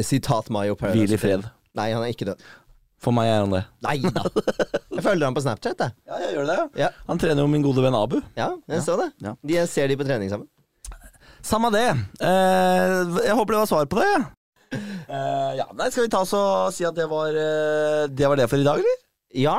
Sitat 0.00 0.48
Mayo 0.54 0.74
Paradise. 0.78 1.02
Hvil 1.02 1.18
i 1.18 1.20
fred. 1.20 1.48
Nei, 1.76 1.90
han 1.92 2.02
er 2.06 2.14
ikke 2.14 2.30
død. 2.30 2.46
For 3.00 3.16
meg 3.16 3.30
er 3.32 3.38
han 3.42 3.52
det. 3.54 3.62
Nei 3.84 3.96
da. 4.12 4.22
Jeg 4.92 5.02
følger 5.06 5.24
han 5.26 5.34
på 5.36 5.40
Snapchat, 5.44 5.78
jeg. 5.80 5.94
Ja, 6.08 6.18
jeg 6.20 6.34
gjør 6.36 6.48
det. 6.50 6.56
Ja. 6.82 6.88
Han 7.08 7.20
trener 7.20 7.40
jo 7.44 7.48
min 7.48 7.62
gode 7.64 7.80
venn 7.84 7.96
Abu. 7.96 8.18
Ja, 8.36 8.50
jeg 8.68 8.82
så 8.84 8.96
det. 9.00 9.10
Ja. 9.24 9.34
De, 9.40 9.54
jeg 9.56 9.68
ser 9.72 9.88
de 9.88 9.96
på 9.96 10.04
trening 10.08 10.28
sammen. 10.32 10.48
Samme 11.40 11.70
det. 11.72 11.86
Eh, 12.20 12.96
jeg 13.24 13.32
håper 13.38 13.54
det 13.56 13.60
var 13.62 13.70
svar 13.70 13.86
på 13.88 14.02
det. 14.02 14.10
Eh, 15.10 15.52
ja, 15.58 15.64
nei, 15.74 15.88
Skal 15.90 16.04
vi 16.04 16.10
ta 16.12 16.20
oss 16.22 16.30
og 16.38 16.70
si 16.74 16.84
at 16.86 16.94
det 16.94 17.08
var, 17.10 17.34
eh, 17.34 18.04
det 18.14 18.28
var 18.30 18.38
det 18.38 18.44
for 18.50 18.62
i 18.62 18.66
dag, 18.66 18.78
eller? 18.78 19.00
Ja, 19.34 19.56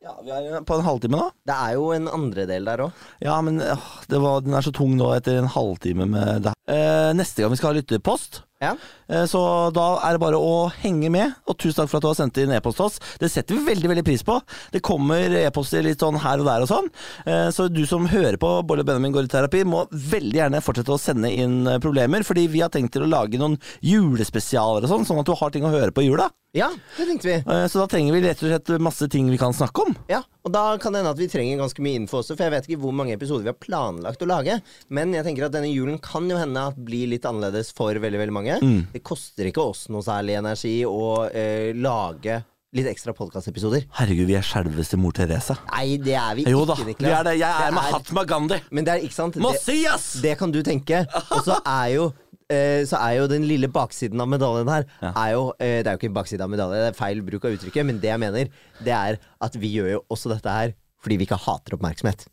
Ja, 0.00 0.14
Vi 0.24 0.30
er 0.32 0.62
på 0.64 0.76
en 0.78 0.86
halvtime 0.86 1.18
nå. 1.18 1.26
det 1.44 1.54
er 1.58 1.74
jo 1.74 1.88
en 1.92 2.06
andre 2.08 2.46
del 2.48 2.64
der 2.70 2.84
òg. 2.86 2.92
Ja, 3.20 3.34
men 3.44 3.58
det 3.58 4.20
var, 4.22 4.40
den 4.46 4.54
er 4.56 4.62
så 4.64 4.72
tung 4.72 4.94
nå 4.96 5.10
etter 5.16 5.40
en 5.42 5.50
halvtime 5.52 6.06
med 6.08 6.44
det. 6.46 6.52
Eh, 6.70 7.10
neste 7.18 7.42
gang 7.42 7.50
vi 7.52 7.58
skal 7.60 7.72
ha 7.74 7.80
lytterpost, 7.80 8.40
Ja. 8.58 8.72
eh, 9.06 9.22
så 9.30 9.40
da 9.70 9.84
er 10.02 10.16
det 10.16 10.22
bare 10.22 10.38
å 10.42 10.66
henge 10.82 11.10
med. 11.14 11.34
Og 11.46 11.54
tusen 11.62 11.76
takk 11.78 11.90
for 11.92 12.00
at 12.00 12.06
du 12.06 12.08
har 12.10 12.16
sendt 12.18 12.40
inn 12.42 12.54
e-post 12.56 12.80
til 12.80 12.86
oss. 12.88 12.96
Det 13.22 13.30
setter 13.30 13.54
vi 13.54 13.68
veldig 13.68 13.90
veldig 13.92 14.04
pris 14.06 14.24
på. 14.26 14.40
Det 14.74 14.82
kommer 14.82 15.36
e-poster 15.44 15.84
litt 15.86 16.02
sånn 16.02 16.18
her 16.24 16.42
og 16.42 16.48
der 16.48 16.64
og 16.66 16.70
sånn. 16.70 16.88
Eh, 17.24 17.48
så 17.54 17.68
du 17.70 17.84
som 17.86 18.08
hører 18.10 18.38
på 18.40 18.50
Bolle 18.66 18.82
og 18.82 18.90
Benjamin 18.90 19.14
går 19.14 19.28
i 19.28 19.32
terapi, 19.32 19.62
må 19.68 19.84
veldig 19.92 20.40
gjerne 20.40 20.62
fortsette 20.64 20.94
å 20.96 20.98
sende 20.98 21.30
inn 21.30 21.60
eh, 21.70 21.78
problemer. 21.82 22.26
Fordi 22.26 22.48
vi 22.50 22.64
har 22.64 22.72
tenkt 22.74 22.96
til 22.96 23.06
å 23.06 23.10
lage 23.12 23.38
noen 23.38 23.54
julespesialer 23.84 24.86
og 24.86 24.90
sånn, 24.90 25.06
sånn 25.06 25.22
at 25.22 25.30
du 25.30 25.36
har 25.38 25.54
ting 25.54 25.66
å 25.68 25.72
høre 25.72 25.94
på 25.94 26.02
i 26.02 26.10
jula. 26.10 26.26
ja, 26.56 26.70
det 26.96 27.06
tenkte 27.06 27.28
vi. 27.28 27.38
Så 27.70 27.78
da 27.78 27.86
trenger 27.90 28.14
vi 28.16 28.24
rett 28.24 28.42
og 28.42 28.50
slett 28.50 28.70
masse 28.82 29.06
ting 29.12 29.28
vi 29.30 29.38
kan 29.38 29.54
snakke 29.54 29.84
om. 29.86 29.94
Ja, 30.10 30.22
og 30.48 30.54
da 30.54 30.64
kan 30.80 30.94
det 30.94 31.02
hende 31.02 31.12
at 31.12 31.20
vi 31.20 31.28
trenger 31.28 31.60
ganske 31.60 31.84
mye 31.84 32.00
info 32.00 32.22
også, 32.22 32.34
for 32.34 32.46
jeg 32.46 32.54
vet 32.56 32.68
ikke 32.68 32.80
hvor 32.80 32.94
mange 32.96 33.12
episoder 33.18 33.44
vi 33.44 33.52
har 33.52 33.60
planlagt 33.60 34.22
å 34.24 34.28
lage. 34.30 34.58
Men 34.88 35.12
jeg 35.12 35.26
tenker 35.26 35.48
at 35.48 35.54
denne 35.54 35.68
julen 35.68 36.00
kan 36.00 36.28
jo 36.30 36.38
hende 36.40 36.68
at 36.70 36.78
blir 36.88 37.10
litt 37.12 37.26
annerledes 37.28 37.74
for 37.76 37.92
veldig 38.00 38.22
veldig 38.22 38.36
mange. 38.36 38.60
Mm. 38.64 38.86
Det 38.94 39.04
koster 39.04 39.50
ikke 39.50 39.66
oss 39.68 39.86
noe 39.92 40.04
særlig 40.06 40.38
energi 40.40 40.78
å 40.88 41.26
eh, 41.28 41.74
lage 41.76 42.40
litt 42.76 42.88
ekstra 42.90 43.14
podkastepisoder. 43.16 43.86
Herregud, 43.96 44.28
vi 44.28 44.36
er 44.36 44.44
selveste 44.44 44.98
mor 45.00 45.14
Teresa. 45.16 45.56
Nei, 45.70 45.96
det 46.02 46.16
er 46.20 46.36
vi 46.36 46.44
Jo 46.48 46.64
ikke, 46.66 46.84
Niklas. 46.90 47.14
er 47.20 47.28
det. 47.30 47.36
Jeg 47.40 47.48
er 47.48 47.70
Det 47.70 47.76
Mahatma 47.78 48.24
Gandhi. 48.28 48.58
Men 48.70 48.88
det 48.88 48.94
er 48.94 49.04
ikke 49.08 49.16
sant? 49.16 49.38
Det, 49.38 49.94
det 50.24 50.34
kan 50.40 50.52
du 50.52 50.60
tenke. 50.64 51.04
Og 51.32 51.44
så 51.46 51.60
er 51.64 51.94
jo 51.96 52.10
eh, 52.50 52.84
så 52.88 52.96
er 53.00 53.18
jo 53.18 53.26
den 53.30 53.44
lille 53.48 53.68
baksiden 53.72 54.20
av 54.20 54.28
medaljen 54.28 54.68
her 54.72 54.86
er 55.12 55.32
jo, 55.34 55.52
eh, 55.60 55.82
Det 55.82 55.86
er 55.86 55.92
jo 55.96 56.00
ikke 56.00 56.10
en 56.12 56.18
bakside 56.20 56.40
av 56.44 56.50
medaljen, 56.50 56.80
det 56.86 56.94
er 56.94 56.98
feil 56.98 57.22
bruk 57.22 57.44
av 57.44 57.52
uttrykket, 57.58 57.86
men 57.86 58.00
det 58.00 58.10
jeg 58.12 58.20
mener, 58.20 58.48
det 58.84 58.94
er 58.94 59.18
at 59.40 59.54
vi 59.60 59.74
gjør 59.76 59.92
jo 59.98 60.02
også 60.10 60.34
dette 60.34 60.48
her 60.60 60.74
fordi 61.02 61.16
vi 61.20 61.26
ikke 61.28 61.38
hater 61.38 61.76
oppmerksomhet. 61.76 62.26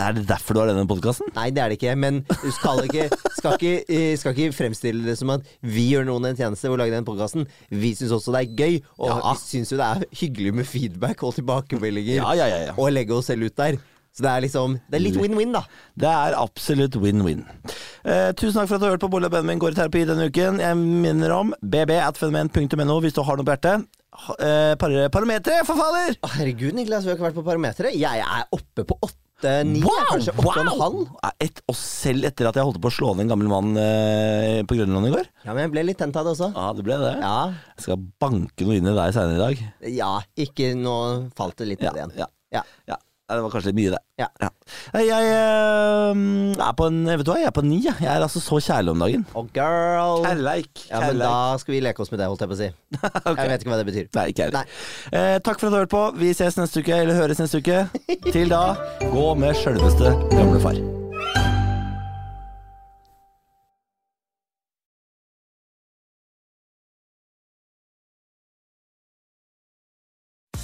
Er 0.00 0.14
det 0.16 0.22
derfor 0.28 0.54
du 0.56 0.60
har 0.62 0.70
denne 0.70 0.86
podkasten? 0.88 1.28
Nei, 1.36 1.50
det 1.52 1.60
er 1.60 1.68
det 1.68 1.76
ikke, 1.76 1.92
men 2.00 2.22
du 2.24 2.50
skal 2.56 2.80
ikke, 2.86 3.10
skal 3.36 3.58
ikke, 3.58 3.72
eh, 3.92 4.14
skal 4.16 4.32
ikke 4.32 4.54
fremstille 4.56 5.04
det 5.04 5.18
som 5.20 5.28
at 5.34 5.44
vi 5.60 5.90
gjør 5.92 6.06
noen 6.08 6.30
en 6.30 6.38
tjeneste 6.38 6.70
ved 6.70 6.78
å 6.78 6.80
lage 6.80 6.94
den 6.96 7.04
podkasten. 7.04 7.44
Vi 7.70 7.90
syns 7.98 8.14
også 8.16 8.32
det 8.32 8.40
er 8.46 8.56
gøy, 8.56 8.78
og 8.98 9.10
Ja. 9.10 9.32
vi 9.34 9.42
syns 9.44 9.72
jo 9.72 9.76
det 9.76 9.84
er 9.90 10.06
hyggelig 10.22 10.54
med 10.54 10.66
feedback 10.66 11.22
og 11.28 11.34
tilbakemeldinger. 11.36 12.16
Ja, 12.22 12.32
ja, 12.32 12.46
ja, 12.48 12.58
ja. 12.70 12.72
Og 12.78 12.88
legge 12.92 13.12
oss 13.12 13.26
selv 13.28 13.44
ut 13.44 13.56
der. 13.56 13.76
Så 14.16 14.24
det 14.24 14.30
er 14.32 14.44
liksom 14.46 14.78
Det 14.88 14.96
er 14.96 15.02
litt 15.04 15.18
win-win, 15.20 15.50
da. 15.52 15.60
Det 16.00 16.08
er 16.08 16.36
absolutt 16.40 16.96
win-win. 17.02 17.42
Eh, 18.06 18.30
tusen 18.38 18.56
takk 18.62 18.70
for 18.70 18.78
at 18.78 18.80
du 18.80 18.86
har 18.88 18.94
hørt 18.96 19.04
på 19.04 19.10
Bolle 19.12 19.28
og 19.28 19.34
Benjamin 19.34 19.60
går 19.60 19.74
i 19.74 19.78
terapi 19.82 20.06
denne 20.08 20.30
uken. 20.30 20.62
Jeg 20.64 20.78
minner 20.80 21.34
om 21.36 21.52
bb.fenomen.no 21.60 22.96
hvis 23.04 23.16
du 23.16 23.22
har 23.26 23.36
noe 23.36 23.44
på 23.46 23.52
hjertet. 23.56 23.86
Eh, 24.40 24.72
par 24.80 24.94
parametere, 25.12 25.60
forfaller! 25.68 26.16
Å, 26.24 26.30
Herregud, 26.38 26.72
Niklas, 26.78 27.04
vi 27.04 27.12
har 27.12 27.18
ikke 27.18 27.26
vært 27.28 27.36
på 27.36 27.44
Parometeret. 27.44 27.96
Jeg 28.00 28.22
er 28.24 28.46
oppe 28.56 28.86
på 28.88 28.96
åtte-ni, 29.04 29.82
kanskje 29.84 30.32
åtte 30.32 30.46
og 30.48 30.60
en 30.62 30.70
halv. 30.80 31.02
Et, 31.44 31.60
og 31.68 31.76
selv 31.76 32.24
etter 32.30 32.48
at 32.48 32.56
jeg 32.56 32.64
holdt 32.64 32.80
på 32.80 32.88
å 32.88 32.94
slå 32.96 33.10
ned 33.12 33.26
en 33.26 33.34
gammel 33.34 33.50
mann 33.52 33.76
eh, 33.82 34.62
på 34.64 34.78
Grønland 34.78 35.10
i 35.10 35.12
går. 35.18 35.28
Ja, 35.44 35.50
men 35.52 35.66
jeg 35.66 35.74
ble 35.76 35.84
litt 35.90 36.00
tent 36.00 36.16
av 36.16 36.24
det 36.24 36.32
også. 36.32 36.48
Ja, 36.56 36.70
det 36.78 36.86
ble 36.88 36.96
det. 37.04 37.12
Ja. 37.20 37.34
Jeg 37.76 37.84
skal 37.90 38.00
banke 38.24 38.64
noe 38.70 38.80
inn 38.80 38.88
i 38.88 38.96
deg 38.96 39.12
seinere 39.18 39.36
i 39.36 39.42
dag. 39.44 39.66
Ja, 39.98 40.12
ikke 40.46 40.72
Nå 40.80 40.96
falt 41.36 41.60
det 41.60 41.68
litt 41.74 41.84
Ja, 41.84 41.92
ned 41.92 42.00
igjen. 42.06 42.16
ja, 42.24 42.30
Ja. 42.56 42.64
ja. 42.88 42.96
Det 43.26 43.42
var 43.42 43.50
kanskje 43.50 43.72
litt 43.72 43.78
mye, 43.80 43.90
det. 43.96 43.98
Ja. 44.22 44.28
Ja. 44.38 44.48
Jeg, 45.02 45.30
eh, 45.34 46.60
er 46.62 46.74
på 46.78 46.86
en 46.86 47.00
Vet 47.10 47.24
du 47.26 47.32
hva, 47.32 47.38
jeg 47.40 47.50
er 47.50 47.54
på 47.56 47.64
ni. 47.66 47.80
jeg. 47.82 47.94
Jeg 48.00 48.10
er 48.12 48.22
altså 48.22 48.40
så 48.42 48.60
kjærlig 48.62 48.94
om 48.94 49.02
dagen. 49.02 49.24
Oh, 49.34 49.48
girl 49.54 50.22
Kjærleik. 50.22 50.84
Ja, 50.90 51.00
men 51.00 51.18
da 51.18 51.32
skal 51.58 51.74
vi 51.74 51.80
leke 51.82 52.04
oss 52.04 52.12
med 52.14 52.22
det, 52.22 52.28
holdt 52.30 52.44
jeg 52.46 52.52
på 52.52 52.58
å 52.58 52.60
si. 52.60 52.70
Jeg 53.42 53.50
vet 53.50 53.64
ikke 53.64 53.72
hva 53.74 53.80
det 53.82 53.88
betyr. 53.90 54.10
Nei, 54.14 54.26
ikke 54.30 54.46
heller. 54.46 54.76
Eh, 55.10 55.38
takk 55.42 55.58
for 55.58 55.66
at 55.66 55.72
du 55.72 55.78
har 55.80 55.86
hørt 55.88 55.94
på. 55.96 56.04
Vi 56.22 56.30
ses 56.38 56.58
neste 56.60 56.84
uke, 56.86 57.00
eller 57.02 57.18
høres 57.18 57.42
neste 57.42 57.58
uke. 57.58 57.82
Til 58.30 58.54
da, 58.54 58.62
gå 59.02 59.32
med 59.42 59.58
sjølveste 59.58 60.14
gamlefar. 60.36 60.78